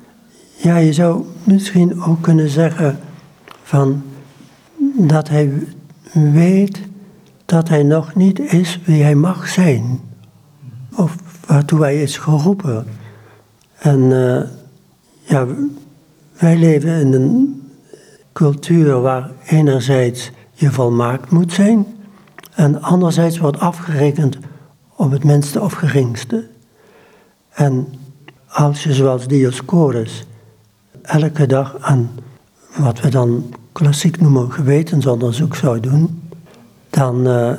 ja, 0.56 0.76
je 0.76 0.92
zou 0.92 1.24
misschien 1.44 2.02
ook 2.02 2.22
kunnen 2.22 2.48
zeggen 2.48 2.98
van 3.62 4.02
dat 4.98 5.28
hij 5.28 5.52
weet 6.12 6.80
dat 7.44 7.68
hij 7.68 7.82
nog 7.82 8.14
niet 8.14 8.38
is 8.38 8.80
wie 8.84 9.02
hij 9.02 9.14
mag 9.14 9.48
zijn. 9.48 10.00
Of 10.98 11.16
waartoe 11.46 11.80
hij 11.80 12.02
is 12.02 12.16
geroepen. 12.16 12.86
En 13.78 14.00
uh, 14.00 14.40
ja, 15.20 15.46
wij 16.38 16.56
leven 16.56 17.00
in 17.00 17.12
een 17.12 17.62
cultuur 18.32 19.00
waar 19.00 19.30
enerzijds 19.46 20.30
je 20.52 20.70
volmaakt 20.70 21.30
moet 21.30 21.52
zijn 21.52 21.86
en 22.54 22.82
anderzijds 22.82 23.38
wordt 23.38 23.58
afgerekend 23.58 24.38
op 24.96 25.10
het 25.10 25.24
minste 25.24 25.60
of 25.60 25.72
geringste. 25.72 26.48
En 27.50 27.88
als 28.48 28.82
je 28.82 28.94
zoals 28.94 29.26
Dioscorus 29.26 30.26
elke 31.02 31.46
dag 31.46 31.76
aan 31.80 32.10
wat 32.76 33.00
we 33.00 33.08
dan 33.08 33.54
klassiek 33.72 34.20
noemen 34.20 34.52
gewetensonderzoek 34.52 35.54
zou 35.54 35.80
doen, 35.80 36.22
dan, 36.90 37.28
uh, 37.28 37.52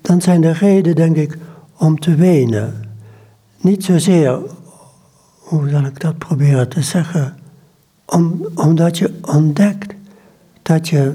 dan 0.00 0.20
zijn 0.20 0.44
er 0.44 0.56
reden, 0.56 0.94
denk 0.94 1.16
ik, 1.16 1.38
om 1.78 1.98
te 1.98 2.14
wenen. 2.14 2.88
Niet 3.60 3.84
zozeer, 3.84 4.38
hoe 5.38 5.68
zal 5.68 5.84
ik 5.84 6.00
dat 6.00 6.18
proberen 6.18 6.68
te 6.68 6.82
zeggen, 6.82 7.36
om, 8.04 8.46
omdat 8.54 8.98
je 8.98 9.12
ontdekt 9.22 9.94
dat 10.62 10.88
je, 10.88 11.14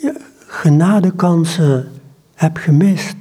je 0.00 0.20
genadekansen 0.46 1.88
hebt 2.34 2.58
gemist. 2.58 3.16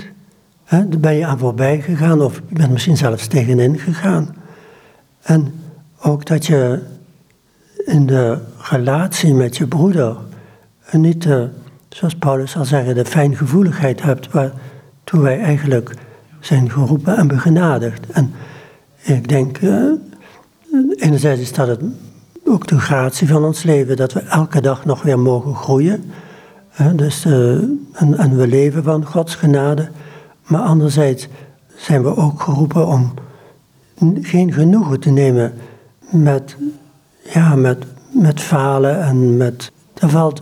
He, 0.63 0.89
daar 0.89 0.99
ben 0.99 1.15
je 1.15 1.25
aan 1.25 1.37
voorbij 1.37 1.81
gegaan 1.81 2.21
of 2.21 2.41
je 2.47 2.55
bent 2.55 2.71
misschien 2.71 2.97
zelfs 2.97 3.27
tegenin 3.27 3.79
gegaan. 3.79 4.35
En 5.21 5.53
ook 6.01 6.25
dat 6.25 6.45
je 6.45 6.81
in 7.85 8.05
de 8.05 8.37
relatie 8.57 9.33
met 9.33 9.57
je 9.57 9.67
broeder 9.67 10.17
niet, 10.91 11.21
de, 11.21 11.49
zoals 11.89 12.15
Paulus 12.15 12.51
zal 12.51 12.65
zeggen, 12.65 12.95
de 12.95 13.05
fijngevoeligheid 13.05 14.01
hebt 14.01 14.31
waartoe 14.31 15.21
wij 15.21 15.39
eigenlijk 15.39 15.93
zijn 16.47 16.71
geroepen 16.71 17.17
en 17.17 17.27
begenadigd. 17.27 18.05
En 18.11 18.33
ik 19.01 19.27
denk, 19.27 19.61
uh, 19.61 19.91
enerzijds 20.95 21.41
is 21.41 21.53
dat 21.53 21.67
het 21.67 21.81
ook 22.45 22.67
de 22.67 22.79
gratie 22.79 23.27
van 23.27 23.43
ons 23.43 23.63
leven, 23.63 23.95
dat 23.95 24.13
we 24.13 24.19
elke 24.19 24.61
dag 24.61 24.85
nog 24.85 25.01
weer 25.01 25.19
mogen 25.19 25.55
groeien. 25.55 26.03
Dus, 26.95 27.25
en, 27.25 28.17
en 28.17 28.37
we 28.37 28.47
leven 28.47 28.83
van 28.83 29.05
Gods 29.05 29.35
genade. 29.35 29.89
Maar 30.47 30.61
anderzijds 30.61 31.27
zijn 31.75 32.03
we 32.03 32.15
ook 32.15 32.41
geroepen 32.41 32.87
om 32.87 33.13
geen 34.21 34.53
genoegen 34.53 34.99
te 34.99 35.09
nemen 35.09 35.53
met 36.09 36.57
ja, 37.33 37.55
met, 37.55 37.85
met 38.11 38.41
falen 38.41 39.03
en 39.03 39.37
met. 39.37 39.71
Er 39.93 40.09
valt 40.09 40.41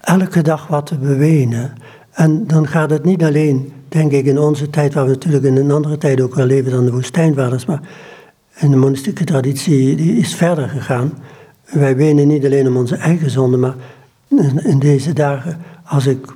elke 0.00 0.42
dag 0.42 0.66
wat 0.66 0.86
te 0.86 0.98
bewenen. 0.98 1.72
En 2.12 2.46
dan 2.46 2.66
gaat 2.66 2.90
het 2.90 3.04
niet 3.04 3.24
alleen, 3.24 3.72
denk 3.92 4.12
ik, 4.12 4.26
in 4.26 4.38
onze 4.38 4.70
tijd, 4.70 4.94
waar 4.94 5.04
we 5.04 5.10
natuurlijk 5.10 5.44
in 5.44 5.56
een 5.56 5.70
andere 5.70 5.98
tijd 5.98 6.20
ook 6.20 6.34
wel 6.34 6.46
leven 6.46 6.70
dan 6.70 6.84
de 6.84 6.92
woestijnvaders, 6.92 7.66
maar 7.66 7.80
in 8.56 8.70
de 8.70 8.76
monastieke 8.76 9.24
traditie 9.24 9.96
die 9.96 10.16
is 10.16 10.34
verder 10.34 10.68
gegaan. 10.68 11.12
Wij 11.70 11.96
wenen 11.96 12.28
niet 12.28 12.44
alleen 12.44 12.66
om 12.66 12.76
onze 12.76 12.96
eigen 12.96 13.30
zonde, 13.30 13.56
maar 13.56 13.74
in 14.64 14.78
deze 14.78 15.12
dagen, 15.12 15.58
als 15.84 16.06
ik 16.06 16.26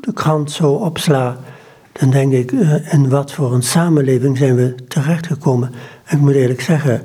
de 0.00 0.12
krant 0.12 0.50
zo 0.50 0.72
opsla, 0.72 1.38
dan 1.92 2.10
denk 2.10 2.32
ik, 2.32 2.52
eh, 2.52 2.92
in 2.92 3.08
wat 3.08 3.32
voor 3.32 3.54
een 3.54 3.62
samenleving 3.62 4.38
zijn 4.38 4.54
we 4.54 4.74
terechtgekomen. 4.88 5.72
En 6.04 6.16
ik 6.16 6.22
moet 6.22 6.34
eerlijk 6.34 6.60
zeggen, 6.60 7.02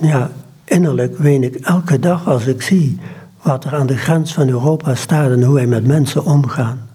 ja, 0.00 0.30
innerlijk 0.64 1.18
ween 1.18 1.42
ik 1.42 1.54
elke 1.54 1.98
dag 1.98 2.28
als 2.28 2.46
ik 2.46 2.62
zie 2.62 2.98
wat 3.42 3.64
er 3.64 3.74
aan 3.74 3.86
de 3.86 3.96
grens 3.96 4.32
van 4.32 4.48
Europa 4.48 4.94
staat 4.94 5.30
en 5.30 5.42
hoe 5.42 5.54
wij 5.54 5.66
met 5.66 5.86
mensen 5.86 6.24
omgaan. 6.24 6.91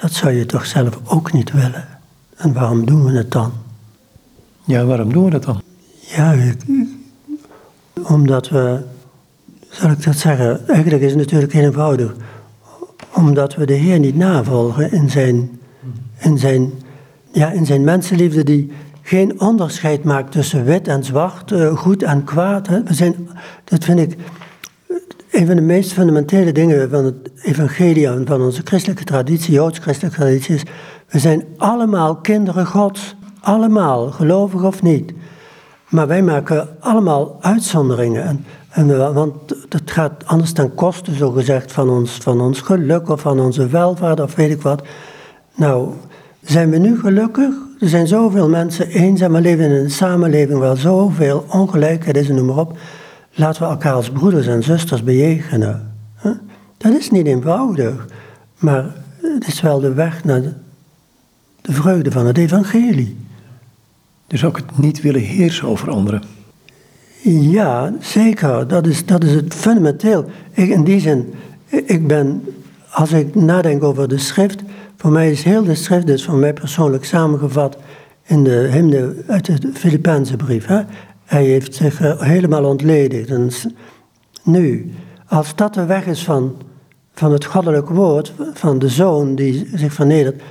Dat 0.00 0.12
zou 0.12 0.32
je 0.32 0.46
toch 0.46 0.66
zelf 0.66 1.00
ook 1.04 1.32
niet 1.32 1.52
willen. 1.52 1.88
En 2.36 2.52
waarom 2.52 2.86
doen 2.86 3.04
we 3.04 3.16
het 3.16 3.32
dan? 3.32 3.52
Ja, 4.64 4.84
waarom 4.84 5.12
doen 5.12 5.24
we 5.24 5.30
dat 5.30 5.44
dan? 5.44 5.62
Ja, 5.98 6.36
omdat 8.02 8.48
we, 8.48 8.80
zal 9.70 9.90
ik 9.90 10.04
dat 10.04 10.16
zeggen, 10.16 10.68
eigenlijk 10.68 11.02
is 11.02 11.10
het 11.10 11.20
natuurlijk 11.20 11.52
eenvoudig. 11.52 12.14
Omdat 13.14 13.54
we 13.54 13.66
de 13.66 13.74
Heer 13.74 13.98
niet 13.98 14.16
navolgen 14.16 14.92
in 14.92 15.10
zijn, 15.10 15.60
in 16.18 16.38
zijn, 16.38 16.72
ja, 17.32 17.50
in 17.50 17.66
zijn 17.66 17.84
mensenliefde 17.84 18.44
die 18.44 18.72
geen 19.02 19.40
onderscheid 19.40 20.04
maakt 20.04 20.32
tussen 20.32 20.64
wit 20.64 20.88
en 20.88 21.04
zwart, 21.04 21.50
uh, 21.50 21.76
goed 21.76 22.02
en 22.02 22.24
kwaad. 22.24 22.66
Hè. 22.66 22.82
We 22.82 22.94
zijn, 22.94 23.28
dat 23.64 23.84
vind 23.84 23.98
ik 23.98 24.16
een 25.30 25.46
van 25.46 25.56
de 25.56 25.62
meest 25.62 25.92
fundamentele 25.92 26.52
dingen 26.52 26.90
van 26.90 27.04
het 27.04 27.14
evangelie 27.42 28.06
en 28.06 28.26
van 28.26 28.42
onze 28.42 28.62
christelijke 28.64 29.04
traditie, 29.04 29.54
joods-christelijke 29.54 30.18
traditie, 30.18 30.54
is, 30.54 30.62
we 31.08 31.18
zijn 31.18 31.44
allemaal 31.56 32.16
kinderen 32.16 32.66
Gods. 32.66 33.16
Allemaal, 33.40 34.10
gelovig 34.10 34.62
of 34.62 34.82
niet. 34.82 35.12
Maar 35.88 36.06
wij 36.06 36.22
maken 36.22 36.68
allemaal 36.80 37.36
uitzonderingen. 37.40 38.22
En, 38.24 38.44
en, 38.70 39.14
want 39.14 39.32
dat 39.68 39.82
gaat 39.84 40.26
anders 40.26 40.52
ten 40.52 40.74
koste, 40.74 41.14
zo 41.14 41.30
gezegd, 41.30 41.72
van 41.72 41.90
ons, 41.90 42.10
van 42.10 42.40
ons 42.40 42.60
geluk 42.60 43.08
of 43.08 43.20
van 43.20 43.40
onze 43.40 43.66
welvaart 43.66 44.20
of 44.20 44.34
weet 44.34 44.50
ik 44.50 44.62
wat. 44.62 44.82
Nou, 45.54 45.88
zijn 46.42 46.70
we 46.70 46.78
nu 46.78 46.98
gelukkig? 46.98 47.54
Er 47.80 47.88
zijn 47.88 48.06
zoveel 48.06 48.48
mensen 48.48 48.86
eenzaam 48.86 49.36
en 49.36 49.42
leven 49.42 49.64
in 49.64 49.70
een 49.70 49.90
samenleving 49.90 50.58
waar 50.58 50.76
zoveel 50.76 51.44
ongelijkheid 51.48 52.16
is 52.16 52.28
en 52.28 52.34
noem 52.34 52.46
maar 52.46 52.58
op. 52.58 52.78
Laten 53.34 53.62
we 53.62 53.68
elkaar 53.68 53.92
als 53.92 54.10
broeders 54.10 54.46
en 54.46 54.62
zusters 54.62 55.02
bejegenen. 55.02 55.94
Dat 56.76 56.92
is 56.92 57.10
niet 57.10 57.26
eenvoudig, 57.26 58.06
maar 58.58 58.84
het 59.22 59.46
is 59.46 59.60
wel 59.60 59.80
de 59.80 59.92
weg 59.92 60.24
naar 60.24 60.42
de 61.60 61.72
vreugde 61.72 62.10
van 62.10 62.26
het 62.26 62.38
evangelie. 62.38 63.16
Dus 64.26 64.44
ook 64.44 64.56
het 64.56 64.78
niet 64.78 65.00
willen 65.00 65.20
heersen 65.20 65.68
over 65.68 65.90
anderen. 65.90 66.22
Ja, 67.22 67.92
zeker. 68.00 68.68
Dat 68.68 68.86
is, 68.86 69.06
dat 69.06 69.24
is 69.24 69.32
het 69.32 69.54
fundamenteel. 69.54 70.30
Ik, 70.52 70.68
in 70.68 70.84
die 70.84 71.00
zin, 71.00 71.34
ik 71.66 72.06
ben, 72.06 72.44
als 72.90 73.12
ik 73.12 73.34
nadenk 73.34 73.82
over 73.82 74.08
de 74.08 74.18
schrift, 74.18 74.62
Voor 75.00 75.10
mij 75.10 75.30
is 75.30 75.42
heel 75.42 75.64
de 75.64 75.74
schrift 75.74 76.06
dus 76.06 76.24
voor 76.24 76.34
mij 76.34 76.52
persoonlijk 76.52 77.04
samengevat 77.04 77.76
in 78.22 78.44
de 78.44 78.68
hymne 78.72 79.14
uit 79.26 79.46
de 79.46 79.70
Filipijnse 79.74 80.36
brief. 80.36 80.66
Hè? 80.66 80.80
Hij 81.30 81.44
heeft 81.44 81.74
zich 81.74 82.00
eh, 82.00 82.20
helemaal 82.20 82.64
ontledigd. 82.64 83.66
Nu, 84.42 84.94
als 85.26 85.54
dat 85.54 85.74
de 85.74 85.84
weg 85.84 86.06
is 86.06 86.24
van, 86.24 86.56
van 87.12 87.32
het 87.32 87.44
goddelijk 87.44 87.88
woord, 87.88 88.32
van 88.54 88.78
de 88.78 88.88
zoon 88.88 89.34
die 89.34 89.70
zich 89.74 89.92
vernedert, 89.92 90.42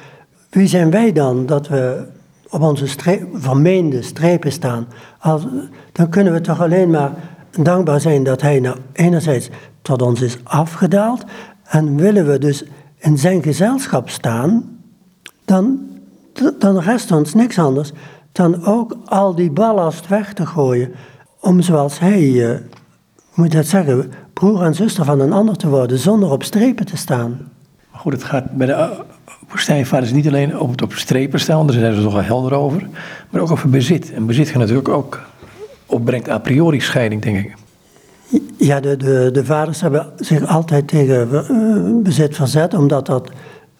wie 0.49 0.67
zijn 0.67 0.91
wij 0.91 1.11
dan 1.11 1.45
dat 1.45 1.67
we 1.67 2.05
op 2.49 2.61
onze 2.61 2.88
vermeende 3.34 4.01
strepen 4.01 4.51
staan? 4.51 4.88
Als, 5.19 5.47
dan 5.91 6.09
kunnen 6.09 6.34
we 6.34 6.41
toch 6.41 6.61
alleen 6.61 6.89
maar 6.89 7.11
dankbaar 7.51 7.99
zijn 7.99 8.23
dat 8.23 8.41
hij 8.41 8.59
nou 8.59 8.77
enerzijds 8.93 9.49
tot 9.82 10.01
ons 10.01 10.21
is 10.21 10.38
afgedaald 10.43 11.23
en 11.63 11.95
willen 11.95 12.27
we 12.27 12.38
dus 12.38 12.63
in 12.97 13.17
zijn 13.17 13.43
gezelschap 13.43 14.09
staan, 14.09 14.80
dan, 15.45 15.80
dan 16.59 16.80
rest 16.80 17.11
ons 17.11 17.34
niks 17.34 17.59
anders 17.59 17.91
dan 18.39 18.65
ook 18.65 18.97
al 19.05 19.35
die 19.35 19.51
ballast 19.51 20.07
weg 20.07 20.33
te 20.33 20.45
gooien 20.45 20.91
om 21.39 21.61
zoals 21.61 21.99
hij, 21.99 22.21
uh, 22.21 22.51
moet 23.33 23.51
dat 23.51 23.65
zeggen, 23.65 24.11
broer 24.33 24.61
en 24.61 24.75
zuster 24.75 25.05
van 25.05 25.19
een 25.19 25.33
ander 25.33 25.55
te 25.55 25.69
worden 25.69 25.99
zonder 25.99 26.31
op 26.31 26.43
strepen 26.43 26.85
te 26.85 26.97
staan. 26.97 27.29
Maar 27.91 27.99
goed, 27.99 28.13
het 28.13 28.23
gaat 28.23 28.51
bij 28.51 28.67
de 28.67 28.73
uh, 28.73 28.89
woestijnvaders 29.49 30.11
niet 30.11 30.27
alleen 30.27 30.59
om 30.59 30.71
het 30.71 30.81
op 30.81 30.93
strepen 30.93 31.39
staan, 31.39 31.67
daar 31.67 31.75
zijn 31.75 31.95
ze 31.95 32.01
toch 32.01 32.13
wel 32.13 32.21
helder 32.21 32.53
over, 32.53 32.87
maar 33.29 33.41
ook 33.41 33.51
over 33.51 33.69
bezit. 33.69 34.13
En 34.13 34.25
bezit 34.25 34.47
gaat 34.47 34.57
natuurlijk 34.57 34.89
ook 34.89 35.21
opbrengt 35.85 36.29
a 36.29 36.37
priori 36.37 36.79
scheiding, 36.79 37.21
denk 37.21 37.37
ik. 37.37 37.55
Ja, 38.57 38.79
de, 38.79 38.97
de, 38.97 39.29
de 39.31 39.45
vaders 39.45 39.81
hebben 39.81 40.07
zich 40.17 40.47
altijd 40.47 40.87
tegen 40.87 41.29
uh, 41.31 42.03
bezit 42.03 42.35
verzet, 42.35 42.73
omdat 42.73 43.05
dat 43.05 43.29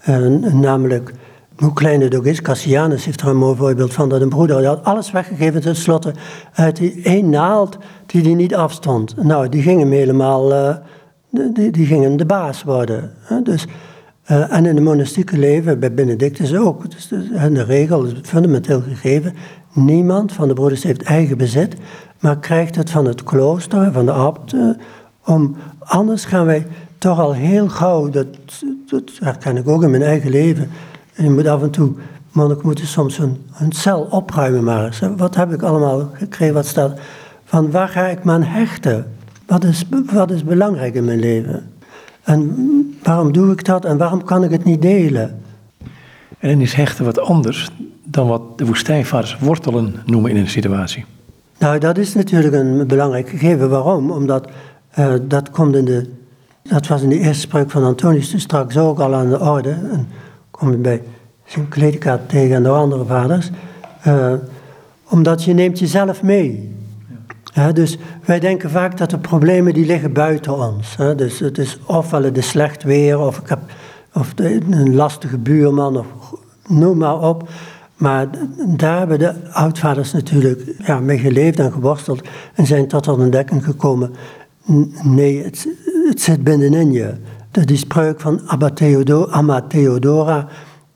uh, 0.10 0.26
namelijk, 0.54 1.14
hoe 1.60 1.74
klein 1.74 2.02
het 2.02 2.16
ook 2.16 2.26
is, 2.26 2.42
Cassianus 2.42 3.06
heeft 3.06 3.22
er 3.22 3.28
een 3.28 3.38
mooi 3.38 3.58
voorbeeld 3.58 3.94
van, 3.94 4.10
dat 4.10 4.22
een 4.22 4.30
broeder 4.30 4.66
had 4.66 4.84
alles 4.84 5.12
weggegeven 5.12 5.62
tenslotte 5.62 6.14
uit 6.54 6.76
die 6.76 7.02
één 7.04 7.30
naald 7.30 7.78
die 8.06 8.22
hij 8.22 8.34
niet 8.34 8.56
afstond. 8.56 9.24
Nou, 9.24 9.50
die 9.50 9.62
ging 9.62 9.80
hem 9.80 9.92
helemaal, 9.92 10.52
uh, 10.52 10.76
die, 11.54 11.72
die 11.72 11.86
gingen 11.86 12.18
de 12.18 12.26
baas 12.26 12.64
worden. 12.64 13.12
Dus, 13.44 13.66
en 14.26 14.66
in 14.66 14.76
het 14.76 14.84
monastieke 14.84 15.38
leven, 15.38 15.80
bij 15.80 15.94
Benedictus 15.94 16.56
ook, 16.56 16.92
dus 16.92 17.08
de 17.08 17.64
regel 17.64 18.04
is 18.04 18.14
fundamenteel 18.24 18.82
gegeven, 18.82 19.34
niemand 19.74 20.32
van 20.32 20.48
de 20.48 20.54
broeders 20.54 20.84
heeft 20.84 21.04
eigen 21.04 21.38
bezit, 21.38 21.76
maar 22.20 22.40
krijgt 22.40 22.76
het 22.76 22.90
van 22.90 23.06
het 23.06 23.24
klooster, 23.24 23.92
van 23.92 24.06
de 24.06 24.12
abt, 24.12 24.54
eh, 24.54 24.70
om, 25.26 25.56
anders 25.80 26.26
gaan 26.26 26.46
wij 26.46 26.66
toch 26.98 27.20
al 27.20 27.34
heel 27.34 27.70
gauw, 27.70 28.10
dat, 28.10 28.28
dat 28.90 29.12
herken 29.20 29.58
ik 29.58 29.68
ook 29.68 29.84
in 29.84 29.90
mijn 29.90 30.04
eigen 30.04 30.30
leven, 30.30 30.70
en 31.20 31.26
je 31.26 31.32
moet 31.32 31.48
af 31.48 31.62
en 31.62 31.70
toe, 31.70 31.92
monniken 32.32 32.66
moeten 32.66 32.88
soms 32.88 33.18
hun, 33.18 33.38
hun 33.52 33.72
cel 33.72 34.02
opruimen 34.02 34.64
maar 34.64 34.86
eens. 34.86 35.02
Wat 35.18 35.36
heb 35.36 35.54
ik 35.54 35.62
allemaal 35.62 36.10
gekregen, 36.14 36.54
wat 36.54 36.66
staat, 36.66 37.00
van 37.46 37.72
waar 37.72 37.88
ga 37.88 38.08
ik 38.08 38.24
me 38.24 38.32
aan 38.32 38.44
hechten? 38.44 39.06
Wat 39.46 39.64
is, 39.64 39.84
wat 40.14 40.32
is 40.32 40.44
belangrijk 40.44 40.94
in 40.94 41.06
mijn 41.06 41.20
leven? 41.20 41.72
En 42.24 42.56
waarom 43.04 43.32
doe 43.32 43.52
ik 43.52 43.66
dat 43.66 43.86
en 43.86 43.98
waarom 43.98 44.24
kan 44.24 44.44
ik 44.44 44.52
het 44.52 44.64
niet 44.64 44.82
delen? 44.82 45.42
En 46.40 46.50
dan 46.50 46.62
is 46.62 46.74
hechten 46.74 47.06
wat 47.06 47.20
anders 47.20 47.70
dan 48.04 48.28
wat 48.28 48.58
de 48.58 48.66
woestijnvaders 48.66 49.38
wortelen 49.40 49.96
noemen 50.06 50.32
in 50.32 50.38
een 50.38 50.50
situatie. 50.50 51.06
Nou, 51.58 51.80
dat 51.80 51.98
is 51.98 52.14
natuurlijk 52.14 52.54
een 52.54 52.88
belangrijk 52.88 53.30
gegeven. 53.30 53.70
Waarom? 53.70 54.12
Omdat 54.12 54.48
uh, 55.00 55.14
dat 55.22 55.52
komt 55.52 55.76
in 55.76 55.86
de. 55.86 56.10
Dat 56.64 56.88
was 56.88 57.02
in 57.02 57.10
de 57.10 57.20
eerste 57.20 57.42
spreuk 57.42 57.72
van 57.72 57.84
Antonius 57.84 58.32
dus 58.32 58.42
straks 58.42 58.78
ook 58.78 59.00
al 59.00 59.16
aan 59.16 59.30
de 59.30 59.40
orde. 59.40 59.70
En 59.70 60.08
kom 60.60 60.72
je 60.72 60.78
bij 60.78 61.02
Sint 61.46 61.72
tegen 62.28 62.56
en 62.56 62.64
de 62.64 62.70
andere 62.70 63.06
vaders. 63.06 63.50
Uh, 64.08 64.34
omdat 65.10 65.44
je 65.44 65.54
neemt 65.54 65.80
jezelf 65.80 66.24
mee. 66.24 66.76
Ja, 67.44 67.72
dus 67.72 67.98
wij 68.26 68.40
denken 68.40 68.70
vaak 68.70 68.98
dat 68.98 69.10
de 69.10 69.18
problemen 69.18 69.74
die 69.74 69.86
liggen 69.86 70.14
buiten 70.14 70.58
ons. 70.68 70.96
Dus 71.16 71.40
het 71.40 71.58
is 71.58 71.80
ofwel 71.86 72.24
het 72.24 72.38
is 72.38 72.48
slecht 72.48 72.84
weer, 72.84 73.20
of 73.20 73.38
ik 73.38 73.50
heb 73.50 73.60
of 74.14 74.34
de, 74.34 74.60
een 74.70 74.96
lastige 74.96 75.38
buurman, 75.38 75.98
of 75.98 76.06
noem 76.68 76.98
maar 76.98 77.22
op. 77.22 77.50
Maar 77.96 78.28
daar 78.68 78.98
hebben 78.98 79.20
de 79.20 79.34
oudvaders 79.52 80.14
natuurlijk 80.14 80.76
ja, 80.86 81.00
mee 81.00 81.18
geleefd 81.18 81.60
en 81.60 81.72
geworsteld 81.72 82.22
en 82.54 82.66
zijn 82.66 82.88
tot 82.88 83.04
de 83.04 83.12
ontdekking 83.12 83.66
gekomen. 83.66 84.14
Nee, 85.04 85.44
het, 85.44 85.68
het 86.08 86.22
zit 86.22 86.44
binnenin 86.44 86.92
je. 86.92 87.14
Die 87.66 87.78
spreuk 87.78 88.20
van 88.20 88.42
Abba 88.46 88.72
Amma 89.30 89.62
Theodora, 89.62 90.48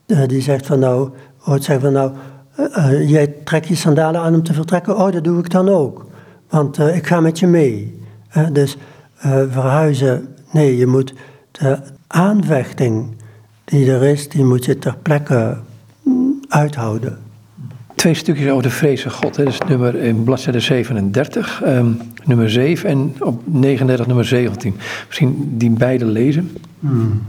eh, 0.06 0.26
die 0.26 0.42
zegt 0.42 0.66
van 0.66 0.78
nou, 0.78 1.10
ooit 1.44 1.64
zegt 1.64 1.80
van 1.80 1.92
nou, 1.92 2.12
uh, 2.58 3.10
jij 3.10 3.26
trekt 3.26 3.68
je 3.68 3.74
sandalen 3.74 4.20
aan 4.20 4.34
om 4.34 4.42
te 4.42 4.52
vertrekken, 4.52 4.96
oh 4.96 5.12
dat 5.12 5.24
doe 5.24 5.38
ik 5.38 5.50
dan 5.50 5.68
ook. 5.68 6.06
Want 6.48 6.78
ik 6.78 7.06
ga 7.06 7.20
met 7.20 7.38
je 7.38 7.46
mee. 7.46 8.02
dus 8.52 8.76
verhuizen, 9.48 10.28
nee, 10.50 10.76
je 10.76 10.86
moet 10.86 11.14
de 11.50 11.78
aanvechting 12.06 13.16
die 13.64 13.90
er 13.90 14.02
is, 14.02 14.28
die 14.28 14.44
moet 14.44 14.64
je 14.64 14.78
ter 14.78 14.96
plekke 15.02 15.56
uithouden. 16.48 17.23
Twee 18.04 18.16
stukjes 18.16 18.50
over 18.50 18.62
de 18.62 18.70
vrezen 18.70 19.10
God. 19.10 19.36
Hè. 19.36 19.44
Dat 19.44 19.52
is 19.52 19.60
nummer 19.68 19.94
in 19.94 20.24
bladzijde 20.24 20.60
37, 20.60 21.62
um, 21.62 21.68
ehm, 21.68 21.92
nummer 22.24 22.50
7 22.50 22.88
en 22.88 23.14
op 23.20 23.42
39 23.44 24.06
nummer 24.06 24.24
17. 24.24 24.74
Misschien 25.06 25.54
die 25.58 25.70
beide 25.70 26.04
lezen. 26.04 26.56
Hmm. 26.80 27.22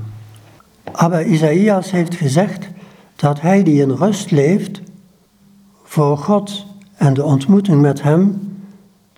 Abba 0.92 1.22
Isaïas 1.22 1.92
heeft 1.92 2.16
gezegd 2.16 2.70
dat 3.16 3.42
hij 3.42 3.64
die 3.64 3.82
in 3.82 3.92
rust 3.92 4.32
leeft 4.32 4.82
voor 5.84 6.18
God 6.18 6.66
en 6.96 7.14
de 7.14 7.24
ontmoeting 7.24 7.82
met 7.82 8.02
hem 8.02 8.52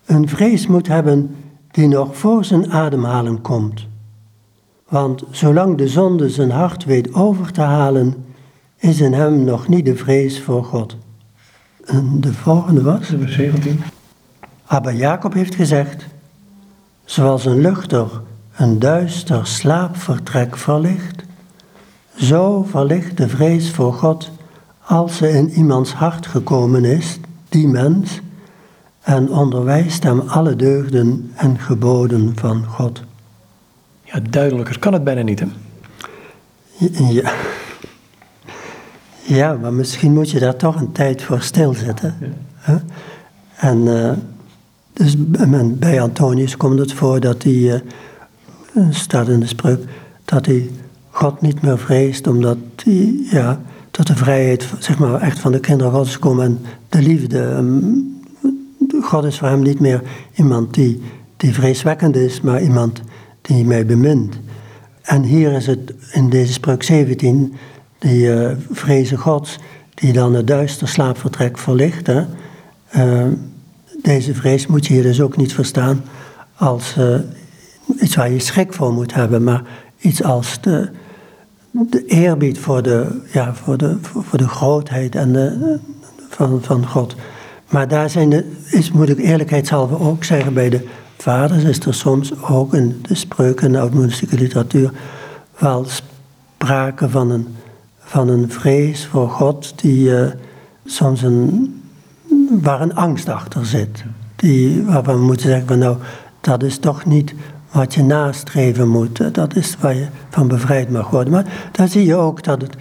een 0.06 0.28
vrees 0.28 0.68
moet 0.68 0.88
hebben 0.88 1.36
die 1.72 1.88
nog 1.88 2.18
voor 2.18 2.46
zijn 2.46 2.72
ademhalen 2.72 3.42
komt. 3.42 3.88
Want 4.90 5.24
zolang 5.32 5.78
de 5.78 5.88
zonde 5.88 6.30
zijn 6.30 6.52
hart 6.52 6.86
weet 6.86 7.14
over 7.14 7.52
te 7.52 7.62
halen, 7.62 8.26
is 8.80 9.02
in 9.02 9.14
hem 9.14 9.44
nog 9.44 9.68
niet 9.68 9.86
de 9.86 9.96
vrees 9.96 10.42
voor 10.42 10.64
God. 10.64 10.98
En 11.88 12.22
de 12.22 12.34
volgende 12.34 12.82
was? 12.82 13.10
Nummer 13.10 13.30
17. 13.30 13.82
Aber 14.66 14.94
Jacob 14.94 15.34
heeft 15.34 15.56
gezegd, 15.56 16.06
zoals 17.06 17.46
een 17.46 17.62
luchter 17.62 18.22
een 18.56 18.80
duister 18.80 19.48
slaapvertrek 19.48 20.58
verlicht, 20.58 21.24
zo 22.16 22.64
verlicht 22.64 23.18
de 23.18 23.30
vrees 23.30 23.72
voor 23.72 23.94
God 23.94 24.30
als 24.84 25.18
ze 25.18 25.30
in 25.30 25.50
iemands 25.50 25.94
hart 25.94 26.28
gekomen 26.28 26.86
is, 26.86 27.20
die 27.50 27.68
mens, 27.68 28.20
en 29.02 29.30
onderwijst 29.30 30.04
hem 30.04 30.20
alle 30.20 30.56
deugden 30.56 31.32
en 31.36 31.60
geboden 31.60 32.32
van 32.36 32.66
God. 32.66 33.02
Ja, 34.04 34.20
duidelijker 34.30 34.80
kan 34.80 34.94
het 34.94 35.04
bijna 35.04 35.22
niet, 35.22 35.40
hè? 35.40 35.48
Ja. 37.10 37.34
Ja, 39.28 39.54
maar 39.62 39.74
misschien 39.74 40.14
moet 40.14 40.32
je 40.32 40.40
daar 40.40 40.56
toch 40.56 40.76
een 40.76 40.92
tijd 40.92 41.22
voor 41.22 41.42
stilzetten. 41.42 42.16
Ja. 42.66 42.82
En 43.56 43.78
uh, 43.78 44.12
dus 44.94 45.16
bij 45.74 46.02
Antonius 46.02 46.58
komt 46.58 46.80
het 46.80 46.94
voor 46.94 47.20
dat 47.20 47.44
hij, 47.44 47.54
uh, 47.54 48.88
staat 48.90 49.30
in 49.30 49.40
de 49.40 49.48
spreuk, 49.48 49.84
dat 50.26 50.46
hij 50.46 50.70
God 51.10 51.42
niet 51.42 51.62
meer 51.62 51.78
vreest, 51.78 52.28
omdat 52.28 52.58
hij, 52.84 53.20
ja, 53.32 53.62
tot 53.92 54.08
de 54.08 54.16
vrijheid 54.16 54.68
zeg 54.80 54.98
maar, 55.00 55.22
echt 55.22 55.40
van 55.40 55.52
de 55.52 55.60
kinderen 55.60 55.94
Gods 55.94 56.20
komen 56.20 56.46
en 56.46 56.60
de 56.90 57.02
liefde. 57.02 57.40
Um, 57.40 58.22
God 59.02 59.24
is 59.24 59.38
voor 59.38 59.48
hem 59.48 59.62
niet 59.62 59.80
meer 59.80 60.02
iemand 60.36 60.74
die, 60.74 61.02
die 61.38 61.54
vreeswekkend 61.54 62.16
is, 62.16 62.42
maar 62.42 62.62
iemand 62.62 63.02
die 63.42 63.66
mij 63.66 63.86
bemint. 63.86 64.40
En 65.02 65.24
hier 65.24 65.52
is 65.52 65.68
het 65.68 65.94
in 66.12 66.30
deze 66.30 66.54
spreuk 66.54 66.84
17 66.84 67.54
die 68.00 68.28
uh, 68.28 68.52
vrezen 68.72 69.18
gods, 69.18 69.58
die 69.94 70.14
dan 70.14 70.34
het 70.34 70.48
duister 70.48 70.88
slaapvertrek 70.88 71.58
verlichten. 71.58 72.28
Uh, 72.96 73.26
deze 74.02 74.34
vrees 74.34 74.68
moet 74.68 74.88
je 74.88 74.94
hier 74.94 75.04
dus 75.04 75.22
ook 75.22 75.38
niet 75.38 75.54
verstaan 75.54 76.04
als 76.56 76.96
uh, 76.98 77.16
iets 78.02 78.16
waar 78.16 78.32
je 78.32 78.40
schrik 78.40 78.74
voor 78.74 78.94
moet 78.94 79.14
hebben, 79.14 79.44
maar 79.44 79.62
iets 80.00 80.24
als 80.24 80.62
de, 80.62 80.90
eerbied 82.06 82.60
voor 82.60 82.82
de, 82.82 83.22
ja, 83.32 83.54
voor 83.54 83.78
de, 83.78 83.98
voor 84.02 84.38
de 84.38 84.48
grootheid 84.48 85.16
en 85.16 85.34
de, 85.34 85.80
van, 86.30 86.64
van 86.64 86.88
God. 86.88 87.16
Maar 87.70 87.88
daar 87.88 88.10
zijn 88.10 88.30
de, 88.30 88.52
is, 88.72 88.92
moet 88.92 89.10
ik 89.10 89.18
eerlijkheidshalve 89.18 90.00
ook 90.00 90.24
zeggen, 90.24 90.54
bij 90.54 90.70
de 90.70 90.88
vaders 91.18 91.64
is 91.64 91.80
er 91.80 91.94
soms 91.94 92.44
ook 92.44 92.74
in 92.74 93.00
de 93.02 93.16
spreuken 93.16 93.66
en 93.66 93.72
de 93.72 93.80
oud 93.80 94.22
literatuur 94.32 94.92
wel 95.58 95.86
sprake 96.58 97.10
van 97.10 97.32
een 97.32 97.48
van 98.08 98.28
een 98.30 98.52
vrees 98.52 99.06
voor 99.06 99.30
God 99.30 99.74
die 99.76 100.10
uh, 100.10 100.28
soms 100.86 101.22
een, 101.22 101.82
waar 102.62 102.82
een 102.82 102.96
angst 102.96 103.30
achter 103.30 103.66
zit. 103.66 104.04
Die, 104.36 104.84
waarvan 104.84 105.16
we 105.16 105.26
moeten 105.26 105.48
zeggen 105.48 105.68
van 105.68 105.78
nou, 105.78 105.98
dat 106.42 106.64
is 106.64 106.78
toch 106.78 107.06
niet 107.06 107.34
wat 107.72 107.94
je 107.94 108.04
nastreven 108.04 108.88
moet. 108.88 109.34
Dat 109.36 109.56
is 109.56 109.78
waar 109.80 109.96
je 109.96 110.08
van 110.30 110.48
bevrijd 110.48 110.90
mag 110.90 111.10
worden. 111.10 111.34
Maar 111.34 111.46
daar 111.72 111.88
zie 111.88 112.06
je 112.06 112.16
ook 112.16 112.44
dat 112.44 112.62
het 112.62 112.76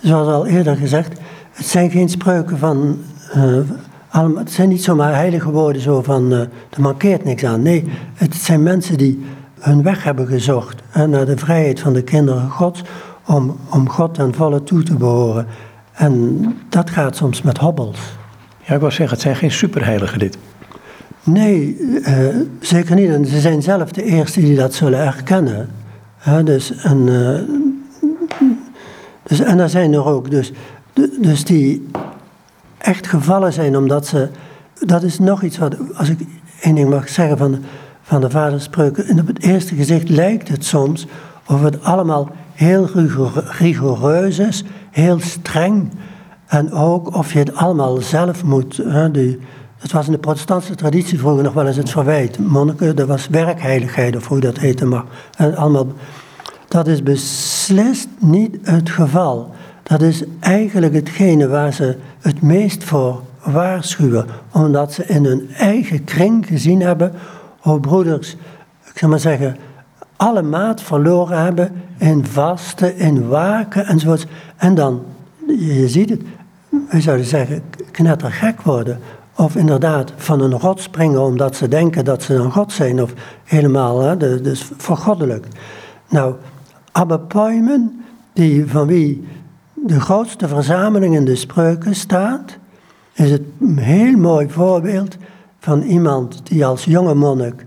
zoals 0.00 0.28
al 0.28 0.46
eerder 0.46 0.76
gezegd, 0.76 1.18
het 1.50 1.66
zijn 1.66 1.90
geen 1.90 2.08
spreuken 2.08 2.58
van. 2.58 2.98
Uh, 3.36 3.58
het 4.38 4.50
zijn 4.50 4.68
niet 4.68 4.84
zomaar 4.84 5.14
heilige 5.14 5.50
woorden 5.50 5.82
zo 5.82 6.02
van. 6.02 6.32
Uh, 6.32 6.40
er 6.40 6.80
mankeert 6.80 7.24
niks 7.24 7.44
aan. 7.44 7.62
Nee, 7.62 7.84
het 8.14 8.34
zijn 8.34 8.62
mensen 8.62 8.98
die 8.98 9.24
hun 9.60 9.82
weg 9.82 10.04
hebben 10.04 10.26
gezocht 10.26 10.82
naar 11.06 11.26
de 11.26 11.36
vrijheid 11.36 11.80
van 11.80 11.92
de 11.92 12.02
kinderen 12.02 12.50
Gods. 12.50 12.82
Om, 13.26 13.56
om 13.70 13.88
God 13.88 14.14
ten 14.14 14.34
volle 14.34 14.62
toe 14.62 14.82
te 14.82 14.94
behoren. 14.94 15.46
En 15.92 16.40
dat 16.68 16.90
gaat 16.90 17.16
soms 17.16 17.42
met 17.42 17.58
hobbels. 17.58 17.98
Ja, 18.62 18.74
ik 18.74 18.80
wou 18.80 18.92
zeggen, 18.92 19.14
het 19.14 19.20
zijn 19.20 19.36
geen 19.36 19.50
superheiligen 19.50 20.18
dit. 20.18 20.38
Nee, 21.22 21.78
uh, 21.80 22.36
zeker 22.60 22.94
niet. 22.94 23.10
En 23.10 23.26
ze 23.26 23.40
zijn 23.40 23.62
zelf 23.62 23.90
de 23.90 24.02
eerste 24.02 24.40
die 24.40 24.56
dat 24.56 24.74
zullen 24.74 24.98
erkennen. 24.98 25.68
dus, 26.44 26.76
en, 26.76 27.06
uh, 27.06 27.38
dus, 29.22 29.40
en 29.40 29.58
er 29.58 29.68
zijn 29.68 29.92
er 29.92 30.04
ook 30.04 30.30
dus, 30.30 30.52
dus 31.20 31.44
die 31.44 31.86
echt 32.78 33.06
gevallen 33.06 33.52
zijn 33.52 33.76
omdat 33.76 34.06
ze... 34.06 34.28
Dat 34.80 35.02
is 35.02 35.18
nog 35.18 35.42
iets 35.42 35.58
wat, 35.58 35.76
als 35.94 36.08
ik 36.08 36.18
één 36.60 36.74
ding 36.74 36.90
mag 36.90 37.08
zeggen 37.08 37.38
van, 37.38 37.58
van 38.02 38.20
de 38.20 38.30
vaderspreuken. 38.30 39.06
En 39.06 39.20
op 39.20 39.26
het 39.26 39.42
eerste 39.42 39.74
gezicht 39.74 40.08
lijkt 40.08 40.48
het 40.48 40.64
soms 40.64 41.06
of 41.46 41.62
het 41.62 41.82
allemaal 41.82 42.30
heel 42.56 42.88
rigoureus 43.58 44.38
is, 44.38 44.64
heel 44.90 45.20
streng. 45.20 45.90
En 46.46 46.72
ook 46.72 47.16
of 47.16 47.32
je 47.32 47.38
het 47.38 47.54
allemaal 47.54 47.96
zelf 47.96 48.44
moet. 48.44 48.76
Hè, 48.76 49.10
het 49.78 49.92
was 49.92 50.06
in 50.06 50.12
de 50.12 50.18
protestantse 50.18 50.74
traditie 50.74 51.18
vroeger 51.18 51.42
nog 51.42 51.52
wel 51.52 51.66
eens 51.66 51.76
het 51.76 51.90
verwijt. 51.90 52.38
Monniken, 52.38 52.96
dat 52.96 53.08
was 53.08 53.28
werkheiligheid 53.28 54.16
of 54.16 54.26
hoe 54.26 54.40
dat 54.40 54.58
heette. 54.58 55.04
En 55.36 55.56
allemaal, 55.56 55.86
dat 56.68 56.86
is 56.86 57.02
beslist 57.02 58.08
niet 58.18 58.56
het 58.62 58.90
geval. 58.90 59.54
Dat 59.82 60.02
is 60.02 60.22
eigenlijk 60.40 60.94
hetgene 60.94 61.48
waar 61.48 61.72
ze 61.72 61.96
het 62.20 62.42
meest 62.42 62.84
voor 62.84 63.22
waarschuwen. 63.42 64.26
Omdat 64.52 64.92
ze 64.92 65.06
in 65.06 65.24
hun 65.24 65.50
eigen 65.56 66.04
kring 66.04 66.46
gezien 66.46 66.80
hebben 66.80 67.12
hoe 67.58 67.80
broeders, 67.80 68.36
ik 68.92 68.98
zal 68.98 69.08
maar 69.08 69.20
zeggen, 69.20 69.56
alle 70.16 70.42
maat 70.42 70.82
verloren 70.82 71.42
hebben 71.42 71.72
in 71.98 72.26
vasten, 72.26 72.96
in 72.96 73.28
waken 73.28 73.86
enzovoort. 73.86 74.26
En 74.56 74.74
dan, 74.74 75.02
je 75.46 75.88
ziet 75.88 76.10
het, 76.10 76.22
we 76.90 77.00
zouden 77.00 77.26
zeggen, 77.26 77.62
knettergek 77.90 78.62
worden. 78.62 78.98
Of 79.36 79.56
inderdaad 79.56 80.12
van 80.16 80.40
een 80.40 80.58
rot 80.58 80.80
springen 80.80 81.20
omdat 81.20 81.56
ze 81.56 81.68
denken 81.68 82.04
dat 82.04 82.22
ze 82.22 82.36
dan 82.36 82.52
God 82.52 82.72
zijn. 82.72 83.02
Of 83.02 83.12
helemaal, 83.44 84.00
hè, 84.00 84.40
dus 84.40 84.70
vergoddelijk. 84.76 85.46
Nou, 86.08 86.34
Abba 86.92 87.16
Poimen, 87.16 88.04
die, 88.32 88.66
van 88.66 88.86
wie 88.86 89.28
de 89.74 90.00
grootste 90.00 90.48
verzameling 90.48 91.14
in 91.14 91.24
de 91.24 91.36
spreuken 91.36 91.94
staat, 91.94 92.58
is 93.12 93.30
het 93.30 93.42
een 93.60 93.78
heel 93.78 94.16
mooi 94.16 94.50
voorbeeld 94.50 95.16
van 95.58 95.82
iemand 95.82 96.40
die 96.46 96.66
als 96.66 96.84
jonge 96.84 97.14
monnik, 97.14 97.66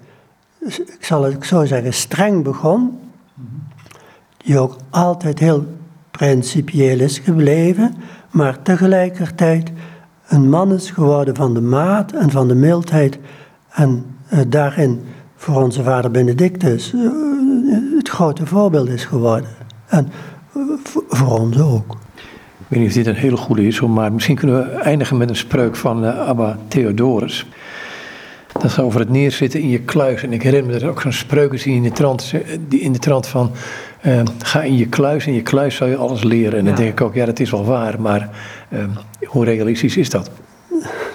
ik 0.68 0.98
zal 1.00 1.24
het 1.24 1.46
zo 1.46 1.66
zeggen, 1.66 1.94
streng 1.94 2.44
begon. 2.44 3.00
Die 4.38 4.60
ook 4.60 4.76
altijd 4.90 5.40
heel 5.40 5.66
principieel 6.12 7.00
is 7.00 7.20
gebleven, 7.20 7.96
maar 8.32 8.62
tegelijkertijd 8.62 9.72
een 10.28 10.50
man 10.50 10.74
is 10.74 10.92
geworden 10.92 11.36
van 11.36 11.54
de 11.54 11.62
maat 11.62 12.12
en 12.12 12.32
van 12.32 12.48
de 12.48 12.56
mildheid. 12.56 13.20
En 13.70 14.06
uh, 14.34 14.40
daarin 14.48 15.02
voor 15.36 15.64
onze 15.64 15.84
vader 15.84 16.12
Benedictus 16.12 16.94
uh, 16.94 17.12
het 17.98 18.10
grote 18.10 18.46
voorbeeld 18.46 18.90
is 18.90 19.06
geworden. 19.06 19.50
En 19.88 20.08
uh, 20.58 20.64
voor 21.10 21.40
ons 21.40 21.60
ook. 21.60 21.98
Ik 22.58 22.66
weet 22.68 22.80
niet 22.80 22.88
of 22.88 22.96
dit 22.96 23.08
een 23.08 23.16
hele 23.16 23.38
goede 23.38 23.68
is, 23.68 23.82
maar 23.82 24.14
misschien 24.14 24.36
kunnen 24.36 24.56
we 24.56 24.72
eindigen 24.72 25.18
met 25.18 25.30
een 25.30 25.36
spreuk 25.36 25.76
van 25.76 26.06
Abba 26.06 26.58
Theodorus. 26.68 27.48
Dat 28.52 28.72
gaat 28.72 28.86
over 28.86 29.00
het 29.00 29.10
neerzitten 29.10 29.60
in 29.60 29.70
je 29.70 29.80
kluis. 29.80 30.24
En 30.24 30.34
ik 30.34 30.44
herinner 30.44 30.68
me 30.68 30.74
dat 30.74 30.82
er 30.82 30.90
ook 30.90 31.02
zo'n 31.02 31.12
spreuken 31.12 31.60
zien 31.60 31.76
in 31.76 31.84
de 31.84 31.92
trant, 31.92 32.34
die 32.68 32.80
in 32.80 32.92
de 32.92 33.00
trant 33.00 33.28
van... 33.28 33.52
Uh, 34.06 34.22
ga 34.38 34.62
in 34.62 34.78
je 34.78 34.88
kluis, 34.88 35.28
in 35.28 35.34
je 35.34 35.42
kluis 35.42 35.76
zal 35.76 35.88
je 35.88 35.96
alles 35.96 36.24
leren. 36.24 36.60
En 36.60 36.66
dan 36.66 36.76
denk 36.76 36.90
ik 36.90 37.02
ook, 37.02 37.14
ja, 37.14 37.26
dat 37.26 37.40
is 37.40 37.50
wel 37.52 37.66
waar, 37.66 38.02
maar 38.02 38.30
uh, 38.70 38.84
hoe 39.26 39.46
realistisch 39.46 39.98
is 39.98 40.10
dat? 40.10 40.30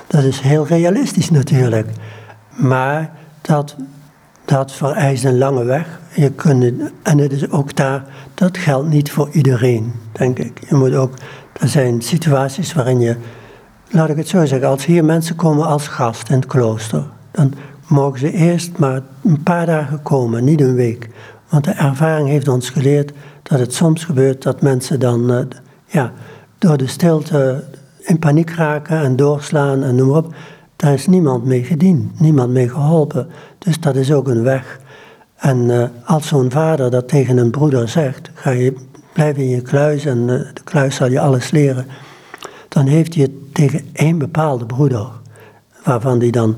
Dat 0.07 0.23
is 0.23 0.41
heel 0.41 0.67
realistisch 0.67 1.31
natuurlijk. 1.31 1.89
Maar 2.49 3.13
dat, 3.41 3.77
dat 4.45 4.73
vereist 4.73 5.25
een 5.25 5.39
lange 5.39 5.65
weg. 5.65 6.01
Je 6.15 6.31
kunt, 6.31 6.73
en 7.03 7.19
het 7.19 7.33
is 7.33 7.51
ook 7.51 7.77
daar, 7.77 8.05
dat 8.35 8.59
geldt 8.59 8.89
niet 8.89 9.11
voor 9.11 9.29
iedereen, 9.33 9.93
denk 10.13 10.39
ik. 10.39 10.61
Je 10.69 10.75
moet 10.75 10.95
ook, 10.95 11.15
er 11.61 11.69
zijn 11.69 12.03
situaties 12.03 12.73
waarin 12.73 13.01
je, 13.01 13.17
laat 13.91 14.09
ik 14.09 14.17
het 14.17 14.29
zo 14.29 14.45
zeggen, 14.45 14.69
als 14.69 14.85
hier 14.85 15.05
mensen 15.05 15.37
komen 15.37 15.67
als 15.67 15.89
gast 15.89 16.29
in 16.29 16.35
het 16.37 16.47
klooster, 16.47 17.05
dan 17.35 17.53
mogen 17.87 18.19
ze 18.19 18.33
eerst 18.33 18.79
maar 18.79 19.03
een 19.23 19.43
paar 19.43 19.67
dagen 19.67 20.03
komen, 20.03 20.45
niet 20.45 20.61
een 20.61 20.75
week. 20.75 21.09
Want 21.49 21.65
de 21.65 21.71
ervaring 21.71 22.29
heeft 22.29 22.49
ons 22.49 22.71
geleerd 22.71 23.13
dat 23.43 23.59
het 23.59 23.75
soms 23.75 24.05
gebeurt 24.05 24.43
dat 24.43 24.63
mensen 24.63 25.01
dan 25.01 25.33
uh, 25.33 25.39
ja, 25.87 26.13
door 26.59 26.77
de 26.77 26.87
stilte 26.87 27.65
in 27.99 28.19
paniek 28.19 28.51
raken 28.51 29.03
en 29.03 29.17
doorslaan 29.17 29.83
en 29.83 29.95
noem 29.95 30.09
maar 30.09 30.17
op. 30.17 30.35
Daar 30.77 30.93
is 30.93 31.07
niemand 31.07 31.45
mee 31.45 31.65
gediend, 31.65 32.21
niemand 32.21 32.51
mee 32.51 32.69
geholpen. 32.69 33.29
Dus 33.59 33.81
dat 33.81 33.97
is 33.97 34.13
ook 34.13 34.29
een 34.29 34.43
weg. 34.43 34.81
En 35.37 35.59
uh, 35.59 35.85
als 36.05 36.27
zo'n 36.27 36.51
vader 36.51 36.91
dat 36.91 37.09
tegen 37.09 37.37
een 37.37 37.51
broeder 37.51 37.89
zegt, 37.89 38.31
ga 38.35 38.51
je 38.51 38.75
blijven 39.13 39.43
in 39.43 39.49
je 39.49 39.63
kluis 39.63 40.05
en 40.05 40.19
uh, 40.19 40.27
de 40.27 40.63
kluis 40.65 40.95
zal 40.95 41.11
je 41.11 41.21
alles 41.21 41.51
leren. 41.51 41.87
Dan 42.69 42.87
heeft 42.87 43.15
hij 43.15 43.23
het 43.23 43.55
tegen 43.55 43.89
één 43.93 44.19
bepaalde 44.19 44.67
broeder, 44.67 45.07
waarvan 45.85 46.19
hij 46.19 46.31
dan 46.31 46.57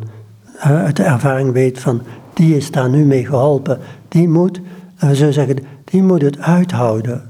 uit 0.58 0.96
de 0.96 1.02
ervaring 1.02 1.52
weet 1.52 1.78
van, 1.78 2.02
die 2.34 2.56
is 2.56 2.70
daar 2.70 2.88
nu 2.88 3.04
mee 3.04 3.26
geholpen. 3.26 3.78
Die 4.08 4.28
moet, 4.28 4.60
we 4.98 5.14
zullen 5.14 5.32
zeggen, 5.32 5.58
die 5.84 6.02
moet 6.02 6.22
het 6.22 6.38
uithouden. 6.38 7.22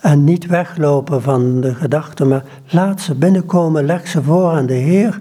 En 0.00 0.24
niet 0.24 0.46
weglopen 0.46 1.22
van 1.22 1.60
de 1.60 1.74
gedachten, 1.74 2.28
maar 2.28 2.44
laat 2.68 3.00
ze 3.00 3.14
binnenkomen, 3.14 3.84
leg 3.84 4.08
ze 4.08 4.22
voor 4.22 4.50
aan 4.50 4.66
de 4.66 4.74
Heer. 4.74 5.18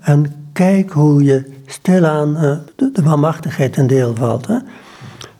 En 0.00 0.32
kijk 0.52 0.90
hoe 0.90 1.24
je 1.24 1.52
stilaan 1.66 2.28
uh, 2.28 2.56
de, 2.76 2.90
de 2.92 3.02
manmachtigheid 3.02 3.76
een 3.76 3.86
deel 3.86 4.14
valt. 4.14 4.46
Hè? 4.46 4.58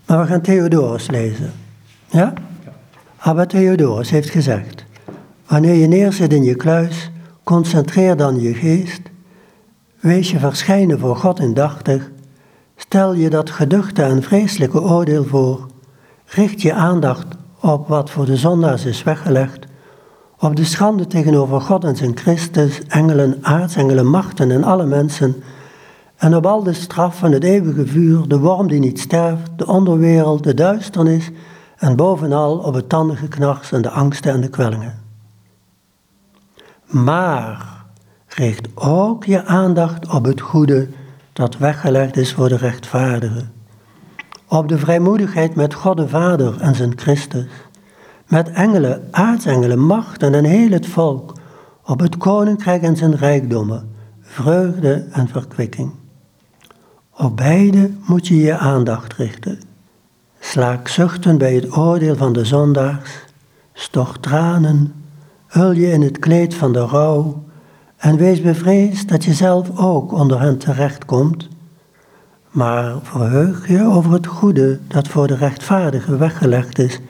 Maar 0.06 0.20
we 0.20 0.26
gaan 0.26 0.40
Theodorus 0.40 1.10
lezen. 1.10 1.52
Ja? 2.10 2.32
Abba 3.16 3.46
Theodorus 3.46 4.10
heeft 4.10 4.30
gezegd: 4.30 4.84
Wanneer 5.46 5.74
je 5.74 5.86
neerzit 5.86 6.32
in 6.32 6.44
je 6.44 6.54
kluis, 6.54 7.10
concentreer 7.44 8.16
dan 8.16 8.40
je 8.40 8.54
geest 8.54 9.00
Wees 10.04 10.30
je 10.30 10.38
verschijnen 10.38 10.98
voor 10.98 11.16
God 11.16 11.38
indachtig. 11.38 12.10
Stel 12.76 13.14
je 13.14 13.30
dat 13.30 13.50
geduchte 13.50 14.02
en 14.02 14.22
vreselijke 14.22 14.82
oordeel 14.82 15.24
voor. 15.24 15.66
Richt 16.24 16.62
je 16.62 16.72
aandacht 16.72 17.26
op 17.60 17.88
wat 17.88 18.10
voor 18.10 18.24
de 18.24 18.36
zondaars 18.36 18.84
is 18.84 19.02
weggelegd. 19.02 19.66
Op 20.38 20.56
de 20.56 20.64
schande 20.64 21.06
tegenover 21.06 21.60
God 21.60 21.84
en 21.84 21.96
zijn 21.96 22.16
Christus, 22.16 22.80
engelen, 22.88 23.38
aartsengelen, 23.42 24.06
machten 24.06 24.50
en 24.50 24.64
alle 24.64 24.86
mensen. 24.86 25.42
En 26.16 26.36
op 26.36 26.46
al 26.46 26.62
de 26.62 26.72
straf 26.72 27.18
van 27.18 27.32
het 27.32 27.44
eeuwige 27.44 27.86
vuur, 27.86 28.28
de 28.28 28.38
worm 28.38 28.68
die 28.68 28.80
niet 28.80 29.00
sterft, 29.00 29.50
de 29.56 29.66
onderwereld, 29.66 30.44
de 30.44 30.54
duisternis. 30.54 31.30
En 31.76 31.96
bovenal 31.96 32.58
op 32.58 32.74
het 32.74 32.88
tandengeknars 32.88 33.72
en 33.72 33.82
de 33.82 33.90
angsten 33.90 34.32
en 34.32 34.40
de 34.40 34.48
kwellingen. 34.48 35.02
Maar 36.86 37.73
richt 38.34 38.68
ook 38.74 39.24
je 39.24 39.44
aandacht 39.44 40.12
op 40.12 40.24
het 40.24 40.40
goede 40.40 40.88
dat 41.32 41.58
weggelegd 41.58 42.16
is 42.16 42.32
voor 42.32 42.48
de 42.48 42.56
rechtvaardigen. 42.56 43.52
Op 44.48 44.68
de 44.68 44.78
vrijmoedigheid 44.78 45.54
met 45.54 45.74
God 45.74 45.96
de 45.96 46.08
Vader 46.08 46.60
en 46.60 46.74
zijn 46.74 46.92
Christus. 46.98 47.46
Met 48.28 48.50
engelen, 48.50 49.08
aartsengelen, 49.10 49.78
machten 49.78 50.34
en 50.34 50.44
heel 50.44 50.70
het 50.70 50.86
volk. 50.86 51.32
Op 51.84 52.00
het 52.00 52.16
koninkrijk 52.16 52.82
en 52.82 52.96
zijn 52.96 53.16
rijkdommen, 53.16 53.90
vreugde 54.20 55.06
en 55.12 55.28
verkwikking. 55.28 55.92
Op 57.16 57.36
beide 57.36 57.90
moet 58.06 58.26
je 58.26 58.36
je 58.36 58.56
aandacht 58.56 59.12
richten. 59.12 59.60
Slaak 60.40 60.88
zuchten 60.88 61.38
bij 61.38 61.54
het 61.54 61.76
oordeel 61.76 62.16
van 62.16 62.32
de 62.32 62.44
zondaars. 62.44 63.10
Stort 63.72 64.22
tranen. 64.22 64.92
Hul 65.46 65.72
je 65.72 65.90
in 65.90 66.02
het 66.02 66.18
kleed 66.18 66.54
van 66.54 66.72
de 66.72 66.86
rouw 66.86 67.44
en 68.04 68.16
wees 68.16 68.40
bevreesd 68.40 69.08
dat 69.08 69.24
je 69.24 69.34
zelf 69.34 69.78
ook 69.78 70.12
onder 70.12 70.40
hen 70.40 70.58
terechtkomt, 70.58 71.48
maar 72.50 72.94
verheug 73.02 73.68
je 73.68 73.84
over 73.84 74.12
het 74.12 74.26
goede 74.26 74.80
dat 74.88 75.08
voor 75.08 75.26
de 75.26 75.36
rechtvaardige 75.36 76.16
weggelegd 76.16 76.78
is 76.78 77.00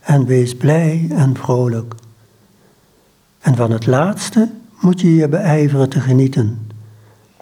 en 0.00 0.26
wees 0.26 0.56
blij 0.56 1.06
en 1.10 1.36
vrolijk. 1.36 1.94
En 3.40 3.56
van 3.56 3.70
het 3.70 3.86
laatste 3.86 4.50
moet 4.80 5.00
je 5.00 5.14
je 5.14 5.28
beijveren 5.28 5.88
te 5.88 6.00
genieten, 6.00 6.70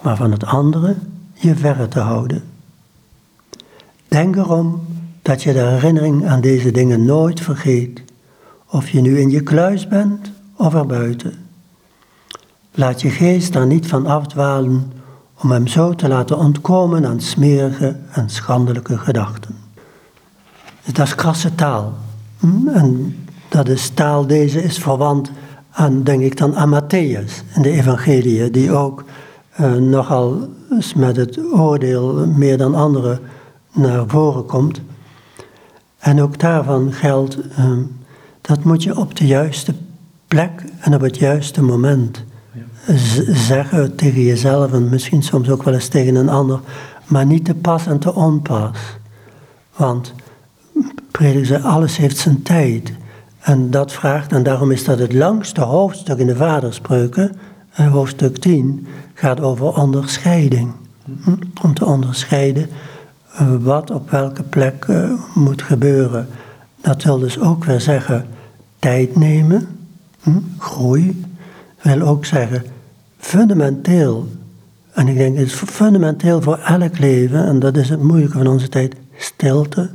maar 0.03 0.17
van 0.17 0.33
het 0.33 0.45
andere 0.45 0.95
je 1.33 1.55
verre 1.55 1.89
te 1.89 2.01
houden. 2.01 2.43
Denk 4.09 4.37
erom 4.37 4.87
dat 5.23 5.43
je 5.43 5.53
de 5.53 5.63
herinnering 5.63 6.27
aan 6.27 6.41
deze 6.41 6.71
dingen 6.71 7.05
nooit 7.05 7.41
vergeet, 7.41 8.03
of 8.69 8.89
je 8.89 9.01
nu 9.01 9.19
in 9.19 9.31
je 9.31 9.43
kluis 9.43 9.89
bent 9.89 10.31
of 10.57 10.75
erbuiten. 10.75 11.42
Laat 12.75 13.01
je 13.01 13.11
geest 13.11 13.53
daar 13.53 13.67
niet 13.67 13.87
van 13.87 14.07
afdwalen 14.07 14.93
om 15.41 15.51
hem 15.51 15.67
zo 15.67 15.95
te 15.95 16.09
laten 16.09 16.39
ontkomen 16.39 17.07
aan 17.07 17.21
smerige 17.21 17.97
en 18.11 18.31
schandelijke 18.31 18.99
gedachten. 18.99 19.57
Dat 20.93 21.07
is 21.07 21.15
krasse 21.15 21.55
taal. 21.55 21.93
Hm? 22.39 22.69
En 22.69 23.17
dat 23.49 23.69
is 23.69 23.89
taal, 23.89 24.27
deze 24.27 24.63
is 24.63 24.79
verwant 24.79 25.31
aan, 25.71 26.03
denk 26.03 26.23
ik 26.23 26.37
dan, 26.37 26.57
aan 26.57 26.83
Matthäus 26.83 27.55
in 27.55 27.63
de 27.63 27.71
evangelie, 27.71 28.51
die 28.51 28.73
ook 28.73 29.05
uh, 29.61 29.75
nogal 29.75 30.49
met 30.97 31.17
het 31.17 31.39
oordeel 31.53 32.27
meer 32.27 32.59
dan 32.59 32.75
anderen 32.75 33.21
naar 33.73 34.05
voren 34.07 34.47
komt. 34.47 34.81
En 35.99 36.23
ook 36.23 36.39
daarvan 36.39 36.93
geldt, 36.93 37.39
uh, 37.59 37.79
dat 38.41 38.65
moet 38.65 38.83
je 38.83 38.97
op 38.97 39.17
de 39.17 39.27
juiste 39.27 39.75
plek 40.27 40.65
en 40.81 40.95
op 40.95 41.01
het 41.01 41.17
juiste 41.17 41.63
moment 41.63 42.25
zeggen 43.29 43.97
tegen 43.97 44.23
jezelf 44.23 44.73
en 44.73 44.89
misschien 44.89 45.23
soms 45.23 45.51
ook 45.51 45.63
wel 45.63 45.75
eens 45.75 45.89
tegen 45.89 46.15
een 46.15 46.29
ander, 46.29 46.61
maar 47.07 47.27
niet 47.27 47.45
te 47.45 47.55
pas 47.55 47.87
en 47.87 47.99
te 47.99 48.15
onpas. 48.15 48.77
Want 49.77 50.13
prediker 51.11 51.47
zei, 51.47 51.63
alles 51.63 51.97
heeft 51.97 52.19
zijn 52.19 52.43
tijd. 52.43 52.93
En 53.41 53.71
dat 53.71 53.93
vraagt, 53.93 54.33
en 54.33 54.43
daarom 54.43 54.71
is 54.71 54.85
dat 54.85 54.99
het 54.99 55.13
langste 55.13 55.61
hoofdstuk 55.61 56.19
in 56.19 56.27
de 56.27 56.37
Vaderspreuken, 56.37 57.37
eh, 57.73 57.93
hoofdstuk 57.93 58.39
10, 58.39 58.87
gaat 59.15 59.41
over 59.41 59.77
onderscheiding. 59.77 60.73
Hm? 61.23 61.35
Om 61.63 61.75
te 61.75 61.85
onderscheiden 61.85 62.69
eh, 63.33 63.55
wat 63.61 63.91
op 63.91 64.11
welke 64.11 64.43
plek 64.43 64.87
uh, 64.91 65.13
moet 65.35 65.63
gebeuren. 65.63 66.29
Dat 66.81 67.03
wil 67.03 67.19
dus 67.19 67.39
ook 67.39 67.65
weer 67.65 67.81
zeggen 67.81 68.27
tijd 68.79 69.17
nemen, 69.17 69.69
hm? 70.23 70.39
groei. 70.59 71.25
Wil 71.83 72.01
ook 72.01 72.25
zeggen 72.25 72.63
fundamenteel, 73.23 74.29
en 74.93 75.09
ik 75.09 75.17
denk 75.17 75.37
het 75.37 75.47
is 75.47 75.55
fundamenteel 75.55 76.43
voor 76.43 76.59
elk 76.59 76.99
leven, 76.99 77.47
en 77.47 77.59
dat 77.59 77.77
is 77.77 77.89
het 77.89 78.03
moeilijke 78.03 78.37
van 78.37 78.47
onze 78.47 78.69
tijd, 78.69 78.95
stilte. 79.17 79.91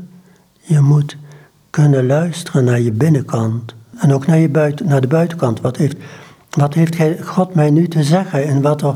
Je 0.59 0.79
moet 0.79 1.17
kunnen 1.69 2.05
luisteren 2.05 2.63
naar 2.63 2.79
je 2.79 2.91
binnenkant. 2.91 3.75
En 3.97 4.13
ook 4.13 4.27
naar, 4.27 4.37
je 4.37 4.49
buiten, 4.49 4.87
naar 4.87 5.01
de 5.01 5.07
buitenkant. 5.07 5.61
Wat 5.61 5.77
heeft, 5.77 5.97
wat 6.49 6.73
heeft 6.73 7.23
God 7.25 7.53
mij 7.53 7.69
nu 7.69 7.87
te 7.87 8.03
zeggen 8.03 8.45
in 8.45 8.61
wat 8.61 8.81
er 8.81 8.95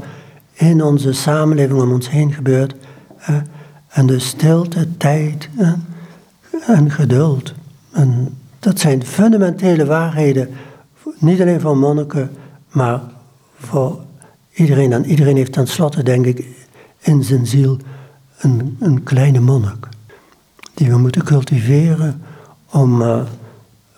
in 0.53 0.83
onze 0.83 1.13
samenleving 1.13 1.81
om 1.81 1.91
ons 1.91 2.09
heen 2.09 2.33
gebeurt? 2.33 2.75
En 3.87 4.05
de 4.05 4.19
stilte, 4.19 4.97
tijd 4.97 5.49
en 6.67 6.91
geduld. 6.91 7.53
En 7.91 8.37
dat 8.59 8.79
zijn 8.79 9.05
fundamentele 9.05 9.85
waarheden, 9.85 10.49
niet 11.17 11.41
alleen 11.41 11.61
voor 11.61 11.77
monniken, 11.77 12.31
maar 12.69 13.01
voor 13.59 13.99
iedereen. 14.53 14.93
En 14.93 15.05
iedereen 15.05 15.35
heeft 15.35 15.51
tenslotte, 15.51 16.03
denk 16.03 16.25
ik, 16.25 16.45
in 16.99 17.23
zijn 17.23 17.47
ziel 17.47 17.77
een, 18.39 18.77
een 18.79 19.03
kleine 19.03 19.39
monnik. 19.39 19.87
Die 20.73 20.89
we 20.89 20.97
moeten 20.97 21.23
cultiveren 21.23 22.21
om, 22.71 23.01
uh, 23.01 23.21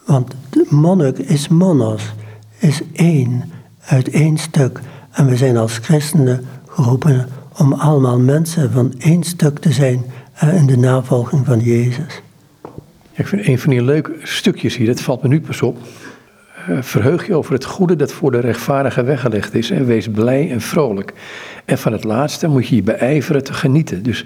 want 0.06 0.34
de 0.50 0.66
monnik 0.70 1.18
is 1.18 1.48
monos, 1.48 2.14
is 2.60 2.82
één, 2.94 3.52
uit 3.86 4.10
één 4.10 4.38
stuk. 4.38 4.80
En 5.12 5.28
we 5.28 5.38
zijn 5.38 5.58
als 5.58 5.78
christenen 5.78 6.46
geroepen 6.68 7.28
om 7.58 7.74
allemaal 7.74 8.20
mensen 8.20 8.72
van 8.72 8.94
één 8.98 9.24
stuk 9.24 9.60
te 9.60 9.72
zijn 9.72 10.06
uh, 10.44 10.56
in 10.56 10.66
de 10.66 10.78
navolging 10.78 11.46
van 11.46 11.60
Jezus. 11.60 12.22
ik 13.14 13.28
vind 13.28 13.48
een 13.48 13.60
van 13.60 13.70
die 13.70 13.84
leuke 13.84 14.16
stukjes 14.24 14.76
hier, 14.76 14.88
dat 14.88 15.02
valt 15.02 15.22
me 15.22 15.28
nu 15.28 15.42
pas 15.42 15.62
op. 15.62 15.78
Uh, 16.70 16.78
verheug 16.82 17.28
je 17.28 17.36
over 17.36 17.54
het 17.54 17.66
goede 17.66 17.96
dat 17.96 18.12
voor 18.12 18.32
de 18.32 18.40
rechtvaardige 18.40 19.04
weggelegd 19.04 19.54
is 19.54 19.72
en 19.72 19.86
wees 19.86 20.08
blij 20.08 20.52
en 20.52 20.62
vrolijk. 20.62 21.14
En 21.66 21.78
van 21.78 21.92
het 21.92 22.04
laatste 22.04 22.48
moet 22.48 22.68
je 22.68 22.76
je 22.76 22.84
beijveren 22.84 23.44
te 23.44 23.54
genieten. 23.54 24.04
Dus 24.04 24.26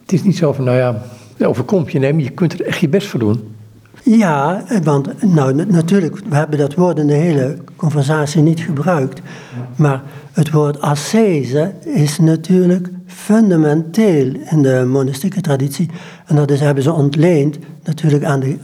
het 0.00 0.12
is 0.12 0.22
niet 0.22 0.36
zo 0.36 0.52
van, 0.52 0.64
nou 0.64 0.76
ja, 0.76 1.02
overkomt 1.46 1.92
je, 1.92 1.98
nemen, 1.98 2.24
je 2.24 2.30
kunt 2.30 2.52
er 2.52 2.66
echt 2.66 2.78
je 2.78 2.88
best 2.88 3.06
voor 3.06 3.20
doen. 3.20 3.54
Ja, 4.02 4.64
want 4.82 5.22
nou, 5.22 5.64
natuurlijk, 5.66 6.18
we 6.28 6.36
hebben 6.36 6.58
dat 6.58 6.74
woord 6.74 6.98
in 6.98 7.06
de 7.06 7.12
hele 7.12 7.56
conversatie 7.76 8.42
niet 8.42 8.60
gebruikt. 8.60 9.20
Maar 9.76 10.02
het 10.32 10.50
woord 10.50 10.80
ascese 10.80 11.72
is 11.84 12.18
natuurlijk 12.18 12.88
fundamenteel 13.06 14.32
in 14.50 14.62
de 14.62 14.84
monastieke 14.88 15.40
traditie. 15.40 15.90
En 16.26 16.36
dat 16.36 16.50
is, 16.50 16.60
hebben 16.60 16.82
ze 16.82 16.92
ontleend 16.92 17.58
natuurlijk 17.84 18.24
aan 18.24 18.40
de, 18.40 18.56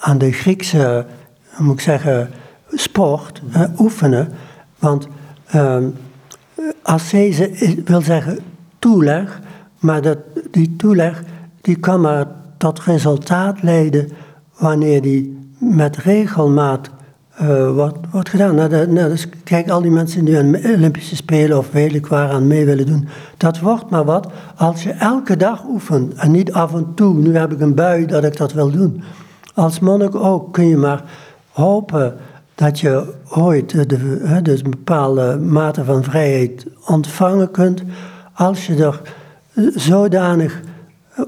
aan 0.00 0.18
de 0.18 0.32
Griekse, 0.32 1.06
moet 1.58 1.74
ik 1.74 1.80
zeggen, 1.80 2.30
sport, 2.72 3.42
oefenen. 3.78 4.28
Want 4.78 5.08
um, 5.54 5.94
ascese 6.82 7.50
wil 7.84 8.00
zeggen 8.00 8.38
toeleg, 8.78 9.40
maar 9.78 10.02
dat, 10.02 10.18
die 10.50 10.76
toeleg 10.76 11.22
die 11.60 11.76
kan 11.76 12.00
maar 12.00 12.26
tot 12.56 12.80
resultaat 12.80 13.62
leiden 13.62 14.08
wanneer 14.58 15.02
die 15.02 15.38
met 15.58 15.96
regelmaat 15.96 16.90
uh, 17.42 17.70
wordt, 17.70 17.98
wordt 18.10 18.28
gedaan. 18.28 18.54
Nou, 18.54 18.86
nou, 18.86 19.08
dus 19.08 19.28
kijk, 19.44 19.70
al 19.70 19.82
die 19.82 19.90
mensen 19.90 20.24
die 20.24 20.38
aan 20.38 20.56
Olympische 20.56 21.16
Spelen 21.16 21.58
of 21.58 21.70
weet 21.72 21.94
ik 21.94 22.06
waar 22.06 22.30
aan 22.30 22.46
mee 22.46 22.64
willen 22.64 22.86
doen, 22.86 23.08
dat 23.36 23.58
wordt 23.58 23.90
maar 23.90 24.04
wat 24.04 24.28
als 24.56 24.82
je 24.82 24.90
elke 24.90 25.36
dag 25.36 25.64
oefent 25.68 26.14
en 26.14 26.30
niet 26.30 26.52
af 26.52 26.74
en 26.74 26.94
toe, 26.94 27.14
nu 27.14 27.36
heb 27.36 27.52
ik 27.52 27.60
een 27.60 27.74
bui 27.74 28.06
dat 28.06 28.24
ik 28.24 28.36
dat 28.36 28.52
wil 28.52 28.70
doen. 28.70 29.02
Als 29.54 29.78
monnik 29.78 30.14
ook 30.14 30.52
kun 30.52 30.66
je 30.66 30.76
maar 30.76 31.04
hopen 31.58 32.16
dat 32.54 32.80
je 32.80 33.14
ooit 33.28 33.88
de, 33.88 34.60
bepaalde 34.62 35.36
mate 35.36 35.84
van 35.84 36.04
vrijheid 36.04 36.66
ontvangen 36.86 37.50
kunt, 37.50 37.82
als 38.32 38.66
je 38.66 38.84
er 38.84 39.00
zodanig 39.74 40.60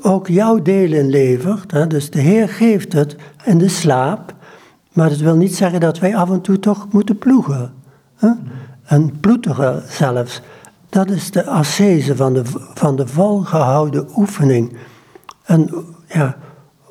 ook 0.03 0.29
jouw 0.29 0.63
deel 0.63 0.93
in 0.93 1.09
levert. 1.11 1.71
Hè? 1.71 1.87
Dus 1.87 2.11
de 2.11 2.21
Heer 2.21 2.49
geeft 2.49 2.93
het 2.93 3.17
in 3.45 3.59
de 3.59 3.69
slaap, 3.69 4.35
maar 4.93 5.09
dat 5.09 5.19
wil 5.19 5.37
niet 5.37 5.57
zeggen 5.57 5.81
dat 5.81 5.99
wij 5.99 6.17
af 6.17 6.31
en 6.31 6.41
toe 6.41 6.59
toch 6.59 6.87
moeten 6.91 7.19
ploegen. 7.19 7.73
Hè? 8.17 8.31
En 8.85 9.21
ploeteren 9.21 9.83
zelfs. 9.89 10.41
Dat 10.89 11.11
is 11.11 11.31
de 11.31 11.47
ascese 11.47 12.17
van 12.17 12.33
de, 12.33 12.43
van 12.75 12.97
de 12.97 13.07
volgehouden 13.07 14.09
oefening. 14.17 14.77
En 15.45 15.71
ja, 16.09 16.37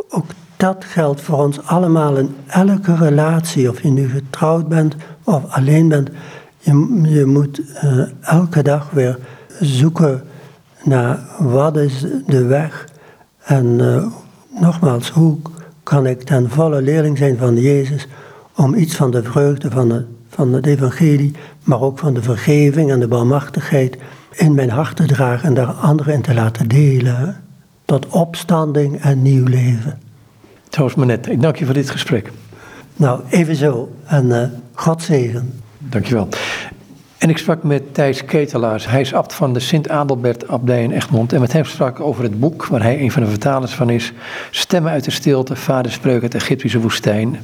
ook 0.09 0.25
dat 0.59 0.85
geldt 0.85 1.21
voor 1.21 1.37
ons 1.37 1.65
allemaal 1.65 2.17
in 2.17 2.35
elke 2.47 2.95
relatie, 2.95 3.69
of 3.69 3.81
je 3.81 3.89
nu 3.89 4.09
getrouwd 4.09 4.67
bent 4.67 4.95
of 5.23 5.43
alleen 5.49 5.87
bent. 5.87 6.09
Je, 6.57 7.23
moet 7.25 7.61
uh, 7.83 8.01
elke 8.21 8.63
dag 8.63 8.89
weer 8.89 9.17
zoeken 9.59 10.23
naar 10.83 11.19
wat 11.37 11.77
is 11.77 12.05
de 12.25 12.45
weg 12.45 12.87
en 13.43 13.65
uh, 13.65 14.05
nogmaals, 14.59 15.09
hoe 15.09 15.37
kan 15.83 16.05
ik 16.05 16.23
ten 16.23 16.49
volle 16.49 16.81
leerling 16.81 17.17
zijn 17.17 17.37
van 17.37 17.55
Jezus 17.55 18.07
om 18.55 18.73
iets 18.73 18.95
van 18.95 19.11
de 19.11 19.23
vreugde 19.23 19.71
van, 19.71 19.89
de, 19.89 20.05
van 20.29 20.53
het 20.53 20.65
evangelie, 20.65 21.35
maar 21.63 21.81
ook 21.81 21.99
van 21.99 22.13
de 22.13 22.21
vergeving 22.21 22.91
en 22.91 22.99
de 22.99 23.07
barmhartigheid 23.07 23.97
in 24.31 24.53
mijn 24.53 24.69
hart 24.69 24.95
te 24.95 25.05
dragen 25.05 25.47
en 25.47 25.53
daar 25.53 25.71
anderen 25.71 26.13
in 26.13 26.21
te 26.21 26.33
laten 26.33 26.67
delen. 26.67 27.43
Tot 27.85 28.07
opstanding 28.07 29.01
en 29.01 29.21
nieuw 29.21 29.45
leven. 29.45 30.08
Troost 30.69 30.95
me 30.95 31.05
net. 31.05 31.27
Ik 31.27 31.41
dank 31.41 31.55
je 31.55 31.65
voor 31.65 31.73
dit 31.73 31.89
gesprek. 31.89 32.31
Nou, 32.95 33.21
evenzo. 33.29 33.91
En 34.05 34.25
uh, 34.25 34.43
God 34.73 35.03
zegen. 35.03 35.61
Dankjewel. 35.77 36.27
En 37.17 37.29
ik 37.29 37.37
sprak 37.37 37.63
met 37.63 37.93
Thijs 37.93 38.25
Ketelaars. 38.25 38.87
Hij 38.87 39.01
is 39.01 39.13
abt 39.13 39.33
van 39.33 39.53
de 39.53 39.59
Sint-Adelbert 39.59 40.47
Abdij 40.47 40.83
in 40.83 40.91
Egmond. 40.91 41.33
En 41.33 41.39
met 41.39 41.53
hem 41.53 41.65
sprak 41.65 41.99
ik 41.99 42.05
over 42.05 42.23
het 42.23 42.39
boek 42.39 42.65
waar 42.65 42.81
hij 42.81 43.01
een 43.01 43.11
van 43.11 43.23
de 43.23 43.29
vertalers 43.29 43.73
van 43.73 43.89
is. 43.89 44.13
Stemmen 44.51 44.91
uit 44.91 45.03
de 45.03 45.11
stilte, 45.11 45.55
vaderspreuk 45.55 46.21
uit 46.21 46.31
de 46.31 46.37
Egyptische 46.37 46.79
woestijn. 46.79 47.39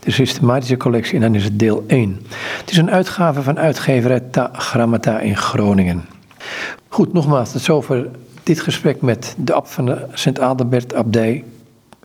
De 0.00 0.10
systematische 0.10 0.76
collectie 0.76 1.14
en 1.14 1.20
dan 1.20 1.34
is 1.34 1.44
het 1.44 1.58
deel 1.58 1.84
1. 1.86 2.20
Het 2.60 2.70
is 2.70 2.76
een 2.76 2.90
uitgave 2.90 3.42
van 3.42 3.58
uitgeverij 3.58 4.20
Ta 4.20 4.50
Grammata 4.52 5.18
in 5.20 5.36
Groningen. 5.36 6.04
Goed, 6.88 7.12
nogmaals, 7.12 7.52
tot 7.52 7.60
zover 7.62 8.06
dit 8.42 8.60
gesprek 8.60 9.02
met 9.02 9.34
de 9.38 9.52
abt 9.52 9.70
van 9.70 9.86
de 9.86 10.06
Sint-Adelbert 10.12 10.94
Abdij 10.94 11.44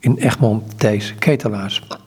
in 0.05 0.19
Egmond, 0.19 0.63
Thijs 0.77 1.13
Ketelaars. 1.19 1.81